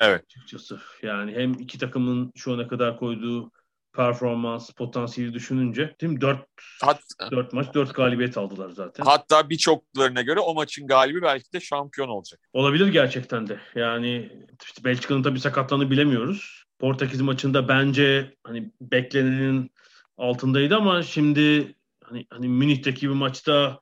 Evet. 0.00 0.24
Açıkçası. 0.24 0.80
Yani 1.02 1.32
hem 1.32 1.52
iki 1.52 1.78
takımın 1.78 2.32
şu 2.36 2.52
ana 2.52 2.68
kadar 2.68 2.98
koyduğu 2.98 3.50
performans 3.92 4.70
potansiyeli 4.70 5.34
düşününce 5.34 5.94
değil 6.00 6.12
mi? 6.12 6.20
4 6.20 6.38
Hat, 6.82 7.00
4 7.30 7.52
maç 7.52 7.74
4 7.74 7.94
galibiyet 7.94 8.38
aldılar 8.38 8.70
zaten. 8.70 9.04
Hatta 9.04 9.50
birçoklarına 9.50 10.22
göre 10.22 10.40
o 10.40 10.54
maçın 10.54 10.86
galibi 10.86 11.22
belki 11.22 11.52
de 11.52 11.60
şampiyon 11.60 12.08
olacak. 12.08 12.40
Olabilir 12.52 12.86
gerçekten 12.88 13.46
de. 13.46 13.60
Yani 13.74 14.32
işte 14.64 14.84
Belçika'nın 14.84 15.22
tabii 15.22 15.40
sakatlığını 15.40 15.90
bilemiyoruz. 15.90 16.64
Portekiz 16.78 17.20
maçında 17.20 17.68
bence 17.68 18.34
hani 18.44 18.70
beklenenin 18.80 19.71
altındaydı 20.16 20.76
ama 20.76 21.02
şimdi 21.02 21.74
hani 22.04 22.26
hani 22.30 22.48
Münih'teki 22.48 23.08
bir 23.08 23.14
maçta 23.14 23.80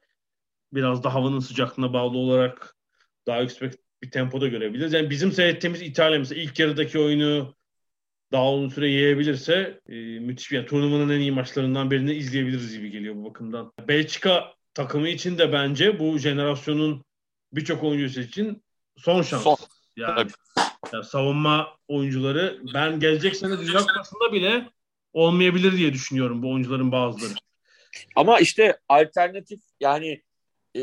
biraz 0.73 1.05
da 1.05 1.15
havanın 1.15 1.41
sıcaklığına 1.41 1.93
bağlı 1.93 2.19
olarak 2.19 2.77
daha 3.27 3.41
yüksek 3.41 3.75
bir 4.03 4.11
tempoda 4.11 4.49
görebiliriz. 4.49 4.93
Yani 4.93 5.11
bizim 5.11 5.33
seyrettiğimiz 5.33 5.83
İtalya 5.83 6.19
mesela 6.19 6.43
ilk 6.43 6.59
yarıdaki 6.59 6.99
oyunu 6.99 7.55
daha 8.33 8.53
uzun 8.53 8.69
süre 8.69 8.89
yiyebilirse 8.89 9.81
e, 9.89 9.95
müthiş 10.19 10.51
bir 10.51 10.57
yani, 10.57 10.67
turnuvanın 10.67 11.11
en 11.11 11.21
iyi 11.21 11.33
maçlarından 11.33 11.91
birini 11.91 12.13
izleyebiliriz 12.13 12.73
gibi 12.73 12.91
geliyor 12.91 13.15
bu 13.15 13.25
bakımdan. 13.25 13.73
Belçika 13.89 14.55
takımı 14.75 15.09
için 15.09 15.39
de 15.39 15.53
bence 15.53 15.99
bu 15.99 16.19
jenerasyonun 16.19 17.05
birçok 17.53 17.85
oyuncusu 17.85 18.21
için 18.21 18.63
son 18.97 19.23
şans. 19.23 19.43
Son. 19.43 19.57
Yani, 19.97 20.31
yani 20.93 21.05
savunma 21.05 21.77
oyuncuları 21.89 22.61
ben 22.75 23.01
gelecek 23.01 23.37
sene 23.37 23.59
Dünya 23.59 23.79
Kupası'nda 23.79 24.33
bile 24.33 24.71
olmayabilir 25.13 25.77
diye 25.77 25.93
düşünüyorum 25.93 26.43
bu 26.43 26.53
oyuncuların 26.53 26.93
bazıları. 26.93 27.33
Ama 28.17 28.39
işte 28.39 28.79
alternatif 28.89 29.61
yani 29.81 30.23
e, 30.75 30.81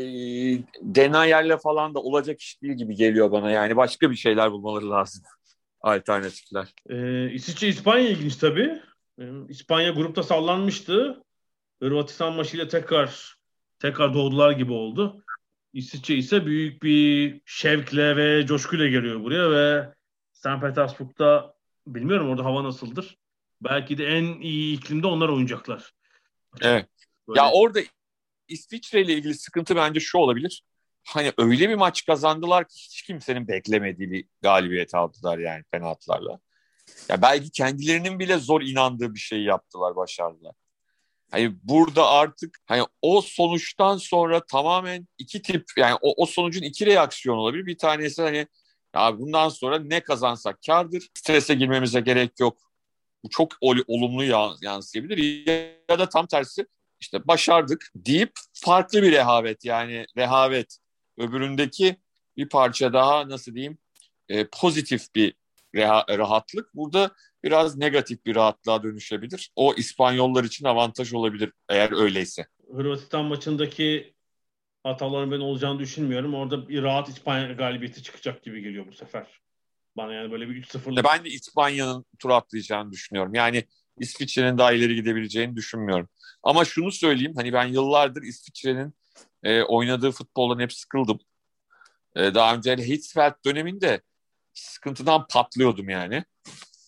Denayer'le 0.80 1.56
falan 1.56 1.94
da 1.94 1.98
olacak 1.98 2.40
iş 2.40 2.62
değil 2.62 2.74
gibi 2.74 2.94
geliyor 2.94 3.32
bana. 3.32 3.50
Yani 3.50 3.76
başka 3.76 4.10
bir 4.10 4.16
şeyler 4.16 4.52
bulmaları 4.52 4.90
lazım. 4.90 5.22
Alternatifler. 5.80 6.74
Ee, 6.88 7.30
İsviçre 7.30 7.68
İspanya 7.68 8.08
ilginç 8.08 8.36
tabii. 8.36 8.82
Ee, 9.20 9.24
İspanya 9.48 9.90
grupta 9.90 10.22
sallanmıştı. 10.22 11.22
Hırvatistan 11.82 12.32
maçıyla 12.32 12.68
tekrar 12.68 13.38
tekrar 13.78 14.14
doğdular 14.14 14.50
gibi 14.50 14.72
oldu. 14.72 15.24
İsviçre 15.72 16.14
ise 16.14 16.46
büyük 16.46 16.82
bir 16.82 17.40
şevkle 17.44 18.16
ve 18.16 18.46
coşkuyla 18.46 18.88
geliyor 18.88 19.22
buraya 19.22 19.50
ve 19.50 19.94
St. 20.32 20.60
Petersburg'da 20.60 21.54
bilmiyorum 21.86 22.28
orada 22.30 22.44
hava 22.44 22.64
nasıldır. 22.64 23.18
Belki 23.60 23.98
de 23.98 24.06
en 24.06 24.40
iyi 24.40 24.76
iklimde 24.76 25.06
onlar 25.06 25.28
oynayacaklar. 25.28 25.92
Evet. 26.60 26.88
Böyle. 27.28 27.40
Ya 27.40 27.50
orada 27.50 27.80
İsviçre 28.48 29.02
ile 29.02 29.12
ilgili 29.12 29.34
sıkıntı 29.34 29.76
bence 29.76 30.00
şu 30.00 30.18
olabilir. 30.18 30.62
Hani 31.06 31.32
öyle 31.38 31.68
bir 31.68 31.74
maç 31.74 32.06
kazandılar 32.06 32.68
ki 32.68 32.74
hiç 32.74 33.02
kimsenin 33.02 33.48
beklemediği 33.48 34.10
bir 34.10 34.24
galibiyet 34.42 34.94
aldılar 34.94 35.38
yani 35.38 35.64
penaltılarla. 35.70 36.40
Ya 37.08 37.22
belki 37.22 37.50
kendilerinin 37.50 38.18
bile 38.18 38.38
zor 38.38 38.62
inandığı 38.62 39.14
bir 39.14 39.20
şey 39.20 39.42
yaptılar, 39.42 39.96
başardılar. 39.96 40.54
Hani 41.30 41.56
burada 41.62 42.08
artık 42.08 42.58
hani 42.66 42.82
o 43.02 43.20
sonuçtan 43.20 43.96
sonra 43.96 44.46
tamamen 44.46 45.08
iki 45.18 45.42
tip 45.42 45.64
yani 45.76 45.98
o, 46.02 46.22
o 46.22 46.26
sonucun 46.26 46.62
iki 46.62 46.86
reaksiyon 46.86 47.36
olabilir. 47.36 47.66
Bir 47.66 47.78
tanesi 47.78 48.22
hani 48.22 48.46
ya 48.94 49.18
bundan 49.18 49.48
sonra 49.48 49.78
ne 49.78 50.00
kazansak 50.00 50.58
kardır. 50.66 51.08
Strese 51.14 51.54
girmemize 51.54 52.00
gerek 52.00 52.40
yok. 52.40 52.67
Bu 53.24 53.30
çok 53.30 53.52
ol, 53.60 53.76
olumlu 53.86 54.24
yansıyabilir. 54.62 55.46
Ya 55.90 55.98
da 55.98 56.08
tam 56.08 56.26
tersi 56.26 56.66
işte 57.00 57.28
başardık 57.28 57.90
deyip 57.94 58.32
farklı 58.52 59.02
bir 59.02 59.12
rehavet 59.12 59.64
yani 59.64 60.06
rehavet 60.16 60.78
öbüründeki 61.18 61.96
bir 62.36 62.48
parça 62.48 62.92
daha 62.92 63.28
nasıl 63.28 63.54
diyeyim 63.54 63.78
e, 64.28 64.46
pozitif 64.46 65.14
bir 65.14 65.34
reha, 65.74 66.04
rahatlık. 66.08 66.74
Burada 66.74 67.10
biraz 67.44 67.76
negatif 67.76 68.26
bir 68.26 68.34
rahatlığa 68.34 68.82
dönüşebilir. 68.82 69.50
O 69.56 69.74
İspanyollar 69.74 70.44
için 70.44 70.64
avantaj 70.64 71.12
olabilir 71.12 71.52
eğer 71.68 72.02
öyleyse. 72.02 72.46
Hırvatistan 72.76 73.24
maçındaki 73.24 74.14
hataların 74.82 75.30
ben 75.30 75.40
olacağını 75.40 75.78
düşünmüyorum. 75.78 76.34
Orada 76.34 76.68
bir 76.68 76.82
rahat 76.82 77.08
İspanya 77.08 77.52
galibiyeti 77.52 78.02
çıkacak 78.02 78.42
gibi 78.42 78.62
geliyor 78.62 78.86
bu 78.86 78.92
sefer. 78.92 79.26
Bana 79.98 80.12
yani 80.12 80.32
böyle 80.32 80.48
bir 80.48 80.62
3-0'lık. 80.62 81.04
Ben 81.04 81.24
de 81.24 81.28
İspanya'nın 81.28 82.04
tur 82.18 82.30
atlayacağını 82.30 82.92
düşünüyorum. 82.92 83.34
Yani 83.34 83.64
İsviçre'nin 83.98 84.58
daha 84.58 84.72
ileri 84.72 84.94
gidebileceğini 84.94 85.56
düşünmüyorum. 85.56 86.08
Ama 86.42 86.64
şunu 86.64 86.92
söyleyeyim 86.92 87.32
hani 87.36 87.52
ben 87.52 87.64
yıllardır 87.64 88.22
İsviçre'nin 88.22 88.94
e, 89.42 89.62
oynadığı 89.62 90.10
futboldan 90.10 90.62
hep 90.62 90.72
sıkıldım. 90.72 91.18
E, 92.16 92.34
daha 92.34 92.54
önce 92.54 92.76
Hitzfeld 92.76 93.32
döneminde 93.44 94.00
sıkıntıdan 94.54 95.26
patlıyordum 95.26 95.88
yani. 95.88 96.24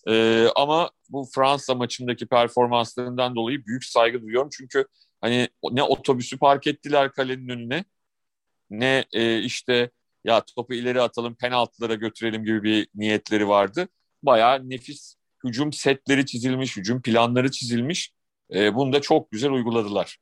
E, 0.07 0.45
ama 0.55 0.91
bu 1.09 1.29
Fransa 1.35 1.75
maçındaki 1.75 2.27
performanslarından 2.27 3.35
dolayı 3.35 3.65
büyük 3.65 3.85
saygı 3.85 4.21
duyuyorum. 4.21 4.49
Çünkü 4.57 4.87
hani 5.21 5.49
ne 5.71 5.83
otobüsü 5.83 6.37
park 6.37 6.67
ettiler 6.67 7.11
kalenin 7.11 7.49
önüne 7.49 7.85
ne 8.69 9.05
e, 9.13 9.39
işte 9.39 9.91
ya 10.23 10.43
topu 10.55 10.73
ileri 10.73 11.01
atalım 11.01 11.35
penaltılara 11.35 11.95
götürelim 11.95 12.43
gibi 12.43 12.63
bir 12.63 12.87
niyetleri 12.95 13.47
vardı. 13.47 13.87
Bayağı 14.23 14.69
nefis 14.69 15.15
hücum 15.43 15.73
setleri 15.73 16.25
çizilmiş, 16.25 16.77
hücum 16.77 17.01
planları 17.01 17.51
çizilmiş. 17.51 18.13
E, 18.53 18.75
bunu 18.75 18.93
da 18.93 19.01
çok 19.01 19.31
güzel 19.31 19.51
uyguladılar. 19.51 20.17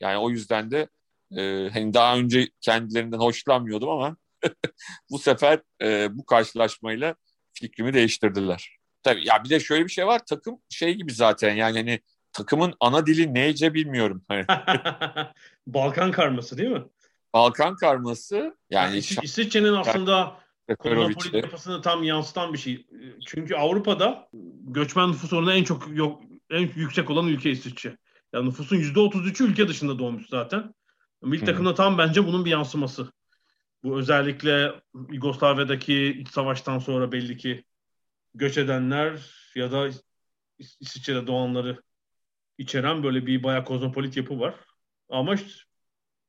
Yani 0.00 0.18
o 0.18 0.30
yüzden 0.30 0.70
de 0.70 0.88
e, 1.36 1.68
hani 1.72 1.94
daha 1.94 2.16
önce 2.16 2.48
kendilerinden 2.60 3.18
hoşlanmıyordum 3.18 3.88
ama 3.88 4.16
bu 5.10 5.18
sefer 5.18 5.60
e, 5.82 6.16
bu 6.16 6.26
karşılaşmayla 6.26 7.14
fikrimi 7.52 7.94
değiştirdiler. 7.94 8.76
Tabii 9.02 9.26
ya 9.28 9.44
bir 9.44 9.50
de 9.50 9.60
şöyle 9.60 9.84
bir 9.84 9.90
şey 9.90 10.06
var 10.06 10.26
takım 10.26 10.58
şey 10.68 10.94
gibi 10.94 11.12
zaten 11.12 11.54
yani 11.54 11.78
hani 11.78 12.00
takımın 12.32 12.74
ana 12.80 13.06
dili 13.06 13.34
neyce 13.34 13.74
bilmiyorum. 13.74 14.24
Hani. 14.28 14.46
Balkan 15.66 16.12
karması 16.12 16.58
değil 16.58 16.70
mi? 16.70 16.84
Balkan 17.34 17.76
karması 17.76 18.36
yani, 18.70 18.86
yani 18.86 18.98
İsviçre'nin 18.98 19.72
aslında 19.72 20.36
kozmopolit 20.78 21.34
yapısını 21.34 21.82
tam 21.82 22.02
yansıtan 22.02 22.52
bir 22.52 22.58
şey. 22.58 22.86
Çünkü 23.26 23.54
Avrupa'da 23.54 24.28
göçmen 24.62 25.08
nüfus 25.08 25.32
oranı 25.32 25.52
en 25.52 25.64
çok 25.64 25.96
yok 25.96 26.22
en 26.50 26.60
yüksek 26.60 27.10
olan 27.10 27.26
ülke 27.26 27.50
İsviçre. 27.50 27.96
Yani 28.32 28.48
nüfusun 28.48 28.76
%33'ü 28.76 29.44
ülke 29.44 29.68
dışında 29.68 29.98
doğmuş 29.98 30.28
zaten. 30.28 30.74
Milli 31.22 31.44
takımda 31.44 31.74
tam 31.74 31.98
bence 31.98 32.26
bunun 32.26 32.44
bir 32.44 32.50
yansıması. 32.50 33.12
Bu 33.82 33.98
özellikle 33.98 34.72
Yugoslavya'daki 35.10 36.06
iç 36.20 36.28
savaştan 36.28 36.78
sonra 36.78 37.12
belli 37.12 37.36
ki 37.36 37.64
göç 38.34 38.58
edenler 38.58 39.20
ya 39.54 39.72
da 39.72 39.90
İsviçre'de 40.58 41.26
doğanları 41.26 41.82
içeren 42.58 43.02
böyle 43.02 43.26
bir 43.26 43.42
bayağı 43.42 43.64
kozmopolit 43.64 44.16
yapı 44.16 44.40
var. 44.40 44.54
Ama 45.08 45.34
işte 45.34 45.50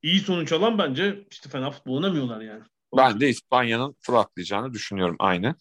iyi 0.06 0.20
sonuç 0.20 0.51
alan 0.51 0.78
bence 0.78 1.26
işte 1.32 1.49
fena 1.49 1.72
futbol 1.72 1.95
oynamıyorlar 1.95 2.41
yani. 2.41 2.64
Ben 2.97 3.20
de 3.20 3.30
İspanya'nın 3.30 3.95
tur 4.06 4.14
atlayacağını 4.14 4.74
düşünüyorum 4.74 5.16
aynı. 5.20 5.56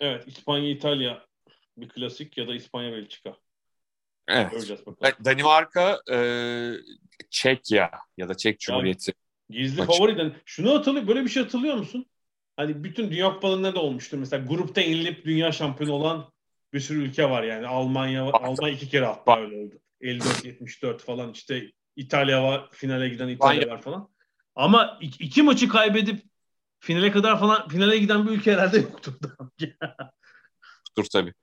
Evet 0.00 0.24
İspanya 0.26 0.70
İtalya 0.70 1.26
bir 1.76 1.88
klasik 1.88 2.38
ya 2.38 2.48
da 2.48 2.54
İspanya 2.54 2.92
Belçika. 2.92 3.36
Evet. 4.28 4.80
Danimarka 5.24 6.00
e, 6.12 6.18
Çekya 7.30 7.90
ya 8.16 8.28
da 8.28 8.36
Çek 8.36 8.60
Cumhuriyeti. 8.60 9.12
Yani 9.50 9.60
gizli 9.60 9.80
maçı. 9.80 9.98
favoriden. 9.98 10.32
Şunu 10.44 10.74
hatırlıyor 10.74 11.06
böyle 11.06 11.24
bir 11.24 11.28
şey 11.28 11.42
hatırlıyor 11.42 11.74
musun? 11.74 12.06
Hani 12.56 12.84
bütün 12.84 13.10
Dünya 13.10 13.34
Kupalarında 13.34 13.74
da 13.74 13.80
olmuştur. 13.80 14.18
Mesela 14.18 14.46
grupta 14.46 14.80
yenilip 14.80 15.24
dünya 15.24 15.52
şampiyonu 15.52 15.92
olan 15.92 16.32
bir 16.72 16.80
sürü 16.80 17.02
ülke 17.02 17.30
var 17.30 17.42
yani. 17.42 17.66
Almanya. 17.66 18.24
Almanya 18.24 18.74
iki 18.74 18.88
kere 18.88 19.04
hatta 19.04 19.40
öyle 19.40 19.56
oldu. 19.56 19.74
54-74 20.00 20.98
falan 20.98 21.32
işte 21.32 21.72
İtalya 21.96 22.42
var. 22.42 22.68
Finale 22.70 23.08
giden 23.08 23.28
İtalya 23.28 23.68
var 23.68 23.82
falan. 23.82 24.08
Ama 24.54 24.98
iki, 25.00 25.24
iki 25.24 25.42
maçı 25.42 25.68
kaybedip 25.68 26.22
finale 26.80 27.12
kadar 27.12 27.40
falan 27.40 27.68
finale 27.68 27.98
giden 27.98 28.26
bir 28.26 28.32
ülke 28.32 28.52
herhalde 28.52 28.76
yoktur. 28.76 29.12
Yoktur 30.98 31.10
tabii. 31.12 31.34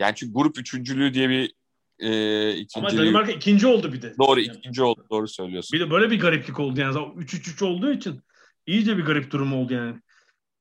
Yani 0.00 0.14
çünkü 0.14 0.34
grup 0.34 0.58
üçüncülüğü 0.58 1.14
diye 1.14 1.28
bir 1.28 1.52
e, 1.98 2.50
ikinci... 2.50 2.86
Ama 2.86 2.98
Danimarka 2.98 3.32
ikinci 3.32 3.66
oldu 3.66 3.92
bir 3.92 4.02
de. 4.02 4.14
Doğru 4.18 4.40
yani. 4.40 4.56
ikinci 4.58 4.82
oldu. 4.82 5.06
Doğru 5.10 5.28
söylüyorsun. 5.28 5.78
Bir 5.78 5.86
de 5.86 5.90
böyle 5.90 6.10
bir 6.10 6.20
gariplik 6.20 6.60
oldu 6.60 6.80
yani. 6.80 6.96
3-3-3 6.96 7.64
olduğu 7.64 7.92
için 7.92 8.22
iyice 8.66 8.98
bir 8.98 9.04
garip 9.04 9.30
durum 9.30 9.52
oldu 9.52 9.74
yani. 9.74 9.96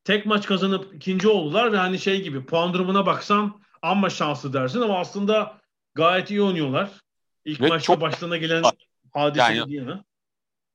Tek 0.03 0.25
maç 0.25 0.45
kazanıp 0.45 0.95
ikinci 0.95 1.27
oldular 1.27 1.71
ve 1.71 1.77
hani 1.77 1.99
şey 1.99 2.21
gibi 2.21 2.45
puan 2.45 2.73
durumuna 2.73 3.05
baksan 3.05 3.61
amma 3.81 4.09
şanslı 4.09 4.53
dersin 4.53 4.81
ama 4.81 4.99
aslında 4.99 5.61
gayet 5.93 6.31
iyi 6.31 6.41
oynuyorlar. 6.41 6.89
İlk 7.45 7.61
ve 7.61 7.67
maçta 7.67 7.93
çok... 7.93 8.01
başlarına 8.01 8.37
gelen 8.37 8.63
hadise 9.15 9.53
yani, 9.53 9.71
değil 9.71 9.81
mi? 9.81 10.03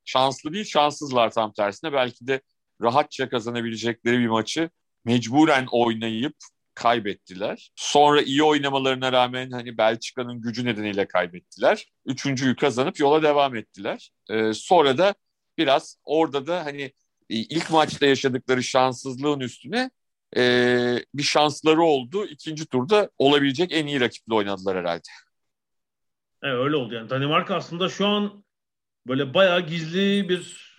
Şanslı 0.05 0.53
değil 0.53 0.64
şanssızlar 0.64 1.30
tam 1.30 1.53
tersine. 1.53 1.93
Belki 1.93 2.26
de 2.26 2.41
rahatça 2.82 3.28
kazanabilecekleri 3.28 4.18
bir 4.18 4.28
maçı 4.28 4.70
mecburen 5.05 5.66
oynayıp 5.70 6.36
kaybettiler. 6.74 7.70
Sonra 7.76 8.22
iyi 8.22 8.43
oynamalarına 8.43 9.12
rağmen 9.12 9.51
hani 9.51 9.78
Belçika'nın 9.78 10.41
gücü 10.41 10.64
nedeniyle 10.64 11.09
kaybettiler. 11.09 11.86
Üçüncüyü 12.07 12.57
kazanıp 12.57 13.01
yola 13.01 13.22
devam 13.22 13.57
ettiler. 13.57 14.11
Ee, 14.30 14.53
sonra 14.53 14.99
da 14.99 15.14
biraz 15.59 15.97
orada 16.05 16.47
da 16.47 16.64
hani 16.64 16.82
e, 16.82 17.36
ilk 17.36 17.70
maçta 17.70 18.07
yaşadıkları 18.07 18.62
şanssızlığın 18.62 19.41
üstüne 19.41 19.91
e, 20.36 20.43
bir 21.14 21.22
şansları 21.22 21.82
oldu. 21.82 22.26
İkinci 22.26 22.66
turda 22.66 23.11
olabilecek 23.18 23.72
en 23.72 23.86
iyi 23.86 24.01
rakiple 24.01 24.34
oynadılar 24.34 24.76
herhalde. 24.76 25.09
Evet 26.43 26.64
öyle 26.64 26.76
oldu 26.76 26.95
yani. 26.95 27.11
Danimarka 27.11 27.55
aslında 27.55 27.88
şu 27.88 28.07
an 28.07 28.45
böyle 29.07 29.34
bayağı 29.34 29.61
gizli 29.61 30.28
bir 30.28 30.70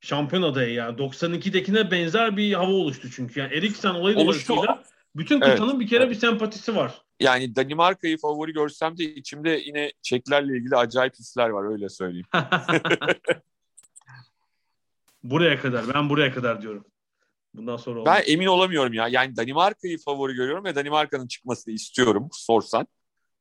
şampiyon 0.00 0.42
adayı 0.42 0.74
yani. 0.74 0.98
92'dekine 0.98 1.90
benzer 1.90 2.36
bir 2.36 2.52
hava 2.52 2.72
oluştu 2.72 3.10
çünkü. 3.10 3.40
Yani 3.40 3.54
Eriksen 3.54 3.94
olayı 3.94 4.16
dolayısıyla 4.16 4.82
bütün 5.16 5.40
kıtanın 5.40 5.70
evet. 5.70 5.80
bir 5.80 5.88
kere 5.88 6.10
bir 6.10 6.14
sempatisi 6.14 6.76
var. 6.76 7.02
Yani 7.20 7.56
Danimarka'yı 7.56 8.18
favori 8.18 8.52
görsem 8.52 8.98
de 8.98 9.04
içimde 9.04 9.50
yine 9.50 9.92
Çeklerle 10.02 10.56
ilgili 10.56 10.76
acayip 10.76 11.14
hisler 11.14 11.48
var 11.48 11.72
öyle 11.72 11.88
söyleyeyim. 11.88 12.26
buraya 15.22 15.60
kadar. 15.60 15.94
Ben 15.94 16.10
buraya 16.10 16.34
kadar 16.34 16.62
diyorum. 16.62 16.84
Bundan 17.54 17.76
sonra 17.76 18.00
olmaz. 18.00 18.22
Ben 18.26 18.32
emin 18.32 18.46
olamıyorum 18.46 18.92
ya. 18.92 19.08
Yani 19.08 19.36
Danimarka'yı 19.36 19.98
favori 19.98 20.34
görüyorum 20.34 20.64
ve 20.64 20.74
Danimarka'nın 20.74 21.26
çıkmasını 21.26 21.74
istiyorum 21.74 22.28
sorsan. 22.32 22.86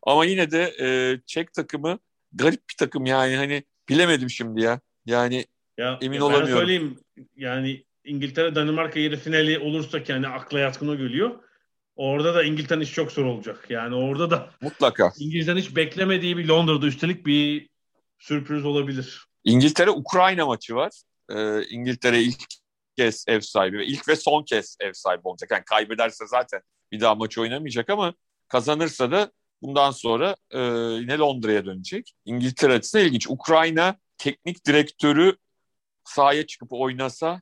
Ama 0.07 0.25
yine 0.25 0.51
de 0.51 0.75
e, 0.79 1.19
Çek 1.25 1.53
takımı 1.53 1.99
garip 2.33 2.69
bir 2.69 2.75
takım 2.77 3.05
yani 3.05 3.35
hani 3.35 3.63
bilemedim 3.89 4.29
şimdi 4.29 4.61
ya. 4.61 4.79
Yani 5.05 5.45
ya, 5.77 5.99
emin 6.01 6.17
ya 6.17 6.23
olamıyorum. 6.23 6.53
Ben 6.53 6.59
söyleyeyim 6.59 6.99
yani 7.35 7.83
İngiltere 8.03 8.55
Danimarka 8.55 8.99
yarı 8.99 9.17
finali 9.17 9.59
olursa 9.59 9.99
yani 10.07 10.27
akla 10.27 10.59
yatkın 10.59 10.87
o 10.87 10.97
geliyor. 10.97 11.39
Orada 11.95 12.35
da 12.35 12.43
İngiltere'nin 12.43 12.83
iş 12.83 12.93
çok 12.93 13.11
zor 13.11 13.25
olacak. 13.25 13.65
Yani 13.69 13.95
orada 13.95 14.31
da 14.31 14.49
mutlaka 14.61 15.13
İngilizlerin 15.19 15.57
hiç 15.57 15.75
beklemediği 15.75 16.37
bir 16.37 16.47
Londra'da 16.47 16.87
üstelik 16.87 17.25
bir 17.25 17.69
sürpriz 18.19 18.65
olabilir. 18.65 19.25
İngiltere-Ukrayna 19.43 20.45
maçı 20.45 20.75
var. 20.75 20.91
Ee, 21.29 21.63
İngiltere 21.63 22.21
ilk 22.21 22.43
kez 22.97 23.25
ev 23.27 23.39
sahibi 23.39 23.77
ve 23.77 23.85
ilk 23.85 24.07
ve 24.07 24.15
son 24.15 24.43
kez 24.43 24.77
ev 24.79 24.93
sahibi 24.93 25.21
olacak. 25.23 25.51
Yani 25.51 25.63
kaybederse 25.65 26.27
zaten 26.27 26.61
bir 26.91 26.99
daha 26.99 27.15
maç 27.15 27.37
oynamayacak 27.37 27.89
ama 27.89 28.13
kazanırsa 28.47 29.11
da 29.11 29.31
bundan 29.61 29.91
sonra 29.91 30.35
e, 30.51 30.59
yine 31.01 31.17
Londra'ya 31.17 31.65
dönecek. 31.65 32.13
İngiltere 32.25 32.73
açısından 32.73 33.05
ilginç. 33.05 33.27
Ukrayna 33.29 33.95
teknik 34.17 34.65
direktörü 34.65 35.35
sahaya 36.03 36.47
çıkıp 36.47 36.73
oynasa 36.73 37.41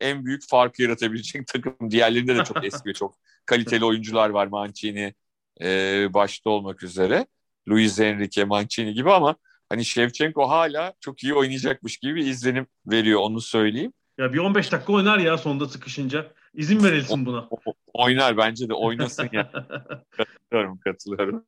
en 0.00 0.24
büyük 0.24 0.48
farkı 0.48 0.82
yaratabilecek 0.82 1.46
takım. 1.46 1.90
Diğerlerinde 1.90 2.36
de 2.36 2.44
çok 2.44 2.64
eski 2.64 2.88
ve 2.88 2.94
çok 2.94 3.14
kaliteli 3.46 3.84
oyuncular 3.84 4.30
var. 4.30 4.46
Mancini 4.46 5.14
e, 5.60 6.06
başta 6.14 6.50
olmak 6.50 6.82
üzere. 6.82 7.26
Luis 7.68 8.00
Enrique, 8.00 8.44
Mancini 8.44 8.94
gibi 8.94 9.12
ama 9.12 9.36
hani 9.68 9.84
Shevchenko 9.84 10.48
hala 10.48 10.94
çok 11.00 11.24
iyi 11.24 11.34
oynayacakmış 11.34 11.96
gibi 11.98 12.14
bir 12.14 12.26
izlenim 12.26 12.66
veriyor 12.86 13.20
onu 13.20 13.40
söyleyeyim. 13.40 13.92
Ya 14.18 14.32
bir 14.32 14.38
15 14.38 14.72
dakika 14.72 14.92
oynar 14.92 15.18
ya 15.18 15.38
sonda 15.38 15.68
sıkışınca. 15.68 16.32
İzin 16.54 16.84
verilsin 16.84 17.26
buna. 17.26 17.48
oynar 17.92 18.36
bence 18.36 18.68
de 18.68 18.74
oynasın 18.74 19.28
ya. 19.32 19.52
katılıyorum 20.50 20.78
katılıyorum. 20.78 21.46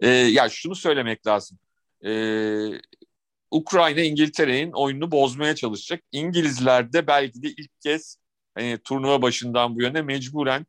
Ee, 0.00 0.08
ya 0.08 0.48
şunu 0.48 0.74
söylemek 0.74 1.26
lazım. 1.26 1.58
Ee, 2.04 2.70
Ukrayna 3.50 4.00
İngiltere'nin 4.00 4.72
oyununu 4.72 5.10
bozmaya 5.10 5.54
çalışacak. 5.54 6.00
İngilizler 6.12 6.92
de 6.92 7.06
belki 7.06 7.42
de 7.42 7.48
ilk 7.48 7.80
kez 7.80 8.18
hani, 8.54 8.78
turnuva 8.84 9.22
başından 9.22 9.76
bu 9.76 9.82
yöne 9.82 10.02
mecburen 10.02 10.66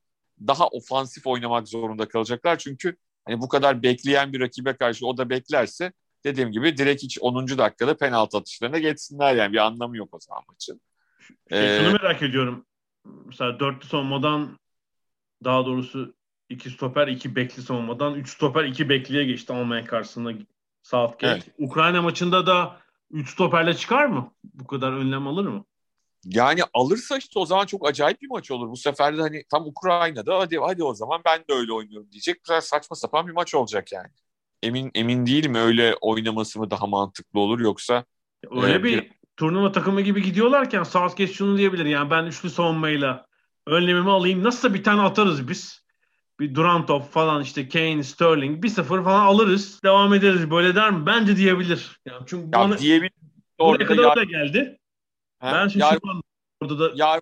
daha 0.47 0.67
ofansif 0.67 1.27
oynamak 1.27 1.67
zorunda 1.67 2.07
kalacaklar. 2.07 2.57
Çünkü 2.57 2.97
hani 3.25 3.41
bu 3.41 3.47
kadar 3.47 3.83
bekleyen 3.83 4.33
bir 4.33 4.39
rakibe 4.39 4.73
karşı 4.73 5.07
o 5.07 5.17
da 5.17 5.29
beklerse 5.29 5.93
dediğim 6.23 6.51
gibi 6.51 6.77
direkt 6.77 7.03
hiç 7.03 7.19
10. 7.21 7.47
dakikada 7.47 7.97
penaltı 7.97 8.37
atışlarına 8.37 8.79
geçsinler 8.79 9.35
yani 9.35 9.53
bir 9.53 9.57
anlamı 9.57 9.97
yok 9.97 10.13
o 10.13 10.19
zaman 10.19 10.43
maçın. 10.47 10.81
Şey, 11.49 11.75
ee, 11.75 11.79
şunu 11.79 11.91
merak 11.91 12.21
ediyorum. 12.21 12.65
Mesela 13.25 13.59
dörtlü 13.59 13.87
savunmadan 13.87 14.59
daha 15.43 15.65
doğrusu 15.65 16.15
iki 16.49 16.69
stoper, 16.69 17.07
iki 17.07 17.35
bekli 17.35 17.63
savunmadan 17.63 18.13
üç 18.15 18.29
stoper, 18.29 18.63
iki 18.63 18.89
bekliye 18.89 19.23
geçti 19.23 19.53
Almanya 19.53 19.85
karşısında 19.85 20.33
Southgate. 20.83 21.27
Evet. 21.27 21.47
Ukrayna 21.57 22.01
maçında 22.01 22.47
da 22.47 22.77
üç 23.11 23.29
stoperle 23.29 23.73
çıkar 23.73 24.05
mı? 24.05 24.31
Bu 24.43 24.67
kadar 24.67 24.93
önlem 24.93 25.27
alır 25.27 25.47
mı? 25.47 25.65
Yani 26.25 26.61
alırsa 26.73 27.17
işte 27.17 27.39
o 27.39 27.45
zaman 27.45 27.65
çok 27.65 27.89
acayip 27.89 28.21
bir 28.21 28.27
maç 28.27 28.51
olur. 28.51 28.69
Bu 28.69 28.77
sefer 28.77 29.17
de 29.17 29.21
hani 29.21 29.43
tam 29.51 29.67
Ukrayna'da 29.67 30.39
hadi 30.39 30.57
hadi 30.57 30.83
o 30.83 30.93
zaman 30.93 31.21
ben 31.25 31.39
de 31.39 31.53
öyle 31.53 31.73
oynuyorum 31.73 32.11
diyecek. 32.11 32.37
Biraz 32.49 32.65
saçma 32.65 32.95
sapan 32.95 33.27
bir 33.27 33.31
maç 33.31 33.55
olacak 33.55 33.91
yani. 33.91 34.07
Emin 34.63 34.91
emin 34.95 35.25
değilim 35.25 35.55
öyle 35.55 35.95
oynaması 36.01 36.59
mı 36.59 36.71
daha 36.71 36.87
mantıklı 36.87 37.39
olur 37.39 37.59
yoksa 37.59 38.05
öyle 38.51 38.73
e, 38.73 38.83
bir 38.83 39.11
turnuva 39.37 39.71
takımı 39.71 40.01
gibi 40.01 40.21
gidiyorlarken 40.21 40.83
Southgate 40.83 41.33
şunu 41.33 41.57
diyebilir. 41.57 41.85
Yani 41.85 42.11
ben 42.11 42.25
üçlü 42.25 42.49
savunmayla 42.49 43.25
önlemimi 43.67 44.11
alayım. 44.11 44.43
Nasılsa 44.43 44.73
bir 44.73 44.83
tane 44.83 45.01
atarız 45.01 45.47
biz. 45.47 45.84
Bir 46.39 46.55
Durant 46.55 46.87
top 46.87 47.11
falan 47.11 47.43
işte 47.43 47.69
Kane, 47.69 48.03
Sterling 48.03 48.63
bir 48.63 48.69
sıfır 48.69 49.03
falan 49.03 49.25
alırız. 49.25 49.83
Devam 49.83 50.13
ederiz. 50.13 50.51
Böyle 50.51 50.75
der 50.75 50.91
mi? 50.91 51.05
Bence 51.05 51.37
diyebilir. 51.37 51.99
Yani 52.05 52.23
çünkü 52.27 52.45
ya 52.45 52.51
bana, 52.51 52.77
diyebilir. 52.77 53.11
Oraya 53.57 53.85
kadar 53.85 54.03
yar- 54.03 54.15
da 54.15 54.23
geldi. 54.23 54.77
He, 55.39 55.45
ben 55.45 55.69
yar- 55.75 55.99
orada 56.61 56.79
da 56.79 56.91
yar 56.95 57.21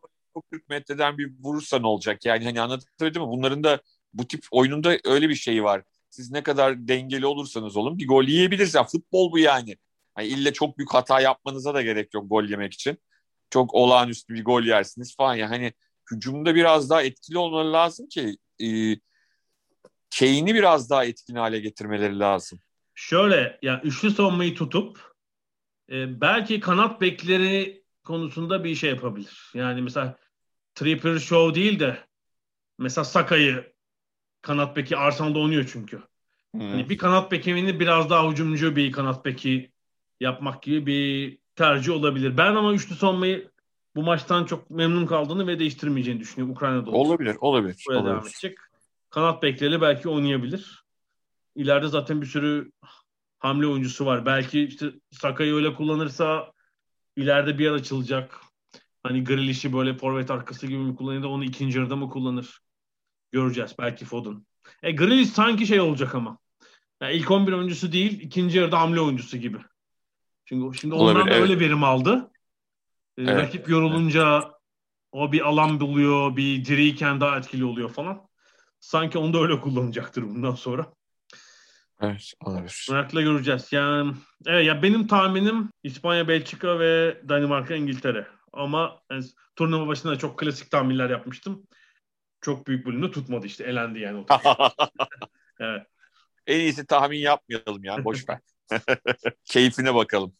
40 0.51 0.69
metreden 0.69 1.17
bir 1.17 1.31
vurursa 1.39 1.79
ne 1.79 1.87
olacak? 1.87 2.25
Yani 2.25 2.45
hani 2.45 2.61
anlatabildim 2.61 3.21
mi? 3.21 3.27
Bunların 3.27 3.63
da 3.63 3.81
bu 4.13 4.27
tip 4.27 4.45
oyununda 4.51 4.97
öyle 5.05 5.29
bir 5.29 5.35
şey 5.35 5.63
var. 5.63 5.83
Siz 6.09 6.31
ne 6.31 6.43
kadar 6.43 6.87
dengeli 6.87 7.25
olursanız 7.25 7.77
olun 7.77 7.97
bir 7.97 8.07
gol 8.07 8.23
yiyebilirsiniz. 8.23 8.75
Yani 8.75 8.87
futbol 8.87 9.31
bu 9.31 9.39
yani. 9.39 9.77
Hani 10.15 10.27
ille 10.27 10.53
çok 10.53 10.77
büyük 10.77 10.93
hata 10.93 11.21
yapmanıza 11.21 11.73
da 11.73 11.81
gerek 11.81 12.13
yok 12.13 12.29
gol 12.29 12.43
yemek 12.43 12.73
için. 12.73 12.97
Çok 13.49 13.73
olağanüstü 13.73 14.33
bir 14.33 14.45
gol 14.45 14.63
yersiniz 14.63 15.15
falan. 15.15 15.35
Yani 15.35 15.49
hani 15.49 15.73
hücumda 16.11 16.55
biraz 16.55 16.89
daha 16.89 17.03
etkili 17.03 17.37
olmaları 17.37 17.73
lazım 17.73 18.07
ki 18.07 18.37
e, 18.63 18.97
Kane'i 20.19 20.55
biraz 20.55 20.89
daha 20.89 21.05
etkin 21.05 21.35
hale 21.35 21.59
getirmeleri 21.59 22.19
lazım. 22.19 22.59
Şöyle 22.95 23.59
yani 23.61 23.79
üçlü 23.83 24.11
savunmayı 24.11 24.55
tutup 24.55 25.13
e, 25.91 26.21
belki 26.21 26.59
kanat 26.59 27.01
bekleri 27.01 27.83
konusunda 28.03 28.63
bir 28.63 28.75
şey 28.75 28.89
yapabilir. 28.89 29.51
Yani 29.53 29.81
mesela 29.81 30.17
Tripper 30.75 31.19
Show 31.19 31.61
değil 31.61 31.79
de 31.79 31.97
mesela 32.77 33.05
Saka'yı 33.05 33.73
kanat 34.41 34.77
beki 34.77 34.97
Arsenal'da 34.97 35.39
oynuyor 35.39 35.69
çünkü. 35.73 36.01
Hmm. 36.51 36.69
Hani 36.69 36.89
bir 36.89 36.97
kanat 36.97 37.31
bekimini 37.31 37.79
biraz 37.79 38.09
daha 38.09 38.31
hücumcu 38.31 38.75
bir 38.75 38.91
kanat 38.91 39.25
beki 39.25 39.71
yapmak 40.19 40.63
gibi 40.63 40.85
bir 40.85 41.37
tercih 41.55 41.93
olabilir. 41.93 42.37
Ben 42.37 42.55
ama 42.55 42.73
üçlü 42.73 42.95
savunmayı 42.95 43.51
bu 43.95 44.03
maçtan 44.03 44.45
çok 44.45 44.69
memnun 44.69 45.05
kaldığını 45.05 45.47
ve 45.47 45.59
değiştirmeyeceğini 45.59 46.19
düşünüyorum 46.19 46.55
Ukrayna'da. 46.55 46.91
Olsun. 46.91 47.09
Olabilir, 47.09 47.37
olabilir. 47.41 47.83
Buraya 47.87 47.97
olabilir. 47.97 48.13
devam 48.13 48.27
edecek. 48.27 48.57
Kanat 49.09 49.43
bekleri 49.43 49.81
belki 49.81 50.09
oynayabilir. 50.09 50.83
İleride 51.55 51.87
zaten 51.87 52.21
bir 52.21 52.25
sürü 52.25 52.71
hamle 53.39 53.67
oyuncusu 53.67 54.05
var. 54.05 54.25
Belki 54.25 54.63
işte 54.63 54.91
Saka'yı 55.11 55.53
öyle 55.53 55.73
kullanırsa 55.73 56.51
ileride 57.17 57.57
bir 57.57 57.63
yer 57.63 57.71
açılacak. 57.71 58.39
Hani 59.03 59.23
Grealish'i 59.23 59.73
böyle 59.73 59.97
forvet 59.97 60.31
arkası 60.31 60.67
gibi 60.67 60.77
mi 60.77 60.95
kullanır 60.95 61.23
da 61.23 61.27
onu 61.27 61.43
ikinci 61.43 61.77
yarıda 61.77 61.95
mı 61.95 62.09
kullanır? 62.09 62.59
Göreceğiz. 63.31 63.75
Belki 63.79 64.05
Foden. 64.05 64.45
E 64.83 64.91
Grealish 64.91 65.29
sanki 65.29 65.67
şey 65.67 65.81
olacak 65.81 66.15
ama. 66.15 66.37
Yani 67.01 67.13
ilk 67.13 67.31
11 67.31 67.53
oyuncusu 67.53 67.91
değil, 67.91 68.21
ikinci 68.21 68.57
yarıda 68.57 68.79
hamle 68.79 69.01
oyuncusu 69.01 69.37
gibi. 69.37 69.57
Çünkü 70.45 70.77
şimdi 70.77 70.95
ondan 70.95 71.15
Olabilir, 71.15 71.31
da 71.31 71.37
evet. 71.37 71.49
öyle 71.49 71.59
verim 71.59 71.83
aldı. 71.83 72.31
Ee, 73.17 73.21
evet. 73.21 73.37
Rakip 73.37 73.69
yorulunca 73.69 74.51
o 75.11 75.31
bir 75.31 75.41
alan 75.41 75.79
buluyor, 75.79 76.35
bir 76.35 76.65
diriyken 76.65 77.21
daha 77.21 77.37
etkili 77.37 77.65
oluyor 77.65 77.89
falan. 77.89 78.27
Sanki 78.79 79.17
onu 79.17 79.33
da 79.33 79.39
öyle 79.39 79.59
kullanacaktır 79.59 80.23
bundan 80.23 80.55
sonra. 80.55 80.93
Evet, 82.01 82.33
olabilir. 82.45 82.87
Merakla 82.91 83.21
göreceğiz. 83.21 83.67
Yani 83.71 84.13
evet 84.45 84.65
ya 84.65 84.83
benim 84.83 85.07
tahminim 85.07 85.69
İspanya, 85.83 86.27
Belçika 86.27 86.79
ve 86.79 87.21
Danimarka, 87.29 87.75
İngiltere. 87.75 88.27
Ama 88.53 89.01
yani, 89.11 89.23
turnuva 89.55 89.87
başında 89.87 90.17
çok 90.17 90.39
klasik 90.39 90.71
tahminler 90.71 91.09
yapmıştım. 91.09 91.67
Çok 92.41 92.67
büyük 92.67 92.85
bölümde 92.85 93.11
tutmadı 93.11 93.45
işte. 93.45 93.63
Elendi 93.63 93.99
yani. 93.99 94.25
evet. 95.59 95.87
En 96.47 96.59
iyisi 96.59 96.85
tahmin 96.85 97.17
yapmayalım 97.17 97.83
ya. 97.83 98.03
Boş 98.03 98.29
ver. 98.29 98.39
Keyfine 99.45 99.95
bakalım. 99.95 100.33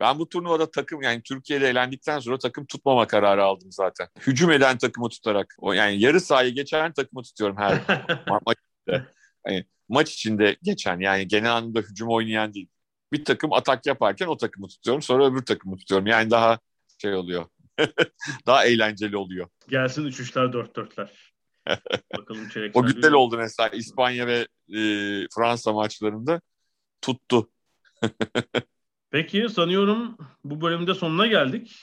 Ben 0.00 0.18
bu 0.18 0.28
turnuvada 0.28 0.70
takım 0.70 1.02
yani 1.02 1.22
Türkiye'de 1.22 1.68
elendikten 1.68 2.18
sonra 2.18 2.38
takım 2.38 2.66
tutmama 2.66 3.06
kararı 3.06 3.44
aldım 3.44 3.72
zaten. 3.72 4.08
Hücum 4.26 4.50
eden 4.50 4.78
takımı 4.78 5.08
tutarak. 5.08 5.54
O 5.58 5.72
yani 5.72 6.00
yarı 6.00 6.20
sahayı 6.20 6.54
geçen 6.54 6.92
takımı 6.92 7.22
tutuyorum 7.22 7.56
her 7.56 7.72
ma- 8.26 8.40
maç 8.46 8.58
içinde. 8.58 9.06
Yani 9.46 9.64
maç 9.88 10.12
içinde 10.12 10.56
geçen 10.62 11.00
yani 11.00 11.28
genel 11.28 11.56
anlamda 11.56 11.80
hücum 11.80 12.08
oynayan 12.08 12.54
değil. 12.54 12.68
Bir 13.12 13.24
takım 13.24 13.52
atak 13.52 13.86
yaparken 13.86 14.26
o 14.26 14.36
takımı 14.36 14.68
tutuyorum. 14.68 15.02
Sonra 15.02 15.26
öbür 15.26 15.42
takımı 15.42 15.76
tutuyorum. 15.76 16.06
Yani 16.06 16.30
daha 16.30 16.58
şey 17.02 17.14
oluyor. 17.14 17.46
daha 18.46 18.64
eğlenceli 18.66 19.16
oluyor. 19.16 19.48
Gelsin 19.68 20.04
3-3'ler 20.04 20.52
4-4'ler. 20.52 21.08
Bakalım 22.18 22.48
çeyrek 22.48 22.76
O 22.76 22.82
güzel 22.82 23.12
oldu 23.12 23.36
mesela 23.36 23.68
İspanya 23.68 24.26
ve 24.26 24.46
e, 24.68 24.80
Fransa 25.34 25.72
maçlarında 25.72 26.40
tuttu. 27.02 27.50
Peki 29.10 29.48
sanıyorum 29.48 30.18
bu 30.44 30.60
bölümde 30.60 30.94
sonuna 30.94 31.26
geldik. 31.26 31.76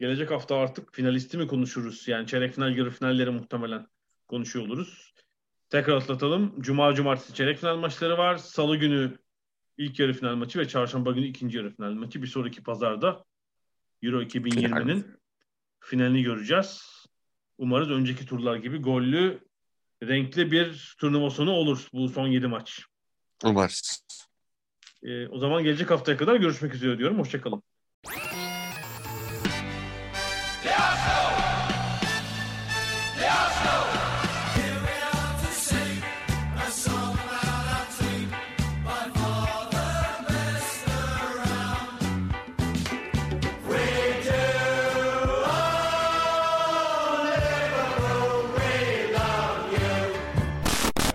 Gelecek 0.00 0.30
hafta 0.30 0.56
artık 0.56 0.94
finalisti 0.94 1.38
mi 1.38 1.46
konuşuruz? 1.46 2.08
Yani 2.08 2.26
çeyrek 2.26 2.54
final, 2.54 2.76
yarı 2.76 2.90
finalleri 2.90 3.30
muhtemelen 3.30 3.86
konuşuyor 4.28 4.66
oluruz. 4.66 5.14
Tekrar 5.70 5.96
atlatalım. 5.96 6.54
Cuma, 6.60 6.94
cumartesi 6.94 7.34
çeyrek 7.34 7.58
final 7.58 7.76
maçları 7.76 8.18
var. 8.18 8.36
Salı 8.36 8.76
günü 8.76 9.18
ilk 9.78 9.98
yarı 9.98 10.12
final 10.12 10.34
maçı 10.34 10.58
ve 10.58 10.68
çarşamba 10.68 11.12
günü 11.12 11.26
ikinci 11.26 11.56
yarı 11.56 11.70
final 11.70 11.92
maçı. 11.92 12.22
Bir 12.22 12.26
sonraki 12.26 12.62
pazarda 12.62 13.24
Euro 14.02 14.22
2020'nin 14.22 15.06
finalini 15.80 16.22
göreceğiz. 16.22 16.82
Umarız 17.58 17.90
önceki 17.90 18.26
turlar 18.26 18.56
gibi 18.56 18.78
gollü, 18.78 19.44
renkli 20.02 20.52
bir 20.52 20.94
turnuva 20.98 21.30
sonu 21.30 21.50
olur 21.50 21.88
bu 21.92 22.08
son 22.08 22.26
7 22.26 22.46
maç. 22.46 22.82
Umarız. 23.44 24.04
Ee, 25.04 25.28
o 25.28 25.38
zaman 25.38 25.64
gelecek 25.64 25.90
haftaya 25.90 26.16
kadar 26.16 26.36
görüşmek 26.36 26.74
üzere 26.74 26.98
diyorum. 26.98 27.18
Hoşçakalın. 27.18 27.62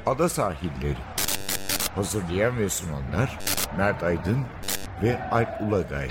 Ada 0.06 0.30
sahilleri. 0.30 1.19
Hazırlayan 2.00 2.58
ve 2.58 2.70
sunanlar 2.70 3.40
Mert 3.78 4.04
Aydın 4.04 4.46
ve 5.04 5.30
Alp 5.32 5.62
Ulagay. 5.62 6.08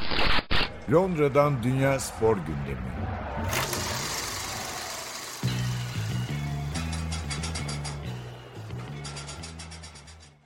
Londra'dan 0.93 1.63
Dünya 1.63 2.01
Spor 2.01 2.37
Gündemi. 2.37 2.89